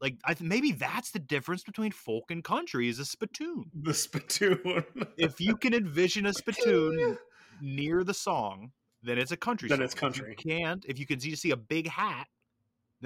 like 0.00 0.16
I 0.24 0.34
th- 0.34 0.46
maybe 0.48 0.72
that's 0.72 1.10
the 1.12 1.18
difference 1.18 1.62
between 1.64 1.90
folk 1.92 2.30
and 2.30 2.44
country 2.44 2.88
is 2.88 2.98
a 2.98 3.04
spittoon. 3.06 3.70
the 3.74 3.94
spittoon. 3.94 4.84
If 5.16 5.40
you 5.40 5.56
can 5.56 5.72
envision 5.72 6.26
a 6.26 6.34
spittoon 6.34 7.16
near 7.62 8.04
the 8.04 8.12
song, 8.12 8.72
then 9.02 9.16
it's 9.18 9.32
a 9.32 9.36
country. 9.38 9.68
Song. 9.70 9.78
Then 9.78 9.88
song. 9.88 10.10
it's 10.10 10.18
If 10.18 10.18
you 10.18 10.24
country. 10.24 10.36
can't 10.36 10.84
if 10.86 10.98
you 10.98 11.06
can 11.06 11.18
see, 11.20 11.34
see 11.34 11.50
a 11.52 11.56
big 11.56 11.88
hat, 11.88 12.26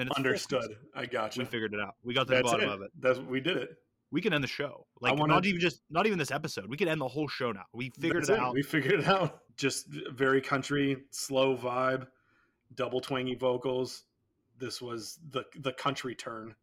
then 0.01 0.09
it's 0.09 0.17
Understood. 0.17 0.77
I 0.95 1.07
got 1.07 1.37
you. 1.37 1.43
We 1.43 1.47
figured 1.47 1.75
it 1.75 1.81
out. 1.81 1.95
We 2.03 2.15
got 2.15 2.27
to 2.29 2.37
the 2.37 2.43
bottom 2.43 2.69
it. 2.69 2.73
of 2.73 2.83
it. 2.83 2.91
That's 2.99 3.19
we 3.19 3.41
did 3.41 3.57
it. 3.57 3.71
We 4.13 4.21
can 4.21 4.33
end 4.33 4.43
the 4.43 4.49
show. 4.49 4.87
Like 5.01 5.17
wanna- 5.17 5.35
not 5.35 5.47
even 5.47 5.61
just 5.61 5.83
not 5.91 6.07
even 6.07 6.19
this 6.19 6.31
episode. 6.31 6.67
We 6.69 6.77
can 6.77 6.89
end 6.89 7.01
the 7.01 7.09
whole 7.09 7.29
show 7.29 7.53
now. 7.53 7.65
We 7.73 7.91
figured 7.91 8.23
That's 8.25 8.31
it 8.31 8.39
out. 8.39 8.55
We 8.55 8.63
figured 8.63 9.01
it 9.01 9.07
out. 9.07 9.41
Just 9.57 9.87
very 9.89 10.41
country, 10.41 10.97
slow 11.11 11.57
vibe, 11.57 12.07
double 12.75 13.01
twangy 13.01 13.35
vocals. 13.35 14.05
This 14.59 14.81
was 14.83 15.19
the 15.31 15.45
the 15.57 15.73
country 15.73 16.15
turn, 16.15 16.55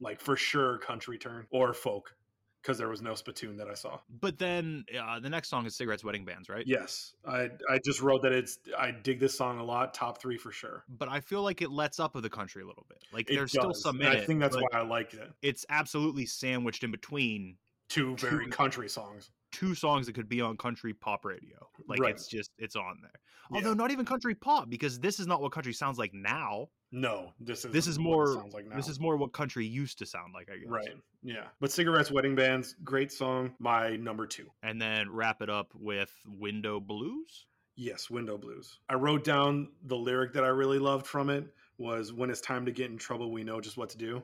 like 0.00 0.20
for 0.20 0.36
sure 0.36 0.78
country 0.78 1.18
turn 1.18 1.46
or 1.50 1.72
folk, 1.72 2.14
because 2.62 2.78
there 2.78 2.88
was 2.88 3.02
no 3.02 3.14
spittoon 3.14 3.56
that 3.56 3.68
I 3.68 3.74
saw. 3.74 3.98
But 4.20 4.38
then 4.38 4.84
uh, 5.00 5.20
the 5.20 5.30
next 5.30 5.48
song 5.48 5.66
is 5.66 5.76
Cigarettes, 5.76 6.04
Wedding 6.04 6.24
Bands, 6.24 6.48
right? 6.48 6.64
Yes, 6.66 7.14
I 7.26 7.50
I 7.68 7.78
just 7.84 8.00
wrote 8.02 8.22
that 8.22 8.32
it's 8.32 8.58
I 8.76 8.90
dig 8.90 9.20
this 9.20 9.36
song 9.36 9.58
a 9.58 9.64
lot. 9.64 9.94
Top 9.94 10.20
three 10.20 10.36
for 10.36 10.50
sure. 10.52 10.84
But 10.88 11.08
I 11.08 11.20
feel 11.20 11.42
like 11.42 11.62
it 11.62 11.70
lets 11.70 12.00
up 12.00 12.14
of 12.16 12.22
the 12.22 12.30
country 12.30 12.62
a 12.62 12.66
little 12.66 12.86
bit. 12.88 12.98
Like 13.12 13.30
It 13.30 13.34
there's 13.34 13.52
still 13.52 13.74
some 13.74 14.00
I 14.02 14.16
it, 14.16 14.26
think 14.26 14.40
that's 14.40 14.56
why 14.56 14.66
I 14.72 14.82
like 14.82 15.14
it. 15.14 15.30
it's 15.42 15.64
absolutely 15.68 16.26
sandwiched 16.26 16.84
in 16.84 16.90
between 16.90 17.56
Two 17.88 18.16
very 18.16 18.48
country 18.48 18.88
songs. 18.88 19.30
Two 19.52 19.74
songs 19.74 20.06
that 20.06 20.12
could 20.14 20.28
be 20.28 20.40
on 20.40 20.56
country 20.56 20.92
pop 20.94 21.24
radio. 21.24 21.56
Like 21.86 22.00
Right. 22.00 22.14
it's 22.14 22.26
just 22.28 22.50
it's 22.58 22.76
on 22.76 22.98
there. 23.02 23.10
Yeah. 23.50 23.56
Although 23.58 23.74
not 23.74 23.90
even 23.90 24.04
country 24.04 24.34
pop 24.34 24.68
because 24.68 24.98
this 25.00 25.18
is 25.18 25.26
not 25.26 25.40
what 25.40 25.52
country 25.52 25.72
sounds 25.72 25.98
like 25.98 26.12
now. 26.12 26.68
No, 26.92 27.32
this 27.40 27.64
is 27.64 27.72
This 27.72 27.86
is 27.86 27.98
more 27.98 28.34
sounds 28.34 28.54
like 28.54 28.66
now. 28.66 28.76
this 28.76 28.88
is 28.88 28.98
more 29.00 29.16
what 29.16 29.32
country 29.32 29.66
used 29.66 29.98
to 29.98 30.06
sound 30.06 30.32
like, 30.34 30.48
I 30.50 30.56
guess. 30.58 30.68
right. 30.68 30.88
Yeah, 31.22 31.46
but 31.60 31.70
cigarettes, 31.72 32.10
wedding 32.10 32.34
bands, 32.34 32.74
great 32.84 33.10
song. 33.12 33.54
My 33.58 33.96
number 33.96 34.26
two. 34.26 34.48
And 34.62 34.80
then 34.80 35.10
wrap 35.10 35.42
it 35.42 35.50
up 35.50 35.72
with 35.74 36.10
Window 36.26 36.80
Blues. 36.80 37.46
Yes, 37.76 38.10
Window 38.10 38.36
Blues. 38.38 38.78
I 38.88 38.94
wrote 38.94 39.22
down 39.24 39.68
the 39.84 39.96
lyric 39.96 40.32
that 40.34 40.44
I 40.44 40.48
really 40.48 40.78
loved 40.78 41.06
from 41.06 41.30
it 41.30 41.46
was 41.78 42.12
when 42.12 42.28
it's 42.30 42.40
time 42.40 42.64
to 42.66 42.72
get 42.72 42.90
in 42.90 42.98
trouble, 42.98 43.30
we 43.30 43.44
know 43.44 43.60
just 43.60 43.76
what 43.76 43.88
to 43.90 43.98
do. 43.98 44.22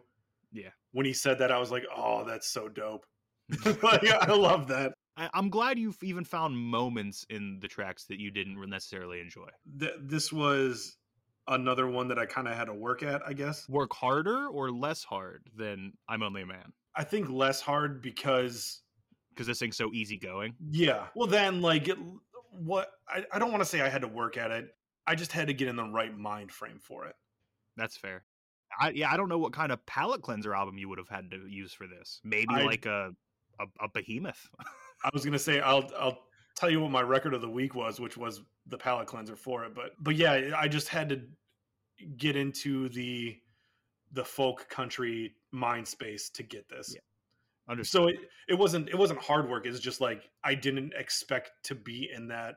Yeah. 0.53 0.71
When 0.93 1.07
he 1.07 1.13
said 1.13 1.39
that, 1.39 1.53
I 1.53 1.59
was 1.59 1.71
like, 1.71 1.85
oh, 1.95 2.25
that's 2.25 2.49
so 2.49 2.69
dope. 2.69 3.07
like, 3.83 4.05
I 4.11 4.33
love 4.33 4.67
that. 4.69 4.93
I, 5.17 5.29
I'm 5.35 5.49
glad 5.51 5.79
you've 5.79 6.03
even 6.03 6.25
found 6.25 6.57
moments 6.59 7.25
in 7.31 7.59
the 7.61 7.69
tracks 7.69 8.05
that 8.07 8.19
you 8.19 8.31
didn't 8.31 8.59
necessarily 8.69 9.21
enjoy. 9.21 9.49
Th- 9.79 9.93
this 10.01 10.33
was 10.33 10.97
another 11.47 11.87
one 11.87 12.09
that 12.09 12.19
I 12.19 12.27
kind 12.27 12.49
of 12.49 12.55
had 12.55 12.65
to 12.67 12.75
work 12.75 13.03
at, 13.03 13.23
I 13.27 13.33
guess. 13.33 13.69
Work 13.69 13.93
harder 13.95 14.47
or 14.49 14.71
less 14.71 15.05
hard 15.05 15.43
than 15.57 15.93
I'm 16.09 16.23
Only 16.23 16.43
a 16.43 16.47
Man? 16.47 16.73
I 16.97 17.05
think 17.05 17.29
less 17.29 17.61
hard 17.61 18.01
because, 18.03 18.83
Because 19.31 19.47
this 19.47 19.59
thing's 19.59 19.77
so 19.77 19.93
easygoing. 19.93 20.55
yeah. 20.71 21.07
Well, 21.15 21.27
then, 21.29 21.61
like, 21.61 21.89
it, 21.89 21.99
what 22.51 22.91
I, 23.09 23.25
I 23.33 23.39
don't 23.39 23.51
want 23.51 23.61
to 23.63 23.69
say 23.69 23.81
I 23.83 23.89
had 23.89 24.03
to 24.03 24.09
work 24.09 24.37
at 24.37 24.51
it. 24.51 24.69
I 25.07 25.15
just 25.17 25.33
had 25.33 25.49
to 25.49 25.53
get 25.55 25.69
in 25.69 25.77
the 25.77 25.85
right 25.85 26.17
mind 26.17 26.51
frame 26.51 26.79
for 26.81 27.05
it. 27.07 27.15
That's 27.77 27.97
fair. 27.97 28.25
I, 28.81 28.91
yeah, 28.91 29.13
I 29.13 29.17
don't 29.17 29.29
know 29.29 29.39
what 29.39 29.53
kind 29.53 29.71
of 29.71 29.85
palate 29.87 30.23
cleanser 30.23 30.55
album 30.55 30.79
you 30.79 30.89
would 30.89 30.99
have 30.99 31.09
had 31.09 31.31
to 31.33 31.47
use 31.49 31.73
for 31.73 31.87
this. 31.87 32.21
Maybe 32.25 32.47
I- 32.55 32.63
like 32.65 32.87
a, 32.87 33.11
a 33.61 33.65
a 33.85 33.89
behemoth. 33.93 34.49
I 35.05 35.11
was 35.13 35.25
gonna 35.25 35.39
say 35.39 35.61
I'll 35.61 35.89
I'll 35.99 36.19
tell 36.57 36.71
you 36.71 36.81
what 36.81 36.91
my 36.91 37.03
record 37.03 37.35
of 37.35 37.41
the 37.43 37.49
week 37.49 37.75
was, 37.75 38.01
which 38.01 38.17
was 38.17 38.43
the 38.67 38.79
palate 38.79 39.07
cleanser 39.07 39.37
for 39.37 39.65
it. 39.65 39.75
But 39.75 39.93
but 40.01 40.17
yeah, 40.17 40.53
I 40.57 40.67
just 40.67 40.89
had 40.89 41.09
to 41.11 41.21
get 42.17 42.37
into 42.37 42.89
the 42.89 43.39
the 44.13 44.25
folk 44.25 44.69
country 44.69 45.35
mind 45.53 45.87
space 45.87 46.31
to 46.31 46.43
get 46.43 46.69
this. 46.69 46.93
Yeah. 46.95 47.01
Understood. 47.69 48.03
So 48.03 48.09
it, 48.09 48.17
it 48.49 48.59
wasn't 48.59 48.89
it 48.89 48.97
wasn't 48.97 49.21
hard 49.21 49.49
work. 49.49 49.67
It's 49.67 49.81
just 49.81 50.01
like 50.01 50.31
I 50.43 50.55
didn't 50.55 50.93
expect 50.95 51.53
to 51.65 51.75
be 51.75 52.11
in 52.15 52.29
that 52.29 52.57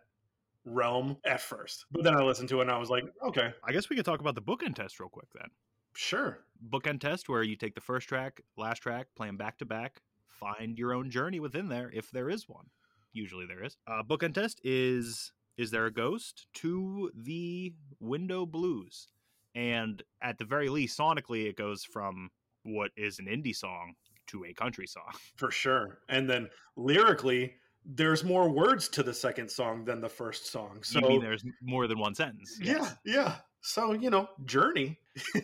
realm 0.66 1.18
at 1.26 1.41
first. 1.41 1.86
But 1.91 2.04
then 2.04 2.16
I 2.16 2.24
listened 2.24 2.50
to 2.50 2.60
it 2.60 2.64
and 2.64 2.72
I 2.72 2.78
was 2.78 2.89
like, 2.89 3.06
okay, 3.26 3.54
I 3.64 3.72
guess 3.72 3.89
we 3.89 3.95
could 3.95 4.06
talk 4.06 4.20
about 4.20 4.36
the 4.36 4.41
bookend 4.41 4.76
test 4.76 5.00
real 5.00 5.10
quick 5.10 5.28
then. 5.34 5.48
sure. 5.95 6.39
Bookend 6.70 7.00
test 7.00 7.30
where 7.30 7.43
you 7.43 7.56
take 7.56 7.76
the 7.76 7.82
first 7.82 8.10
track, 8.10 8.41
last 8.58 8.80
track, 8.80 9.08
play 9.16 9.28
them 9.28 9.38
back 9.38 9.58
to 9.60 9.66
back, 9.66 10.02
find 10.40 10.78
your 10.78 10.94
own 10.94 11.10
journey 11.10 11.40
within 11.40 11.70
there 11.70 11.92
if 11.94 12.12
there 12.12 12.30
is 12.30 12.48
one. 12.48 12.66
Usually 13.14 13.46
there 13.46 13.64
is. 13.64 13.78
Uh, 13.88 14.04
bookend 14.04 14.34
test 14.34 14.60
is 14.64 15.32
is 15.58 15.72
there 15.72 15.88
a 15.88 15.94
ghost 15.94 16.48
to 16.56 17.12
the 17.16 17.74
window 18.00 18.46
blues, 18.46 19.08
and 19.56 20.04
at 20.22 20.38
the 20.38 20.46
very 20.46 20.70
least, 20.70 20.98
sonically, 20.98 21.48
it 21.48 21.56
goes 21.56 21.84
from 21.84 22.30
what 22.64 22.92
is 22.96 23.18
an 23.20 23.26
indie 23.26 23.56
song 23.56 23.94
to 24.28 24.46
a 24.46 24.54
country 24.54 24.88
song. 24.88 25.12
For 25.36 25.52
sure. 25.52 26.00
And 26.10 26.30
then 26.30 26.50
lyrically, 26.76 27.54
there's 27.86 28.24
more 28.24 28.50
words 28.50 28.88
to 28.90 29.04
the 29.04 29.14
second 29.14 29.50
song 29.50 29.86
than 29.86 30.02
the 30.02 30.10
first 30.10 30.52
song. 30.52 30.80
So 30.84 31.00
you 31.00 31.08
mean 31.08 31.22
there's 31.22 31.44
more 31.62 31.88
than 31.88 32.00
one 32.00 32.14
sentence? 32.14 32.60
yeah, 32.62 32.92
yeah. 33.06 33.36
So, 33.62 33.94
you 33.94 34.10
know, 34.10 34.28
journey. 34.46 35.00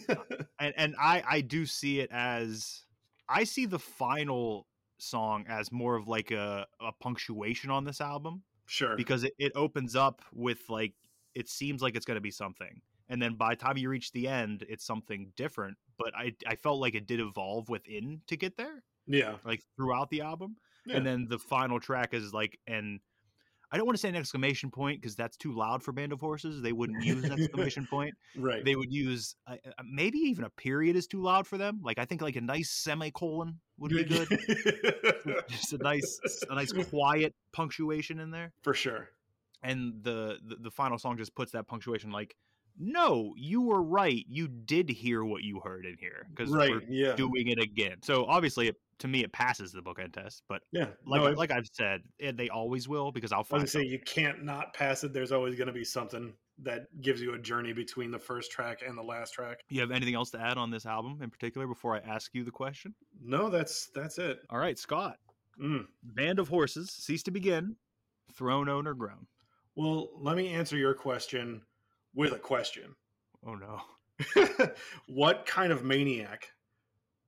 and 0.60 0.74
and 0.78 0.96
I 1.00 1.24
I 1.28 1.42
do 1.42 1.66
see 1.66 2.00
it 2.00 2.10
as 2.12 2.84
I 3.28 3.44
see 3.46 3.66
the 3.66 3.80
final 3.80 4.68
song 5.04 5.46
as 5.48 5.72
more 5.72 5.96
of 5.96 6.08
like 6.08 6.32
a, 6.32 6.66
a 6.82 6.92
punctuation 7.00 7.70
on 7.70 7.84
this 7.84 8.02
album 8.02 8.42
sure. 8.66 8.96
because 8.96 9.24
it, 9.24 9.34
it 9.38 9.52
opens 9.56 9.96
up 9.96 10.22
with 10.34 10.60
like 10.70 10.94
it 11.36 11.50
seems 11.50 11.82
like 11.82 11.96
it's 11.96 12.06
going 12.06 12.16
to 12.16 12.22
be 12.22 12.32
something 12.32 12.82
and 13.10 13.22
then 13.22 13.36
by 13.36 13.54
the 13.54 13.56
time 13.56 13.78
you 13.78 13.90
reach 13.90 14.12
the 14.12 14.28
end 14.28 14.66
it's 14.70 14.86
something 14.86 15.32
different 15.36 15.78
but 15.98 16.14
i 16.16 16.34
i 16.48 16.56
felt 16.56 16.80
like 16.80 16.96
it 16.96 17.08
did 17.08 17.20
evolve 17.20 17.70
within 17.70 18.22
to 18.28 18.38
get 18.38 18.56
there 18.58 18.84
yeah. 19.08 19.36
like 19.46 19.62
throughout 19.76 20.10
the 20.10 20.22
album 20.22 20.56
yeah. 20.86 20.98
and 20.98 21.06
then 21.06 21.28
the 21.30 21.40
final 21.40 21.80
track 21.80 22.14
is 22.14 22.34
like 22.34 22.60
and 22.68 23.00
i 23.74 23.78
don't 23.78 23.86
want 23.86 23.96
to 23.98 24.00
say 24.00 24.08
an 24.08 24.16
exclamation 24.16 24.70
point 24.72 25.02
because 25.02 25.16
that's 25.16 25.36
too 25.36 25.52
loud 25.54 25.84
for 25.84 25.92
band 25.92 26.14
of 26.14 26.22
horses 26.22 26.62
they 26.62 26.72
wouldn't 26.72 27.04
use 27.04 27.26
an 27.26 27.34
exclamation 27.34 27.86
point 27.90 28.14
right. 28.38 28.64
they 28.64 28.76
would 28.76 28.92
use 28.94 29.36
uh, 29.48 29.56
uh, 29.66 29.84
maybe 29.84 30.18
even 30.20 30.46
a 30.46 30.50
period 30.52 30.96
is 30.96 31.08
too 31.08 31.22
loud 31.22 31.46
for 31.46 31.58
them 31.58 31.80
like 31.84 31.98
i 32.00 32.06
think 32.06 32.22
like 32.22 32.36
a 32.38 32.42
nice 32.42 32.70
semicolon 32.70 33.60
would 33.78 33.92
be 33.92 34.04
good 34.06 34.30
just 35.50 35.74
a 35.74 35.78
nice 35.80 36.20
a 36.50 36.56
nice 36.56 36.72
quiet 36.72 37.34
punctuation 37.52 38.20
in 38.20 38.32
there 38.32 38.54
For 38.64 38.74
sure. 38.74 39.10
and 39.64 40.04
the, 40.04 40.38
the 40.48 40.56
the 40.62 40.72
final 40.72 40.98
song 40.98 41.18
just 41.18 41.36
puts 41.36 41.52
that 41.54 41.68
punctuation 41.68 42.12
like 42.12 42.36
no 42.78 43.34
you 43.38 43.62
were 43.62 43.82
right 43.82 44.26
you 44.28 44.48
did 44.48 44.90
hear 44.90 45.24
what 45.24 45.44
you 45.44 45.60
heard 45.60 45.86
in 45.86 45.96
here 46.00 46.28
because 46.30 46.52
Right. 46.52 46.72
we're 46.72 46.82
Yeah. 46.90 47.16
doing 47.16 47.48
it 47.48 47.60
again 47.60 47.98
so 48.04 48.26
obviously 48.26 48.68
it, 48.70 48.76
to 49.04 49.08
me 49.10 49.22
it 49.24 49.32
passes 49.34 49.72
the 49.74 49.82
bookend 49.82 50.14
test 50.14 50.44
but 50.50 50.62
yeah. 50.72 50.88
like 51.06 51.22
no, 51.22 51.30
like 51.32 51.52
i've 51.52 51.68
said 51.72 52.02
eh, 52.22 52.32
they 52.34 52.48
always 52.50 52.88
will 52.88 53.12
because 53.12 53.32
i'll 53.34 53.44
find 53.44 53.70
say 53.70 53.84
you 53.84 54.00
can't 54.00 54.44
not 54.44 54.74
pass 54.74 55.04
it. 55.04 55.12
There's 55.14 55.32
always 55.34 55.56
going 55.56 55.68
to 55.68 55.74
be 55.74 55.84
something 55.84 56.34
that 56.62 56.86
gives 57.02 57.22
you 57.22 57.34
a 57.34 57.38
journey 57.38 57.74
between 57.74 58.12
the 58.12 58.18
first 58.20 58.50
track 58.52 58.80
and 58.88 58.98
the 58.98 59.02
last 59.04 59.34
track. 59.34 59.60
you 59.70 59.82
have 59.82 59.92
anything 59.92 60.16
else 60.16 60.30
to 60.32 60.40
add 60.40 60.58
on 60.58 60.72
this 60.72 60.86
album 60.86 61.20
in 61.22 61.30
particular 61.30 61.68
before 61.68 61.96
i 61.96 62.00
ask 62.00 62.34
you 62.34 62.44
the 62.46 62.52
question 62.52 62.96
No, 63.22 63.50
that's 63.50 63.90
that's 63.94 64.18
it. 64.18 64.40
all 64.50 64.58
right 64.60 64.80
scott 64.80 65.18
Mm. 65.62 65.86
band 66.02 66.40
of 66.40 66.48
horses 66.48 66.90
cease 66.92 67.22
to 67.24 67.32
begin 67.32 67.76
throne 68.34 68.70
owner 68.70 68.94
grown 68.96 69.28
Well, 69.76 70.10
let 70.18 70.36
me 70.36 70.48
answer 70.50 70.78
your 70.78 70.94
question 70.96 71.62
with 72.16 72.32
a 72.34 72.40
question. 72.40 72.96
oh 73.46 73.56
no 73.56 73.82
what 75.08 75.46
kind 75.46 75.72
of 75.74 75.84
maniac 75.84 76.48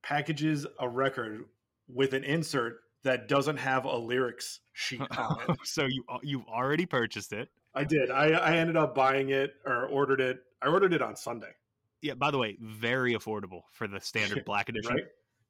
packages 0.02 0.66
a 0.80 0.88
record 0.88 1.44
with 1.88 2.12
an 2.12 2.24
insert 2.24 2.76
that 3.04 3.28
doesn't 3.28 3.56
have 3.56 3.84
a 3.84 3.96
lyrics 3.96 4.60
sheet 4.72 5.00
on 5.18 5.38
it? 5.48 5.58
so 5.64 5.84
you 5.84 6.04
uh, 6.08 6.18
you've 6.22 6.46
already 6.46 6.86
purchased 6.86 7.32
it 7.32 7.48
I 7.74 7.84
did. 7.84 8.10
I, 8.10 8.28
I 8.28 8.56
ended 8.56 8.78
up 8.78 8.94
buying 8.94 9.28
it 9.28 9.52
or 9.66 9.84
ordered 9.84 10.22
it. 10.22 10.38
I 10.62 10.68
ordered 10.68 10.94
it 10.94 11.02
on 11.02 11.14
Sunday, 11.14 11.52
yeah 12.00 12.14
by 12.14 12.30
the 12.30 12.38
way 12.38 12.56
very 12.60 13.12
affordable 13.14 13.62
for 13.72 13.86
the 13.86 14.00
standard 14.00 14.44
black 14.46 14.68
edition 14.68 14.94
right? 14.94 15.04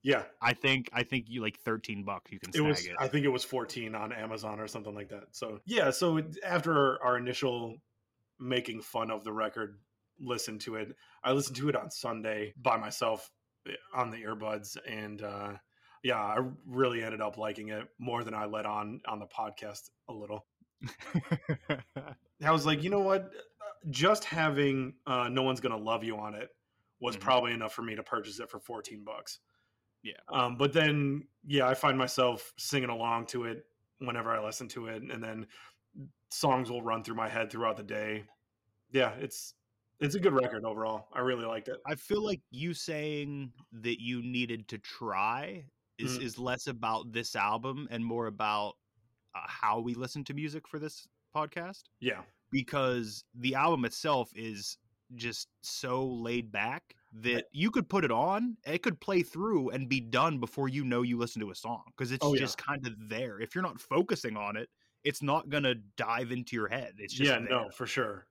Yeah, 0.06 0.22
I 0.40 0.52
think 0.52 0.88
I 0.92 1.02
think 1.02 1.26
you 1.28 1.42
like 1.42 1.58
thirteen 1.58 2.04
bucks. 2.04 2.30
You 2.30 2.38
can 2.38 2.50
it 2.50 2.54
snag 2.54 2.68
was. 2.68 2.86
it. 2.86 2.92
I 3.00 3.08
think 3.08 3.24
it 3.24 3.28
was 3.30 3.42
fourteen 3.42 3.96
on 3.96 4.12
Amazon 4.12 4.60
or 4.60 4.68
something 4.68 4.94
like 4.94 5.08
that. 5.08 5.24
So 5.32 5.58
yeah. 5.66 5.90
So 5.90 6.20
after 6.44 6.72
our, 6.72 7.02
our 7.02 7.18
initial 7.18 7.74
making 8.38 8.82
fun 8.82 9.10
of 9.10 9.24
the 9.24 9.32
record, 9.32 9.80
listen 10.20 10.60
to 10.60 10.76
it. 10.76 10.94
I 11.24 11.32
listened 11.32 11.56
to 11.56 11.68
it 11.70 11.74
on 11.74 11.90
Sunday 11.90 12.54
by 12.56 12.76
myself 12.76 13.28
eh, 13.68 13.72
on 13.92 14.12
the 14.12 14.18
earbuds, 14.18 14.76
and 14.86 15.22
uh, 15.22 15.54
yeah, 16.06 16.20
I 16.22 16.38
really 16.64 17.02
ended 17.02 17.20
up 17.20 17.36
liking 17.36 17.70
it 17.70 17.88
more 17.98 18.22
than 18.22 18.32
I 18.32 18.44
let 18.46 18.64
on 18.64 19.00
on 19.08 19.18
the 19.18 19.26
podcast 19.26 19.90
a 20.08 20.12
little. 20.12 20.46
I 22.44 22.50
was 22.52 22.64
like, 22.64 22.84
you 22.84 22.90
know 22.90 23.00
what? 23.00 23.32
Just 23.90 24.24
having 24.24 24.94
uh, 25.06 25.28
"No 25.28 25.42
One's 25.42 25.58
Gonna 25.60 25.76
Love 25.76 26.04
You" 26.04 26.16
on 26.16 26.34
it 26.34 26.48
was 27.00 27.16
Mhm. 27.16 27.20
probably 27.20 27.52
enough 27.52 27.74
for 27.74 27.82
me 27.82 27.96
to 27.96 28.04
purchase 28.04 28.38
it 28.38 28.48
for 28.48 28.60
fourteen 28.60 29.02
bucks. 29.04 29.40
Yeah. 30.02 30.20
Um, 30.28 30.56
but 30.56 30.72
then, 30.72 31.26
yeah, 31.44 31.66
I 31.66 31.74
find 31.74 31.98
myself 31.98 32.52
singing 32.56 32.90
along 32.90 33.26
to 33.26 33.44
it 33.44 33.64
whenever 33.98 34.30
I 34.30 34.44
listen 34.44 34.68
to 34.68 34.86
it, 34.86 35.02
and 35.02 35.22
then 35.22 35.48
songs 36.30 36.70
will 36.70 36.82
run 36.82 37.02
through 37.02 37.16
my 37.16 37.28
head 37.28 37.50
throughout 37.50 37.76
the 37.76 37.82
day. 37.82 38.24
Yeah, 38.92 39.12
it's 39.14 39.54
it's 39.98 40.14
a 40.14 40.20
good 40.20 40.34
record 40.34 40.64
overall. 40.64 41.08
I 41.12 41.20
really 41.20 41.46
liked 41.46 41.66
it. 41.68 41.80
I 41.84 41.96
feel 41.96 42.22
like 42.24 42.42
you 42.50 42.74
saying 42.74 43.52
that 43.72 44.00
you 44.00 44.22
needed 44.22 44.68
to 44.68 44.78
try 44.78 45.66
is 45.98 46.18
Mhm. 46.18 46.22
is 46.22 46.38
less 46.38 46.66
about 46.66 47.12
this 47.12 47.34
album 47.36 47.88
and 47.90 48.04
more 48.04 48.26
about 48.26 48.76
uh, 49.34 49.40
how 49.46 49.80
we 49.80 49.92
listen 49.94 50.24
to 50.24 50.32
music 50.34 50.66
for 50.66 50.78
this 50.78 51.06
podcast 51.34 51.82
Yeah, 52.00 52.22
because 52.50 53.24
the 53.34 53.54
album 53.54 53.84
itself 53.84 54.30
is 54.34 54.78
just 55.14 55.48
so 55.62 56.06
laid 56.06 56.50
back 56.50 56.96
that 57.12 57.44
you 57.52 57.70
could 57.70 57.88
put 57.88 58.02
it 58.04 58.10
on, 58.10 58.56
it 58.66 58.82
could 58.82 58.98
play 59.00 59.22
through 59.22 59.70
and 59.70 59.88
be 59.88 60.00
done 60.00 60.38
before 60.40 60.68
you 60.68 60.84
know 60.84 61.02
you 61.02 61.16
listen 61.18 61.40
to 61.42 61.50
a 61.50 61.54
song 61.54 61.82
because 61.88 62.12
it's 62.12 62.24
Oh, 62.24 62.34
yeah. 62.34 62.40
just 62.40 62.58
kind 62.58 62.86
of 62.86 62.94
there. 63.08 63.38
If 63.40 63.54
you're 63.54 63.62
not 63.62 63.80
focusing 63.80 64.36
on 64.36 64.56
it, 64.56 64.68
it's 65.04 65.22
not 65.22 65.48
gonna 65.50 65.74
dive 65.96 66.32
into 66.32 66.56
your 66.56 66.68
head. 66.68 66.94
It's 66.98 67.14
just 67.14 67.28
yeah, 67.30 67.38
there. 67.38 67.48
no, 67.48 67.70
for 67.70 67.86
sure. 67.86 68.26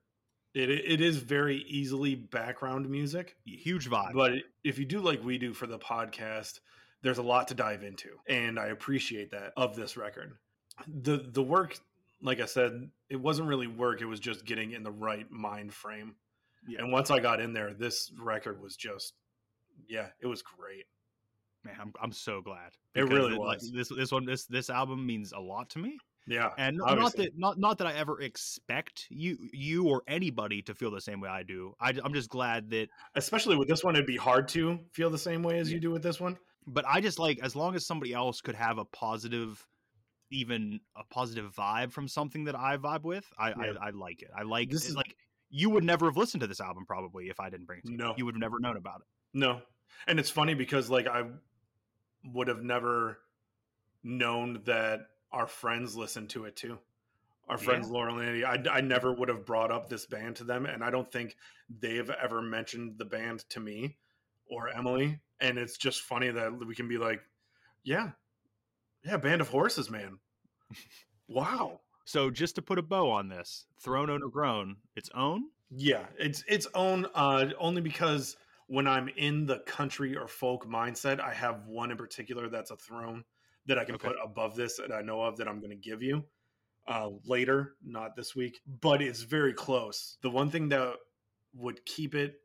It 0.54 0.70
it 0.70 1.00
is 1.00 1.18
very 1.18 1.58
easily 1.64 2.14
background 2.16 2.88
music. 2.90 3.36
huge 3.44 3.88
vibe. 3.88 4.12
But 4.14 4.32
if 4.64 4.78
you 4.78 4.84
do 4.84 5.00
like 5.00 5.22
we 5.22 5.38
do 5.38 5.52
for 5.54 5.66
the 5.66 5.78
podcast, 5.78 6.60
there's 7.06 7.18
a 7.18 7.22
lot 7.22 7.46
to 7.48 7.54
dive 7.54 7.84
into, 7.84 8.08
and 8.28 8.58
I 8.58 8.66
appreciate 8.66 9.30
that 9.30 9.52
of 9.56 9.76
this 9.76 9.96
record. 9.96 10.32
the 10.88 11.18
The 11.18 11.42
work, 11.42 11.78
like 12.20 12.40
I 12.40 12.46
said, 12.46 12.90
it 13.08 13.16
wasn't 13.16 13.48
really 13.48 13.68
work; 13.68 14.02
it 14.02 14.06
was 14.06 14.18
just 14.18 14.44
getting 14.44 14.72
in 14.72 14.82
the 14.82 14.90
right 14.90 15.30
mind 15.30 15.72
frame. 15.72 16.16
Yeah. 16.66 16.80
And 16.82 16.90
once 16.90 17.12
I 17.12 17.20
got 17.20 17.40
in 17.40 17.52
there, 17.52 17.74
this 17.74 18.10
record 18.18 18.60
was 18.60 18.74
just, 18.74 19.14
yeah, 19.88 20.08
it 20.20 20.26
was 20.26 20.42
great. 20.42 20.86
Man, 21.64 21.76
I'm 21.80 21.92
I'm 22.02 22.12
so 22.12 22.40
glad. 22.40 22.72
It 22.96 23.02
really 23.02 23.36
like, 23.36 23.60
was. 23.60 23.70
this 23.72 23.88
this 23.88 24.10
one 24.10 24.24
this 24.24 24.46
this 24.46 24.68
album 24.68 25.06
means 25.06 25.32
a 25.32 25.38
lot 25.38 25.70
to 25.70 25.78
me, 25.78 25.98
Yeah, 26.26 26.50
and 26.58 26.76
not 26.76 27.14
that 27.16 27.30
not 27.36 27.56
not 27.56 27.78
that 27.78 27.86
I 27.86 27.94
ever 27.94 28.20
expect 28.20 29.06
you 29.10 29.36
you 29.52 29.86
or 29.86 30.02
anybody 30.08 30.60
to 30.62 30.74
feel 30.74 30.90
the 30.90 31.00
same 31.00 31.20
way 31.20 31.28
I 31.28 31.44
do. 31.44 31.74
I, 31.80 31.90
am 32.04 32.14
just 32.14 32.30
glad 32.30 32.70
that, 32.70 32.88
especially 33.14 33.56
with 33.56 33.68
this 33.68 33.84
one, 33.84 33.94
it'd 33.94 34.06
be 34.06 34.16
hard 34.16 34.48
to 34.48 34.80
feel 34.92 35.10
the 35.10 35.18
same 35.18 35.44
way 35.44 35.60
as 35.60 35.72
you 35.72 35.78
do 35.78 35.92
with 35.92 36.02
this 36.02 36.20
one. 36.20 36.36
But 36.66 36.84
I 36.86 37.00
just 37.00 37.18
like 37.18 37.38
as 37.42 37.54
long 37.56 37.74
as 37.74 37.86
somebody 37.86 38.12
else 38.12 38.40
could 38.40 38.54
have 38.56 38.78
a 38.78 38.84
positive, 38.84 39.64
even 40.30 40.80
a 40.96 41.04
positive 41.04 41.54
vibe 41.54 41.92
from 41.92 42.08
something 42.08 42.44
that 42.44 42.54
I 42.56 42.76
vibe 42.76 43.02
with, 43.02 43.24
I 43.38 43.50
Yeah. 43.50 43.72
I, 43.80 43.86
I 43.88 43.90
like 43.90 44.22
it. 44.22 44.30
I 44.36 44.42
like 44.42 44.70
This 44.70 44.88
is- 44.88 44.96
like 44.96 45.16
you 45.48 45.70
would 45.70 45.84
never 45.84 46.06
have 46.06 46.16
listened 46.16 46.40
to 46.40 46.46
this 46.46 46.60
album 46.60 46.84
probably 46.86 47.28
if 47.28 47.38
I 47.38 47.50
didn't 47.50 47.66
bring 47.66 47.78
it 47.78 47.86
to 47.86 47.92
you. 47.92 47.98
No. 47.98 48.14
You 48.16 48.24
would 48.24 48.34
have 48.34 48.40
never 48.40 48.58
known 48.58 48.76
about 48.76 49.00
it. 49.00 49.06
No. 49.32 49.62
And 50.08 50.18
it's 50.18 50.30
funny 50.30 50.54
because 50.54 50.90
like 50.90 51.06
I 51.06 51.24
would 52.24 52.48
have 52.48 52.62
never 52.62 53.18
known 54.02 54.62
that 54.64 55.00
our 55.32 55.46
friends 55.46 55.94
listened 55.96 56.30
to 56.30 56.44
it 56.44 56.56
too. 56.56 56.78
Our 57.48 57.58
friends 57.58 57.88
Laurel 57.88 58.18
and 58.18 58.28
Andy, 58.28 58.44
I, 58.44 58.78
I 58.78 58.80
never 58.80 59.12
would 59.12 59.28
have 59.28 59.46
brought 59.46 59.70
up 59.70 59.88
this 59.88 60.04
band 60.04 60.34
to 60.36 60.44
them, 60.44 60.66
and 60.66 60.82
I 60.82 60.90
don't 60.90 61.10
think 61.12 61.36
they've 61.70 62.10
ever 62.10 62.42
mentioned 62.42 62.98
the 62.98 63.04
band 63.04 63.48
to 63.50 63.60
me 63.60 63.96
or 64.50 64.68
Emily. 64.68 65.20
And 65.40 65.58
it's 65.58 65.76
just 65.78 66.02
funny 66.02 66.30
that 66.30 66.52
we 66.66 66.74
can 66.74 66.88
be 66.88 66.98
like, 66.98 67.22
"Yeah, 67.84 68.12
yeah, 69.04 69.18
Band 69.18 69.40
of 69.42 69.48
Horses, 69.50 69.90
man, 69.90 70.20
wow, 71.28 71.80
So 72.06 72.30
just 72.30 72.54
to 72.54 72.62
put 72.62 72.78
a 72.78 72.82
bow 72.82 73.10
on 73.10 73.28
this, 73.28 73.66
Throne 73.78 74.08
Owner 74.08 74.28
Grown, 74.28 74.80
its 74.94 75.10
own. 75.10 75.50
yeah." 75.70 76.06
It's 76.18 76.42
its 76.48 76.66
own, 76.74 77.06
uh, 77.14 77.50
only 77.58 77.82
because 77.82 78.36
when 78.68 78.86
I'm 78.86 79.08
in 79.08 79.46
the 79.46 79.60
country 79.60 80.16
or 80.16 80.28
folk 80.28 80.66
mindset, 80.66 81.20
I 81.20 81.32
have 81.34 81.66
one 81.66 81.90
in 81.90 81.96
particular 81.96 82.48
that's 82.48 82.70
a 82.70 82.76
throne 82.76 83.24
that 83.66 83.78
I 83.78 83.84
can 83.84 83.94
Okay. 83.94 83.98
put 83.98 84.16
above 84.22 84.56
this 84.56 84.76
that 84.78 84.92
I 84.92 85.02
know 85.02 85.22
of 85.22 85.36
that 85.36 85.48
I'm 85.48 85.60
going 85.60 85.70
to 85.70 85.76
give 85.76 86.02
you 86.02 86.24
uh, 86.88 87.10
later, 87.24 87.76
not 87.82 88.16
this 88.16 88.36
week, 88.36 88.60
but 88.66 89.02
it's 89.02 89.22
very 89.22 89.54
close. 89.54 90.18
The 90.22 90.30
one 90.30 90.50
thing 90.50 90.70
that 90.70 90.98
would 91.54 91.84
keep 91.86 92.14
it 92.14 92.40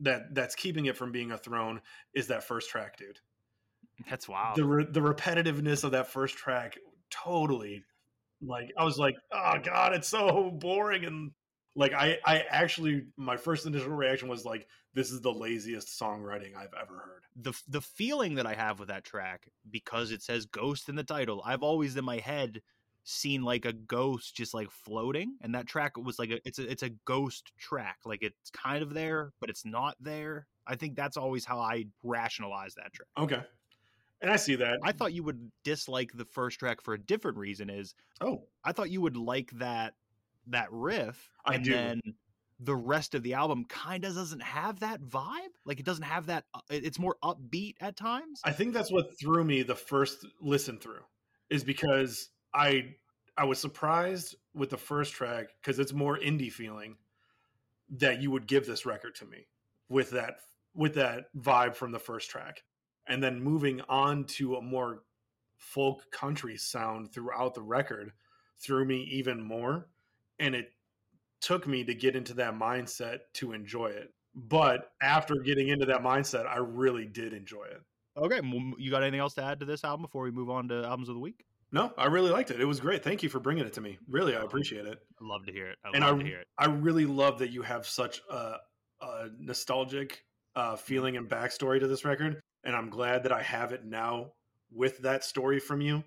that 0.00 0.34
that's 0.34 0.54
keeping 0.54 0.86
it 0.86 0.96
from 0.96 1.12
being 1.12 1.30
a 1.32 1.38
throne 1.38 1.80
is 2.14 2.28
that 2.28 2.44
first 2.44 2.70
track, 2.70 2.96
dude. 2.96 3.20
That's 4.10 4.28
wild. 4.28 4.56
The 4.56 4.64
re- 4.64 4.86
the 4.90 5.00
repetitiveness 5.00 5.84
of 5.84 5.92
that 5.92 6.08
first 6.08 6.36
track 6.36 6.76
totally 7.10 7.84
like 8.42 8.72
I 8.76 8.84
was 8.84 8.98
like, 8.98 9.14
oh 9.32 9.54
god, 9.62 9.94
it's 9.94 10.08
so 10.08 10.50
boring 10.50 11.04
and 11.04 11.30
like 11.76 11.92
I 11.92 12.18
I 12.24 12.44
actually 12.48 13.04
my 13.16 13.36
first 13.36 13.66
initial 13.66 13.90
reaction 13.90 14.28
was 14.28 14.44
like 14.44 14.66
this 14.94 15.10
is 15.10 15.20
the 15.20 15.32
laziest 15.32 15.88
songwriting 16.00 16.56
I've 16.56 16.74
ever 16.80 16.94
heard. 16.94 17.22
the 17.36 17.52
the 17.68 17.80
feeling 17.80 18.36
that 18.36 18.46
I 18.46 18.54
have 18.54 18.78
with 18.78 18.88
that 18.88 19.04
track 19.04 19.48
because 19.70 20.12
it 20.12 20.22
says 20.22 20.46
ghost 20.46 20.88
in 20.88 20.94
the 20.94 21.04
title. 21.04 21.42
I've 21.44 21.62
always 21.62 21.96
in 21.96 22.04
my 22.04 22.18
head 22.18 22.62
seen 23.04 23.42
like 23.42 23.66
a 23.66 23.72
ghost 23.72 24.34
just 24.34 24.54
like 24.54 24.70
floating 24.70 25.36
and 25.42 25.54
that 25.54 25.66
track 25.66 25.96
was 25.98 26.18
like 26.18 26.30
a 26.30 26.40
it's 26.46 26.58
a 26.58 26.70
it's 26.70 26.82
a 26.82 26.90
ghost 27.04 27.52
track. 27.58 27.98
Like 28.04 28.22
it's 28.22 28.50
kind 28.50 28.82
of 28.82 28.94
there 28.94 29.32
but 29.40 29.50
it's 29.50 29.64
not 29.64 29.96
there. 30.00 30.46
I 30.66 30.76
think 30.76 30.96
that's 30.96 31.16
always 31.16 31.44
how 31.44 31.58
I 31.58 31.84
rationalize 32.02 32.74
that 32.74 32.92
track. 32.92 33.08
Okay. 33.18 33.42
And 34.22 34.32
I 34.32 34.36
see 34.36 34.54
that. 34.56 34.78
I 34.82 34.92
thought 34.92 35.12
you 35.12 35.22
would 35.22 35.50
dislike 35.64 36.12
the 36.14 36.24
first 36.24 36.58
track 36.58 36.80
for 36.80 36.94
a 36.94 36.98
different 36.98 37.36
reason 37.36 37.68
is 37.68 37.94
oh, 38.20 38.44
I 38.64 38.72
thought 38.72 38.90
you 38.90 39.02
would 39.02 39.18
like 39.18 39.50
that 39.58 39.94
that 40.46 40.68
riff 40.70 41.30
I 41.44 41.56
and 41.56 41.64
do. 41.64 41.72
then 41.72 42.00
the 42.60 42.74
rest 42.74 43.14
of 43.14 43.22
the 43.22 43.34
album 43.34 43.64
kind 43.66 44.04
of 44.04 44.14
doesn't 44.14 44.42
have 44.42 44.80
that 44.80 45.02
vibe. 45.02 45.52
Like 45.66 45.80
it 45.80 45.86
doesn't 45.86 46.04
have 46.04 46.26
that 46.26 46.44
uh, 46.54 46.60
it's 46.70 46.98
more 46.98 47.16
upbeat 47.22 47.74
at 47.80 47.96
times. 47.96 48.40
I 48.44 48.52
think 48.52 48.72
that's 48.72 48.90
what 48.90 49.18
threw 49.20 49.44
me 49.44 49.62
the 49.62 49.74
first 49.74 50.26
listen 50.40 50.78
through 50.78 51.02
is 51.50 51.64
because 51.64 52.30
I 52.54 52.94
I 53.36 53.44
was 53.44 53.58
surprised 53.58 54.36
with 54.54 54.70
the 54.70 54.76
first 54.76 55.12
track 55.12 55.48
because 55.60 55.78
it's 55.78 55.92
more 55.92 56.18
indie 56.18 56.52
feeling 56.52 56.96
that 57.90 58.22
you 58.22 58.30
would 58.30 58.46
give 58.46 58.66
this 58.66 58.86
record 58.86 59.14
to 59.16 59.26
me 59.26 59.46
with 59.88 60.10
that 60.10 60.36
with 60.74 60.94
that 60.94 61.26
vibe 61.36 61.74
from 61.74 61.92
the 61.92 61.98
first 61.98 62.30
track. 62.30 62.62
And 63.06 63.22
then 63.22 63.42
moving 63.42 63.80
on 63.88 64.24
to 64.24 64.56
a 64.56 64.62
more 64.62 65.02
folk 65.56 66.10
country 66.10 66.56
sound 66.56 67.12
throughout 67.12 67.54
the 67.54 67.62
record 67.62 68.12
threw 68.58 68.84
me 68.84 69.02
even 69.12 69.42
more 69.42 69.88
and 70.38 70.54
it 70.54 70.72
took 71.40 71.66
me 71.66 71.84
to 71.84 71.94
get 71.94 72.16
into 72.16 72.34
that 72.34 72.54
mindset 72.54 73.20
to 73.34 73.52
enjoy 73.52 73.86
it. 73.86 74.12
But 74.34 74.92
after 75.00 75.36
getting 75.36 75.68
into 75.68 75.86
that 75.86 76.02
mindset 76.02 76.46
i 76.46 76.56
really 76.56 77.06
did 77.06 77.32
enjoy 77.32 77.64
it. 77.64 77.82
Okay, 78.16 78.40
you 78.78 78.90
got 78.90 79.02
anything 79.02 79.20
else 79.20 79.34
to 79.34 79.42
add 79.42 79.60
to 79.60 79.66
this 79.66 79.84
album 79.84 80.02
before 80.02 80.22
we 80.22 80.30
move 80.30 80.50
on 80.50 80.68
to 80.68 80.84
albums 80.84 81.08
of 81.08 81.14
the 81.14 81.20
week? 81.20 81.44
No, 81.74 81.92
I 81.98 82.06
really 82.06 82.30
liked 82.30 82.52
it. 82.52 82.60
It 82.60 82.66
was 82.66 82.78
great. 82.78 83.02
Thank 83.02 83.24
you 83.24 83.28
for 83.28 83.40
bringing 83.40 83.66
it 83.66 83.72
to 83.72 83.80
me. 83.80 83.98
Really, 84.08 84.36
I 84.36 84.42
appreciate 84.42 84.86
it. 84.86 84.96
I'd 85.20 85.26
love 85.26 85.44
to 85.44 85.52
hear 85.52 85.66
it. 85.66 85.76
I'd 85.84 85.96
and 85.96 86.04
love 86.04 86.14
I, 86.14 86.18
to 86.22 86.24
hear 86.24 86.38
it. 86.38 86.46
I 86.56 86.66
really 86.66 87.04
love 87.04 87.40
that 87.40 87.50
you 87.50 87.62
have 87.62 87.84
such 87.84 88.22
a, 88.30 88.58
a 89.00 89.28
nostalgic 89.40 90.24
uh, 90.54 90.76
feeling 90.76 91.16
and 91.16 91.28
backstory 91.28 91.80
to 91.80 91.88
this 91.88 92.04
record. 92.04 92.40
And 92.62 92.76
I'm 92.76 92.90
glad 92.90 93.24
that 93.24 93.32
I 93.32 93.42
have 93.42 93.72
it 93.72 93.84
now 93.84 94.34
with 94.72 94.98
that 94.98 95.24
story 95.24 95.58
from 95.58 95.80
you. 95.80 96.04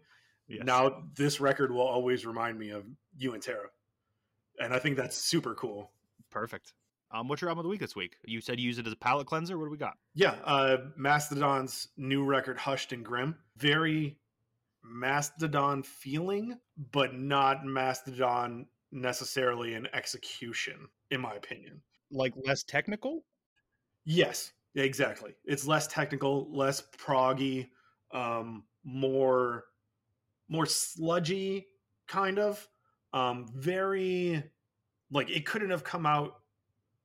Yes. 0.47 0.63
Now, 0.63 1.03
this 1.17 1.41
record 1.41 1.73
will 1.73 1.81
always 1.81 2.25
remind 2.25 2.57
me 2.57 2.69
of 2.69 2.85
you 3.17 3.33
and 3.33 3.43
Tara. 3.43 3.67
And 4.61 4.73
I 4.73 4.79
think 4.79 4.95
that's 4.95 5.17
super 5.17 5.53
cool. 5.53 5.91
perfect. 6.31 6.75
Um, 7.11 7.27
what's 7.27 7.41
your 7.41 7.49
album 7.49 7.59
of 7.59 7.63
the 7.63 7.69
week 7.69 7.81
this 7.81 7.95
week? 7.95 8.15
You 8.25 8.39
said 8.39 8.57
you 8.57 8.65
use 8.65 8.79
it 8.79 8.87
as 8.87 8.93
a 8.93 8.97
palate 8.97 9.27
cleanser. 9.27 9.57
What 9.57 9.65
do 9.65 9.71
we 9.71 9.77
got? 9.77 9.97
Yeah, 10.15 10.35
uh, 10.45 10.77
Mastodon's 10.95 11.89
new 11.97 12.23
record, 12.23 12.57
Hushed 12.57 12.93
and 12.93 13.03
Grim. 13.03 13.35
Very 13.57 14.17
Mastodon 14.89 15.83
feeling, 15.83 16.57
but 16.91 17.13
not 17.13 17.65
Mastodon 17.65 18.65
necessarily 18.91 19.73
in 19.73 19.87
execution, 19.93 20.87
in 21.11 21.21
my 21.21 21.35
opinion. 21.35 21.81
Like 22.11 22.33
less 22.45 22.63
technical? 22.63 23.25
Yes, 24.05 24.53
exactly. 24.75 25.35
It's 25.45 25.67
less 25.67 25.87
technical, 25.87 26.47
less 26.55 26.83
proggy, 26.97 27.67
um, 28.13 28.63
more 28.83 29.65
more 30.49 30.65
sludgy, 30.65 31.67
kind 32.07 32.39
of. 32.39 32.65
Um, 33.13 33.47
very 33.55 34.43
like 35.11 35.29
it 35.29 35.45
couldn't 35.45 35.69
have 35.69 35.83
come 35.83 36.05
out 36.05 36.41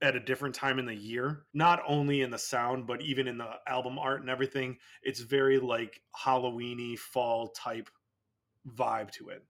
at 0.02 0.16
a 0.16 0.20
different 0.20 0.54
time 0.54 0.78
in 0.80 0.84
the 0.84 0.94
year. 0.94 1.44
Not 1.54 1.80
only 1.86 2.20
in 2.22 2.30
the 2.30 2.38
sound, 2.38 2.86
but 2.86 3.00
even 3.02 3.28
in 3.28 3.38
the 3.38 3.48
album 3.66 3.98
art 3.98 4.20
and 4.20 4.28
everything. 4.28 4.76
It's 5.02 5.20
very 5.20 5.58
like 5.58 6.02
Halloweeny 6.24 6.98
fall 6.98 7.48
type 7.50 7.88
vibe 8.68 9.12
to 9.12 9.30
it. 9.30 9.44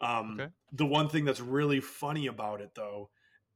Um, 0.00 0.38
Okay. 0.40 0.50
The 0.72 0.86
one 0.86 1.08
thing 1.08 1.24
that's 1.24 1.40
really 1.40 1.80
funny 1.80 2.28
about 2.28 2.60
it, 2.60 2.70
though, 2.74 3.10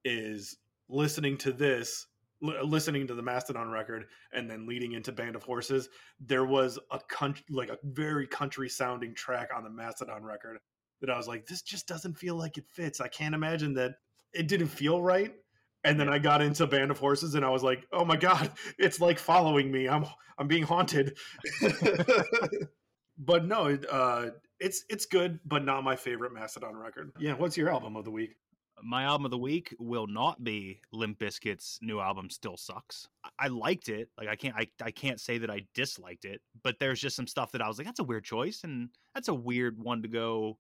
is 0.05 0.57
listening 0.89 1.37
to 1.39 1.53
this, 1.53 2.07
li- 2.41 2.61
listening 2.63 3.07
to 3.07 3.15
the 3.15 3.23
Mastodon 3.23 3.71
record, 3.71 4.07
and 4.33 4.51
then 4.51 4.67
leading 4.67 4.93
into 4.93 5.13
Band 5.13 5.37
of 5.37 5.45
Horses. 5.45 5.89
There 6.19 6.45
was 6.45 6.79
a 6.91 6.99
country, 6.99 7.45
like 7.51 7.69
a 7.69 7.79
very 7.85 8.27
country 8.27 8.69
sounding 8.69 9.15
track 9.15 9.51
on 9.55 9.63
the 9.63 9.71
Mastodon 9.71 10.25
record 10.25 10.59
that 11.01 11.11
I 11.11 11.17
was 11.17 11.29
like, 11.29 11.47
this 11.47 11.63
just 11.63 11.87
doesn't 11.87 12.19
feel 12.19 12.37
like 12.37 12.59
it 12.59 12.65
fits. 12.67 13.01
I 13.01 13.09
can't 13.09 13.35
imagine 13.35 13.75
that 13.75 13.93
it 14.33 14.49
didn't 14.49 14.69
feel 14.69 15.03
right. 15.03 15.35
And 15.85 15.99
then 15.99 16.09
I 16.09 16.19
got 16.19 16.43
into 16.43 16.67
Band 16.67 16.91
of 16.91 16.99
Horses, 16.99 17.35
and 17.35 17.45
I 17.45 17.51
was 17.51 17.63
like, 17.63 17.87
"Oh 17.93 18.05
my 18.05 18.17
god, 18.17 18.51
it's 18.79 19.01
like 19.01 19.19
following 19.19 19.71
me. 19.71 19.89
I'm 19.89 20.05
I'm 20.39 20.49
being 20.49 20.63
haunted." 20.63 21.17
but 23.19 23.47
no, 23.47 23.79
uh, 23.91 24.31
it's 24.59 24.85
it's 24.89 25.07
good, 25.07 25.41
but 25.45 25.65
not 25.65 25.83
my 25.85 25.97
favorite 25.97 26.33
Mastodon 26.33 26.77
record. 26.77 27.13
Yeah, 27.19 27.33
what's 27.35 27.57
your 27.57 27.71
album 27.71 27.97
of 27.97 28.05
the 28.05 28.11
week? 28.11 28.37
My 28.83 29.05
album 29.05 29.27
of 29.27 29.31
the 29.31 29.39
week 29.39 29.75
will 29.79 30.07
not 30.07 30.43
be 30.43 30.81
Limp 30.93 31.19
Bizkit's 31.19 31.79
new 31.83 32.01
album. 32.01 32.31
Still 32.31 32.57
sucks. 32.57 33.09
I, 33.25 33.47
I 33.47 33.49
liked 33.49 33.89
it. 33.89 34.09
Like 34.19 34.29
I 34.29 34.37
can't. 34.37 34.57
I, 34.57 34.67
I 34.83 34.91
can't 34.91 35.21
say 35.21 35.39
that 35.39 35.51
I 35.51 35.67
disliked 35.75 36.25
it. 36.25 36.41
But 36.63 36.79
there's 36.79 37.01
just 37.01 37.17
some 37.17 37.27
stuff 37.27 37.53
that 37.53 37.63
I 37.63 37.69
was 37.69 37.79
like, 37.79 37.87
that's 37.87 38.01
a 38.01 38.05
weird 38.05 38.25
choice, 38.25 38.61
and 38.65 38.91
that's 39.15 39.29
a 39.29 39.35
weird 39.35 39.79
one 39.79 40.03
to 40.03 40.09
go 40.09 40.59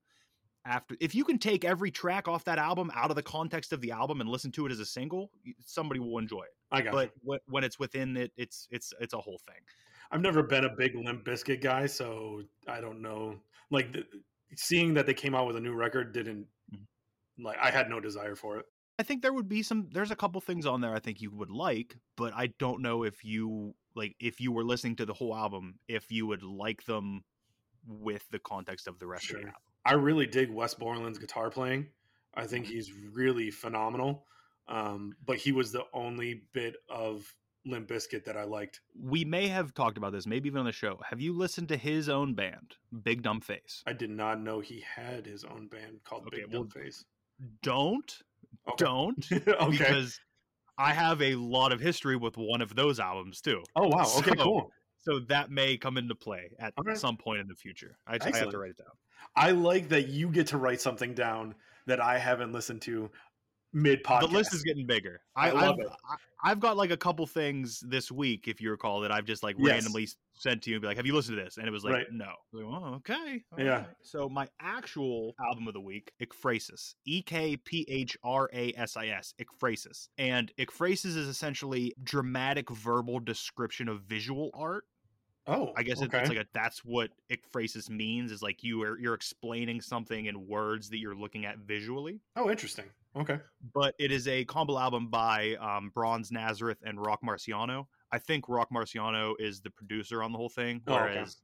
after. 0.65 0.97
If 1.01 1.15
you 1.15 1.25
can 1.25 1.39
take 1.39 1.65
every 1.65 1.91
track 1.91 2.29
off 2.29 2.45
that 2.45 2.59
album 2.59 2.91
out 2.95 3.11
of 3.11 3.17
the 3.17 3.23
context 3.23 3.73
of 3.73 3.81
the 3.81 3.91
album 3.93 4.21
and 4.21 4.29
listen 4.31 4.53
to 4.53 4.67
it 4.67 4.73
as 4.73 4.81
a 4.81 4.87
single, 4.87 5.31
somebody 5.65 6.01
will 6.01 6.19
enjoy 6.19 6.43
it. 6.43 6.55
I 6.71 6.83
got. 6.83 6.93
But 6.93 7.13
when, 7.23 7.39
when 7.49 7.65
it's 7.65 7.79
within 7.79 8.17
it, 8.17 8.33
it's 8.37 8.69
it's 8.71 8.93
it's 9.01 9.15
a 9.15 9.19
whole 9.19 9.39
thing. 9.47 9.61
I've 10.11 10.21
never 10.21 10.43
been 10.43 10.65
a 10.65 10.69
big 10.69 10.95
Limp 10.97 11.25
Bizkit 11.25 11.61
guy, 11.63 11.87
so 11.87 12.43
I 12.67 12.81
don't 12.81 13.01
know. 13.01 13.37
Like 13.71 13.93
the, 13.93 14.05
seeing 14.57 14.95
that 14.95 15.07
they 15.07 15.15
came 15.15 15.35
out 15.35 15.47
with 15.47 15.57
a 15.57 15.61
new 15.61 15.73
record 15.75 16.13
didn't 16.13 16.47
Mhm. 16.75 16.87
like 17.39 17.59
I 17.59 17.71
had 17.71 17.89
no 17.89 18.01
desire 18.01 18.35
for 18.35 18.59
it. 18.59 18.67
I 18.99 19.03
think 19.03 19.23
there 19.23 19.33
would 19.33 19.49
be 19.49 19.63
some 19.63 19.89
there's 19.93 20.11
a 20.11 20.17
couple 20.17 20.41
things 20.41 20.67
on 20.67 20.81
there 20.83 20.95
I 20.95 20.99
think 20.99 21.21
you 21.23 21.31
would 21.31 21.51
like, 21.51 21.97
but 22.17 22.35
I 22.35 22.49
don't 22.59 22.83
know 22.83 23.05
if 23.05 23.25
you 23.25 23.75
like 23.95 24.15
if 24.21 24.41
you 24.41 24.53
were 24.53 24.65
listening 24.65 24.97
to 24.97 25.07
the 25.07 25.15
whole 25.15 25.35
album, 25.35 25.79
if 25.89 26.11
you 26.13 26.27
would 26.27 26.43
like 26.43 26.85
them 26.85 27.25
with 27.87 28.29
the 28.31 28.39
context 28.39 28.87
of 28.87 28.99
the 28.99 29.07
rest 29.07 29.31
of 29.31 29.37
the 29.37 29.47
album. 29.47 29.55
I 29.85 29.95
really 29.95 30.27
dig 30.27 30.51
Wes 30.51 30.75
Borland's 30.75 31.19
guitar 31.19 31.51
playing. 31.51 31.87
I 32.35 32.47
think 32.47 32.67
he's 32.67 32.93
really 33.13 33.51
phenomenal. 33.51 34.27
Um, 34.69 35.13
but 35.27 35.37
he 35.39 35.53
was 35.53 35.73
the 35.73 35.83
only 35.93 36.43
bit 36.53 36.77
of 36.89 37.25
Limp 37.67 37.89
Bizkit 37.89 38.25
that 38.25 38.37
I 38.37 38.45
liked. 38.45 38.81
We 38.99 39.25
may 39.25 39.49
have 39.49 39.75
talked 39.75 39.99
about 39.99 40.13
this, 40.13 40.27
maybe 40.27 40.49
even 40.49 40.61
on 40.61 40.67
the 40.67 40.73
show. 40.73 40.99
Have 41.09 41.21
you 41.21 41.33
listened 41.37 41.69
to 41.69 41.77
his 41.77 42.09
own 42.09 42.35
band, 42.35 42.77
Big 43.03 43.23
Dumb 43.23 43.41
Face? 43.41 43.83
I 43.87 43.93
did 43.93 44.11
not 44.11 44.41
know 44.41 44.61
he 44.61 44.85
had 44.97 45.27
his 45.27 45.45
own 45.45 45.67
band 45.69 46.01
called 46.05 46.27
Okay, 46.29 46.43
Big 46.43 46.53
well, 46.53 46.63
Dumb 46.63 46.71
Face. 46.71 47.05
Don't, 47.63 48.19
Okay. 48.69 48.85
don't, 48.85 49.33
okay. 49.49 49.71
because 49.71 50.21
I 50.79 50.93
have 50.93 51.21
a 51.21 51.35
lot 51.35 51.73
of 51.73 51.81
history 51.81 52.17
with 52.17 52.37
one 52.37 52.61
of 52.63 52.75
those 52.75 53.01
albums 53.01 53.41
too. 53.41 53.63
oh 53.77 53.89
wow. 53.89 54.07
Okay. 54.19 54.31
so- 54.37 54.45
cool. 54.45 54.71
So 55.03 55.21
that 55.29 55.51
may 55.51 55.77
come 55.77 55.97
into 55.97 56.15
play 56.15 56.51
at 56.59 56.75
some 56.95 57.17
point 57.17 57.41
in 57.41 57.49
the 57.49 57.55
future. 57.55 57.97
I, 58.07 58.19
I 58.21 58.37
have 58.37 58.51
to 58.51 58.59
write 58.59 58.71
it 58.71 58.79
down. 58.79 58.89
I 59.35 59.53
like 59.53 59.89
that 59.91 60.09
you 60.09 60.29
get 60.31 60.49
to 60.49 60.59
write 60.59 60.81
something 60.81 61.15
down 61.15 61.55
that 61.87 62.01
I 62.01 62.19
haven't 62.19 62.53
listened 62.53 62.83
to 62.83 63.11
mid 63.73 64.03
podcast. 64.03 64.21
The 64.21 64.27
list 64.29 64.55
is 64.55 64.63
getting 64.63 64.87
bigger. 64.87 65.21
I 65.37 65.51
love 65.51 65.77
I've, 65.79 65.87
it. 65.87 65.93
I, 66.09 66.51
I've 66.51 66.61
got 66.61 66.77
like 66.77 66.91
a 66.91 66.97
couple 66.97 67.27
things 67.27 67.81
this 67.81 68.11
week, 68.11 68.49
if 68.49 68.61
you 68.61 68.71
recall, 68.71 69.01
that 69.01 69.13
I've 69.13 69.25
just 69.25 69.43
like 69.43 69.57
Yes. 69.59 69.69
randomly 69.69 70.09
sent 70.35 70.63
to 70.63 70.71
you 70.71 70.77
and 70.77 70.81
be 70.83 70.89
like, 70.89 70.97
"Have 70.97 71.07
you 71.07 71.15
listened 71.15 71.37
to 71.37 71.45
this?" 71.45 71.59
And 71.59 71.69
it 71.69 71.71
was 71.71 71.85
like, 71.85 71.93
Right. 71.93 72.07
"No." 72.11 72.33
Like, 72.53 72.65
oh, 72.65 72.95
okay. 72.97 73.43
all 73.53 73.61
Yeah. 73.65 73.71
right." 73.71 73.87
So 74.03 74.29
my 74.29 74.49
actual 74.61 75.35
album 75.47 75.69
of 75.69 75.75
the 75.75 75.81
week, 75.81 76.13
Ekphrasis, 76.23 76.95
E 77.07 77.23
K 77.23 77.57
P 77.59 77.85
H 77.89 78.17
R 78.25 78.49
A 78.53 78.73
S 78.77 78.97
I 78.97 79.09
S, 79.09 79.35
Ekphrasis, 79.41 80.09
and 80.19 80.51
Ekphrasis 80.59 81.17
is 81.17 81.29
essentially 81.29 81.95
dramatic 82.03 82.71
verbal 82.71 83.21
description 83.21 83.89
of 83.89 84.03
visual 84.03 84.51
art. 84.55 84.85
Oh, 85.47 85.73
I 85.77 85.83
guess 85.83 86.01
it's, 86.01 86.15
okay. 86.15 86.21
it's 86.21 86.29
like 86.29 86.39
a 86.39 86.47
that's 86.53 86.85
what 86.85 87.11
ekphrasis 87.33 87.89
means 87.91 88.31
is 88.31 88.43
like 88.43 88.63
you 88.63 88.83
are 88.83 88.99
you're 88.99 89.15
explaining 89.15 89.81
something 89.81 90.27
in 90.27 90.47
words 90.47 90.91
that 90.91 90.99
you're 90.99 91.15
looking 91.15 91.45
at 91.47 91.59
visually. 91.59 92.21
oh, 92.37 92.51
interesting. 92.51 92.85
Okay. 93.17 93.39
But 93.75 93.95
it 93.99 94.13
is 94.13 94.29
a 94.29 94.45
combo 94.45 94.79
album 94.79 95.09
by 95.09 95.57
um, 95.61 95.91
Bronze 95.95 96.31
Nazareth 96.31 96.79
and 96.85 97.01
Roc 97.01 97.21
Marciano. 97.23 97.87
I 98.13 98.19
think 98.19 98.49
Roc 98.49 98.69
Marciano 98.71 99.35
is 99.41 99.61
the 99.61 99.71
producer 99.71 100.23
on 100.23 100.31
the 100.31 100.39
whole 100.39 100.49
thing, 100.49 100.81
Oh, 100.87 100.95
okay. 100.95 101.03
whereas 101.03 101.39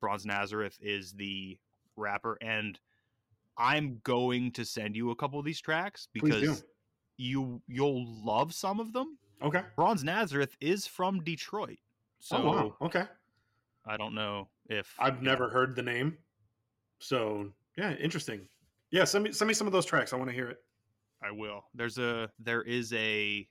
Bronze 0.00 0.24
Nazareth 0.24 0.78
is 0.80 1.12
the 1.12 1.58
rapper. 1.96 2.38
And 2.40 2.78
I'm 3.58 4.00
going 4.04 4.52
to 4.52 4.64
send 4.64 4.96
you 4.96 5.10
a 5.10 5.16
couple 5.16 5.38
of 5.38 5.44
these 5.44 5.60
tracks 5.60 6.08
because 6.14 6.64
you 7.18 7.60
you'll 7.68 8.06
love 8.24 8.54
some 8.54 8.80
of 8.80 8.94
them. 8.94 9.18
Okay. 9.42 9.62
Bronze 9.76 10.02
Nazareth 10.02 10.56
is 10.60 10.86
from 10.86 11.22
Detroit, 11.22 11.78
so 12.18 12.36
oh 12.38 12.46
wow. 12.46 12.76
Okay. 12.82 13.04
I 13.86 13.96
don't 13.96 14.14
know 14.14 14.48
if 14.66 14.94
I've 14.98 15.16
you 15.16 15.22
know, 15.22 15.30
never 15.30 15.48
heard 15.48 15.76
the 15.76 15.82
name. 15.82 16.18
So 17.00 17.50
yeah, 17.76 17.94
interesting. 17.94 18.46
Yeah, 18.90 19.04
send 19.04 19.24
me 19.24 19.32
send 19.32 19.48
me 19.48 19.54
some 19.54 19.66
of 19.66 19.72
those 19.72 19.86
tracks. 19.86 20.12
I 20.12 20.16
want 20.16 20.28
to 20.28 20.34
hear 20.34 20.48
it. 20.48 20.58
I 21.22 21.30
will. 21.30 21.64
There's 21.74 21.98
a 21.98 22.30
there 22.38 22.62
is 22.62 22.92
a 22.92 23.46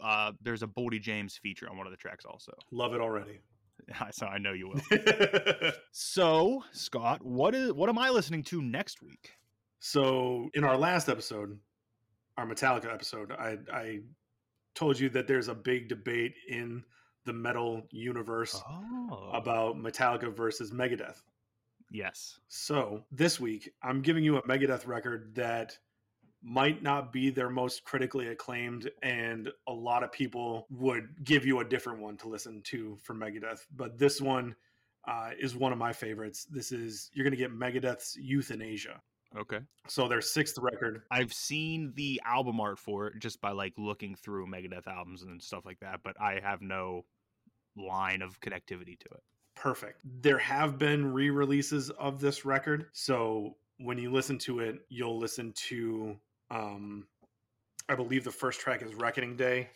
uh 0.00 0.32
there's 0.42 0.62
a 0.62 0.66
Boldy 0.66 1.00
James 1.00 1.36
feature 1.36 1.68
on 1.70 1.76
one 1.76 1.86
of 1.86 1.92
the 1.92 1.96
tracks 1.96 2.24
also. 2.24 2.52
Love 2.70 2.94
it 2.94 3.00
already. 3.00 3.40
So 4.12 4.26
I 4.26 4.38
know 4.38 4.52
you 4.52 4.68
will. 4.68 5.72
so, 5.92 6.62
Scott, 6.70 7.20
what 7.24 7.52
is 7.52 7.72
what 7.72 7.88
am 7.88 7.98
I 7.98 8.10
listening 8.10 8.44
to 8.44 8.62
next 8.62 9.02
week? 9.02 9.32
so 9.80 10.48
in 10.54 10.62
our 10.62 10.76
last 10.76 11.08
episode, 11.08 11.58
our 12.38 12.46
Metallica 12.46 12.94
episode, 12.94 13.32
I 13.32 13.58
I 13.72 13.98
told 14.76 15.00
you 15.00 15.08
that 15.10 15.26
there's 15.26 15.48
a 15.48 15.54
big 15.54 15.88
debate 15.88 16.34
in 16.48 16.84
the 17.24 17.32
metal 17.32 17.82
universe 17.90 18.60
Oh. 18.66 19.30
about 19.32 19.76
Metallica 19.76 20.34
versus 20.34 20.70
Megadeth. 20.72 21.22
yes. 21.90 22.38
So 22.48 23.04
this 23.12 23.38
week, 23.38 23.72
I'm 23.82 24.00
giving 24.02 24.24
you 24.24 24.36
a 24.38 24.42
Megadeth 24.42 24.86
record 24.86 25.34
that 25.34 25.78
might 26.44 26.82
not 26.82 27.12
be 27.12 27.30
their 27.30 27.48
most 27.50 27.84
critically 27.84 28.28
acclaimed, 28.28 28.90
and 29.02 29.48
a 29.68 29.72
lot 29.72 30.02
of 30.02 30.10
people 30.10 30.66
would 30.70 31.08
give 31.24 31.44
you 31.46 31.60
a 31.60 31.64
different 31.64 32.00
one 32.00 32.16
to 32.16 32.28
listen 32.28 32.60
to 32.62 32.96
for 33.02 33.14
Megadeth. 33.14 33.60
But 33.76 33.96
this 33.98 34.20
one 34.20 34.56
uh, 35.06 35.30
is 35.38 35.54
one 35.54 35.72
of 35.72 35.78
my 35.78 35.92
favorites. 35.92 36.44
This 36.50 36.72
is 36.72 37.10
you're 37.12 37.24
going 37.24 37.30
to 37.32 37.36
get 37.36 37.52
Megadeth's 37.52 38.16
Euthanasia. 38.16 39.00
Okay. 39.36 39.60
So 39.88 40.08
their 40.08 40.20
sixth 40.20 40.58
record. 40.58 41.02
I've 41.10 41.32
seen 41.32 41.92
the 41.96 42.20
album 42.24 42.60
art 42.60 42.78
for 42.78 43.08
it 43.08 43.18
just 43.18 43.40
by 43.40 43.52
like 43.52 43.72
looking 43.76 44.14
through 44.14 44.46
Megadeth 44.46 44.86
albums 44.86 45.22
and 45.22 45.42
stuff 45.42 45.64
like 45.64 45.80
that, 45.80 46.00
but 46.02 46.20
I 46.20 46.40
have 46.42 46.60
no 46.62 47.04
line 47.76 48.22
of 48.22 48.40
connectivity 48.40 48.98
to 48.98 49.08
it. 49.12 49.22
Perfect. 49.54 49.98
There 50.22 50.38
have 50.38 50.78
been 50.78 51.12
re 51.12 51.30
releases 51.30 51.90
of 51.90 52.20
this 52.20 52.44
record. 52.44 52.86
So 52.92 53.56
when 53.78 53.98
you 53.98 54.10
listen 54.10 54.38
to 54.38 54.60
it, 54.60 54.80
you'll 54.88 55.18
listen 55.18 55.52
to, 55.68 56.16
um, 56.50 57.06
I 57.88 57.94
believe 57.94 58.24
the 58.24 58.30
first 58.30 58.60
track 58.60 58.82
is 58.82 58.94
Reckoning 58.94 59.36
Day. 59.36 59.68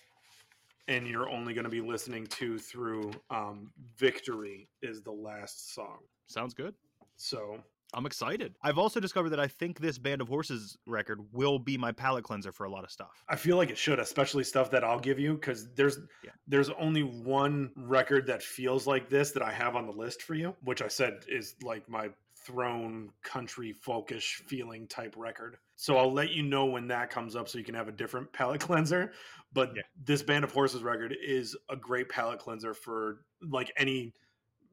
And 0.88 1.06
you're 1.08 1.28
only 1.28 1.52
going 1.52 1.64
to 1.64 1.70
be 1.70 1.80
listening 1.80 2.28
to 2.28 2.58
through 2.58 3.10
um, 3.28 3.72
Victory 3.96 4.68
is 4.82 5.02
the 5.02 5.10
last 5.10 5.74
song. 5.74 5.98
Sounds 6.28 6.54
good. 6.54 6.74
So 7.16 7.58
I'm 7.96 8.04
excited. 8.04 8.54
I've 8.62 8.76
also 8.76 9.00
discovered 9.00 9.30
that 9.30 9.40
I 9.40 9.48
think 9.48 9.80
this 9.80 9.96
Band 9.96 10.20
of 10.20 10.28
Horses 10.28 10.76
record 10.86 11.20
will 11.32 11.58
be 11.58 11.78
my 11.78 11.92
palate 11.92 12.24
cleanser 12.24 12.52
for 12.52 12.64
a 12.64 12.70
lot 12.70 12.84
of 12.84 12.90
stuff. 12.90 13.24
I 13.28 13.36
feel 13.36 13.56
like 13.56 13.70
it 13.70 13.78
should, 13.78 13.98
especially 13.98 14.44
stuff 14.44 14.70
that 14.72 14.84
I'll 14.84 15.00
give 15.00 15.18
you, 15.18 15.34
because 15.34 15.72
there's 15.74 15.98
Yeah. 16.22 16.32
there's 16.46 16.68
only 16.70 17.02
one 17.02 17.72
record 17.74 18.26
that 18.26 18.42
feels 18.42 18.86
like 18.86 19.08
this 19.08 19.30
that 19.32 19.42
I 19.42 19.50
have 19.50 19.76
on 19.76 19.86
the 19.86 19.92
list 19.92 20.22
for 20.22 20.34
you, 20.34 20.54
which 20.62 20.82
I 20.82 20.88
said 20.88 21.24
is 21.26 21.56
like 21.62 21.88
my 21.88 22.10
throne 22.44 23.10
country 23.22 23.72
folkish 23.74 24.42
feeling 24.46 24.86
type 24.86 25.14
record. 25.16 25.56
So 25.74 25.96
I'll 25.96 26.12
let 26.12 26.30
you 26.30 26.42
know 26.42 26.66
when 26.66 26.86
that 26.88 27.10
comes 27.10 27.34
up 27.34 27.48
so 27.48 27.56
you 27.58 27.64
can 27.64 27.74
have 27.74 27.88
a 27.88 27.92
different 27.92 28.32
palate 28.32 28.60
cleanser. 28.60 29.12
But 29.54 29.74
Yeah. 29.74 29.82
this 30.04 30.22
Band 30.22 30.44
of 30.44 30.52
Horses 30.52 30.82
record 30.82 31.16
is 31.20 31.56
a 31.70 31.76
great 31.76 32.08
palate 32.10 32.38
cleanser 32.40 32.74
for 32.74 33.24
like 33.40 33.72
any 33.76 34.14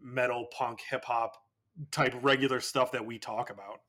metal, 0.02 0.46
punk, 0.52 0.82
hip 0.82 1.06
hop 1.06 1.38
type 1.92 2.14
regular 2.22 2.60
stuff 2.60 2.92
that 2.92 3.06
we 3.06 3.18
talk 3.18 3.50
about. 3.50 3.82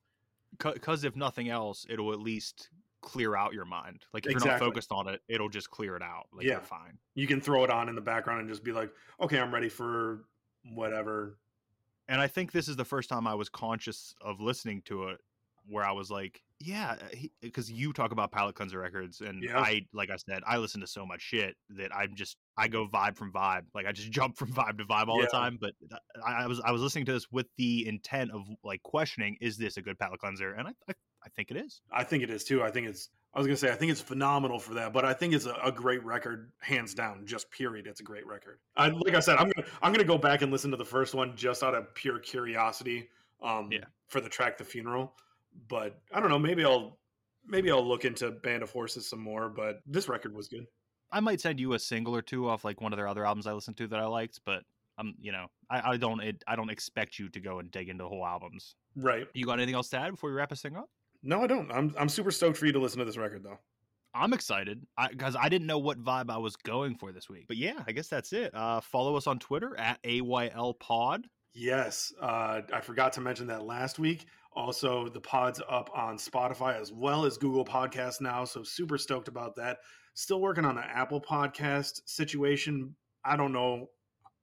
Because 0.59 1.05
if 1.05 1.17
nothing 1.17 1.49
else, 1.49 1.85
it'll 1.89 2.13
at 2.13 2.21
least 2.21 2.71
clear 3.03 3.37
out 3.37 3.53
your 3.53 3.65
mind. 3.65 4.05
Like 4.15 4.25
if 4.27 4.33
you're 4.33 4.45
not 4.47 4.59
focused 4.59 4.91
on 4.93 5.09
it, 5.09 5.21
it'll 5.29 5.49
just 5.49 5.71
clear 5.71 5.97
it 5.97 6.03
out. 6.03 6.27
Like 6.33 6.47
Yeah. 6.47 6.53
you're 6.55 6.61
fine. 6.63 6.99
You 7.15 7.27
can 7.27 7.41
throw 7.41 7.65
it 7.65 7.71
on 7.71 7.89
in 7.89 7.95
the 7.95 8.01
background 8.01 8.41
and 8.41 8.49
just 8.49 8.65
be 8.65 8.73
like, 8.73 8.91
okay, 9.21 9.39
I'm 9.39 9.53
ready 9.53 9.69
for 9.69 10.25
whatever 10.73 11.39
And 12.09 12.21
I 12.21 12.27
think 12.27 12.53
this 12.53 12.69
is 12.69 12.77
the 12.77 12.85
first 12.85 13.09
time 13.09 13.27
I 13.27 13.35
was 13.35 13.49
conscious 13.49 14.15
of 14.21 14.41
listening 14.41 14.83
to 14.83 15.09
it 15.09 15.21
where 15.69 15.85
I 15.85 15.93
was 15.93 16.11
like, 16.11 16.43
yeah, 16.65 16.97
because 17.43 17.71
you 17.71 17.93
talk 17.93 18.13
about 18.13 18.33
palette 18.33 18.55
cleanser 18.55 18.79
records, 18.79 19.21
and 19.21 19.43
Yeah. 19.43 19.59
I, 19.59 19.87
like 19.93 20.11
I 20.11 20.17
said, 20.17 20.43
I 20.47 20.57
listen 20.59 20.81
to 20.81 20.87
so 20.87 21.05
much 21.05 21.21
shit 21.21 21.57
that 21.71 21.95
I'm 21.95 22.15
just 22.15 22.37
I 22.57 22.69
go 22.69 22.87
vibe 22.89 23.17
from 23.17 23.33
vibe, 23.33 23.65
like 23.75 23.87
I 23.87 23.93
just 23.93 24.11
jump 24.19 24.37
from 24.37 24.53
vibe 24.53 24.79
to 24.79 24.85
vibe 24.85 25.09
all 25.09 25.19
Yeah. 25.19 25.27
the 25.27 25.31
time. 25.31 25.59
But 25.61 25.75
I, 26.25 26.45
I 26.45 26.47
was 26.47 26.61
I 26.61 26.73
was 26.73 26.81
listening 26.83 27.05
to 27.07 27.13
this 27.13 27.27
with 27.31 27.47
the 27.57 27.87
intent 27.87 28.31
of 28.31 28.43
like 28.63 28.83
questioning, 28.83 29.37
is 29.41 29.57
this 29.57 29.77
a 29.77 29.83
good 29.83 29.99
palette 29.99 30.21
cleanser? 30.21 30.53
And 30.55 30.69
I 30.69 30.73
I, 30.89 30.95
I 31.25 31.29
think 31.37 31.51
it 31.51 31.57
is. 31.57 31.81
I 31.93 32.05
think 32.05 32.23
it 32.23 32.31
is 32.31 32.45
too. 32.45 32.63
I 32.63 32.71
think 32.71 32.87
it's. 32.89 33.11
I 33.35 33.39
was 33.41 33.47
gonna 33.49 33.57
say 33.57 33.71
I 33.73 33.75
think 33.75 33.91
it's 33.91 34.01
phenomenal 34.01 34.61
for 34.61 34.75
that, 34.75 34.93
but 34.93 35.05
I 35.05 35.13
think 35.13 35.35
it's 35.35 35.47
a, 35.47 35.55
a 35.65 35.73
great 35.73 36.05
record, 36.05 36.53
hands 36.61 36.95
down. 36.95 37.27
Just 37.27 37.51
period, 37.51 37.87
it's 37.89 38.01
a 38.01 38.05
great 38.05 38.27
record. 38.27 38.61
I, 38.77 38.89
like 38.89 39.15
I 39.15 39.21
said, 39.21 39.37
I'm 39.39 39.51
gonna 39.51 39.67
I'm 39.83 39.93
gonna 39.93 40.05
go 40.05 40.19
back 40.19 40.43
and 40.43 40.53
listen 40.53 40.71
to 40.71 40.77
the 40.77 40.85
first 40.85 41.15
one 41.15 41.35
just 41.37 41.63
out 41.65 41.75
of 41.75 41.93
pure 41.95 42.19
curiosity. 42.21 43.09
Um, 43.43 43.71
Yeah. 43.73 43.85
For 44.09 44.21
the 44.21 44.29
track, 44.29 44.57
the 44.59 44.65
funeral, 44.65 45.17
but 45.69 46.01
I 46.13 46.21
don't 46.21 46.31
know. 46.31 46.39
Maybe 46.39 46.65
I'll 46.65 46.99
maybe 47.47 47.71
I'll 47.71 47.87
look 47.87 48.05
into 48.05 48.31
Band 48.31 48.63
of 48.63 48.71
Horses 48.71 49.09
some 49.09 49.21
more. 49.21 49.49
But 49.49 49.81
this 49.87 50.09
record 50.09 50.35
was 50.35 50.49
good. 50.49 50.67
I 51.13 51.21
might 51.21 51.41
send 51.41 51.61
you 51.61 51.75
a 51.75 51.79
single 51.79 52.15
or 52.15 52.23
two 52.23 52.49
off 52.49 52.65
like 52.65 52.81
one 52.81 52.93
of 52.93 52.97
their 52.97 53.09
other 53.09 53.27
albums 53.27 53.47
I 53.47 53.53
listened 53.53 53.77
to 53.79 53.87
that 53.89 54.01
I 54.01 54.07
liked, 54.07 54.41
but 54.45 54.63
I'm 54.99 55.15
you 55.21 55.33
know 55.33 55.47
I, 55.71 55.93
I 55.93 55.97
don't 55.97 56.21
it, 56.21 56.43
I 56.47 56.57
don't 56.57 56.71
expect 56.71 57.19
you 57.19 57.29
to 57.31 57.41
go 57.41 57.59
and 57.59 57.71
dig 57.71 57.89
into 57.89 58.05
the 58.05 58.09
whole 58.09 58.27
albums. 58.27 58.75
Right? 58.97 59.27
You 59.35 59.47
got 59.47 59.55
anything 59.55 59.75
else 59.75 59.89
to 59.91 59.99
add 59.99 60.13
before 60.13 60.31
we 60.31 60.37
wrap 60.37 60.51
this 60.51 60.63
thing 60.63 60.77
up? 60.77 60.89
No, 61.23 61.43
I 61.43 61.47
don't. 61.47 61.71
I'm 61.73 61.95
I'm 61.99 62.09
super 62.09 62.31
stoked 62.31 62.57
for 62.57 62.67
you 62.67 62.73
to 62.73 62.79
listen 62.79 62.99
to 62.99 63.05
this 63.05 63.17
record 63.17 63.43
though. 63.45 63.59
I'm 64.15 64.33
excited 64.33 64.87
because 65.11 65.35
I, 65.35 65.49
didn't 65.49 65.67
know 65.67 65.79
what 65.79 66.03
vibe 66.03 66.31
I 66.31 66.39
was 66.39 66.55
going 66.55 66.95
for 66.95 67.11
this 67.11 67.29
week. 67.29 67.47
But 67.49 67.57
yeah, 67.57 67.83
I 67.85 67.91
guess 67.91 68.07
that's 68.07 68.33
it. 68.33 68.55
Uh, 68.55 68.81
follow 68.81 69.17
us 69.17 69.27
on 69.27 69.41
Twitter 69.41 69.77
at 69.77 70.01
AYL 70.05 70.79
Pod. 70.79 71.27
Yes, 71.53 72.13
uh, 72.21 72.61
I 72.73 72.81
forgot 72.81 73.13
to 73.15 73.21
mention 73.21 73.49
that 73.49 73.65
last 73.65 73.99
week. 73.99 74.27
Also, 74.57 75.09
the 75.09 75.21
pod's 75.21 75.61
up 75.69 75.91
on 75.95 76.17
Spotify 76.17 76.81
as 76.81 76.93
well 76.93 77.25
as 77.25 77.37
Google 77.37 77.65
Podcasts 77.65 78.21
now, 78.21 78.45
so 78.45 78.63
super 78.63 78.97
stoked 78.97 79.27
about 79.27 79.57
that. 79.57 79.79
Still 80.15 80.41
working 80.41 80.65
on 80.65 80.77
the 80.77 80.85
Apple 80.85 81.21
Podcast 81.21 82.03
situation. 82.05 82.95
I 83.25 83.37
don't 83.37 83.53
know 83.53 83.91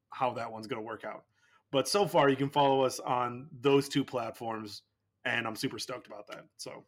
how 0.10 0.34
that 0.34 0.52
one's 0.52 0.68
going 0.68 0.82
to 0.82 0.86
work 0.86 1.06
out, 1.06 1.24
but 1.72 1.88
so 1.88 2.06
far 2.06 2.28
you 2.28 2.36
can 2.36 2.50
follow 2.50 2.82
us 2.82 3.00
on 3.00 3.48
those 3.62 3.88
two 3.88 4.04
platforms, 4.04 4.82
and 5.24 5.48
I'm 5.48 5.56
super 5.56 5.80
stoked 5.80 6.08
about 6.08 6.28
that. 6.28 6.44
So 6.58 6.84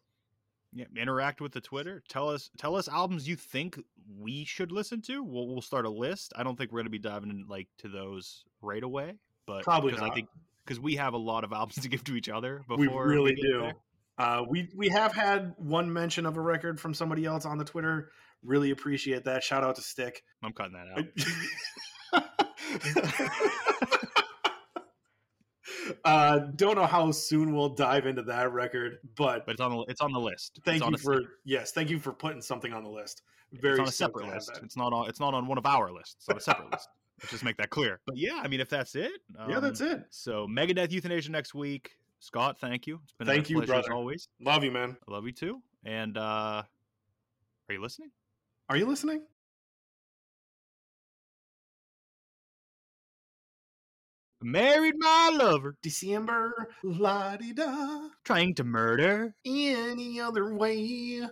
Yeah, 0.74 0.84
interact 0.94 1.40
with 1.40 1.52
the 1.52 1.62
Twitter. 1.62 2.02
Tell 2.08 2.28
us 2.28 2.50
tell 2.58 2.76
us 2.76 2.88
albums 2.88 3.26
you 3.26 3.36
think 3.36 3.78
we 4.20 4.44
should 4.44 4.70
listen 4.70 5.00
to. 5.02 5.22
We'll, 5.22 5.48
we'll 5.48 5.62
start 5.62 5.86
a 5.86 5.90
list. 5.90 6.34
I 6.36 6.42
don't 6.42 6.56
think 6.58 6.72
we're 6.72 6.80
going 6.80 6.86
to 6.86 6.90
be 6.90 6.98
diving 6.98 7.30
in, 7.30 7.46
like 7.48 7.68
to 7.78 7.88
those 7.88 8.44
right 8.60 8.82
away, 8.82 9.14
but 9.46 9.62
Probably 9.62 9.92
because 9.92 10.06
I 10.06 10.12
think 10.12 10.28
because 10.64 10.80
we 10.80 10.96
have 10.96 11.14
a 11.14 11.18
lot 11.18 11.44
of 11.44 11.52
albums 11.52 11.82
to 11.82 11.88
give 11.88 12.04
to 12.04 12.16
each 12.16 12.28
other. 12.28 12.62
we 12.68 12.88
really 12.88 13.34
get 13.34 13.42
do. 13.42 13.70
Uh, 14.16 14.44
we 14.48 14.68
we 14.76 14.88
have 14.88 15.12
had 15.12 15.54
one 15.58 15.92
mention 15.92 16.24
of 16.24 16.36
a 16.36 16.40
record 16.40 16.78
from 16.78 16.94
somebody 16.94 17.24
else 17.24 17.44
on 17.44 17.58
the 17.58 17.64
Twitter. 17.64 18.10
Really 18.42 18.70
appreciate 18.70 19.24
that. 19.24 19.42
Shout 19.42 19.64
out 19.64 19.76
to 19.76 19.82
Stick. 19.82 20.22
I'm 20.42 20.52
cutting 20.52 20.74
that 20.74 20.88
out. 22.12 22.20
uh, 26.04 26.38
don't 26.54 26.76
know 26.76 26.86
how 26.86 27.10
soon 27.10 27.54
we'll 27.54 27.70
dive 27.70 28.06
into 28.06 28.22
that 28.22 28.52
record, 28.52 28.98
but, 29.16 29.46
But 29.46 29.52
it's 29.52 29.60
on 29.60 29.72
the 29.72 29.84
it's 29.88 30.00
on 30.00 30.12
the 30.12 30.20
list. 30.20 30.60
thank 30.64 30.82
it's 30.82 30.90
you 30.90 30.98
for 30.98 31.22
yes, 31.44 31.72
thank 31.72 31.90
you 31.90 31.98
for 31.98 32.12
putting 32.12 32.40
something 32.40 32.72
on 32.72 32.84
the 32.84 32.90
list. 32.90 33.22
it's 33.50 33.60
Very 33.60 33.80
on 33.80 33.88
a 33.88 33.92
separate 33.92 34.28
list. 34.28 34.60
It's 34.62 34.76
not 34.76 34.92
on 34.92 35.08
it's 35.08 35.20
not 35.20 35.34
on 35.34 35.46
one 35.48 35.58
of 35.58 35.66
our 35.66 35.90
lists. 35.90 36.16
It's 36.20 36.28
on 36.28 36.36
a 36.36 36.40
separate 36.40 36.70
list. 36.70 36.88
Let's 37.20 37.30
just 37.30 37.44
make 37.44 37.56
that 37.58 37.70
clear. 37.70 38.00
But 38.06 38.16
yeah, 38.16 38.40
I 38.42 38.48
mean, 38.48 38.60
if 38.60 38.68
that's 38.68 38.94
it, 38.94 39.12
yeah, 39.48 39.60
that's 39.60 39.80
um, 39.80 39.88
it. 39.88 40.04
So 40.10 40.46
Megadeth 40.46 40.90
Euthanasia 40.90 41.30
next 41.30 41.54
week. 41.54 41.92
Scott, 42.18 42.58
thank 42.58 42.86
you. 42.86 43.00
It's 43.02 43.12
been 43.12 43.26
Thank 43.26 43.50
a 43.50 43.52
you, 43.52 43.62
brother. 43.62 43.92
always. 43.92 44.28
Love 44.40 44.64
you, 44.64 44.70
man. 44.70 44.96
I 45.06 45.12
love 45.12 45.26
you 45.26 45.32
too. 45.32 45.60
And 45.84 46.16
uh 46.16 46.62
are 47.68 47.72
you 47.72 47.80
listening? 47.80 48.10
Are 48.68 48.76
you 48.76 48.86
listening? 48.86 49.22
Married 54.42 54.94
my 54.98 55.30
lover, 55.34 55.76
December, 55.82 56.68
la 56.82 57.36
di 57.36 57.54
da. 57.54 58.08
trying 58.24 58.54
to 58.54 58.64
murder. 58.64 59.34
Any 59.46 60.20
other 60.20 60.54
way? 60.54 61.22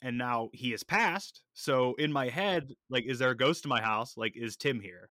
And 0.00 0.16
now 0.16 0.50
he 0.52 0.70
has 0.70 0.84
passed. 0.84 1.42
So 1.54 1.94
in 1.94 2.12
my 2.12 2.28
head, 2.28 2.72
like, 2.88 3.04
is 3.04 3.18
there 3.18 3.30
a 3.30 3.36
ghost 3.36 3.64
in 3.64 3.68
my 3.68 3.80
house? 3.80 4.16
Like, 4.16 4.34
is 4.36 4.56
Tim 4.56 4.80
here? 4.80 5.10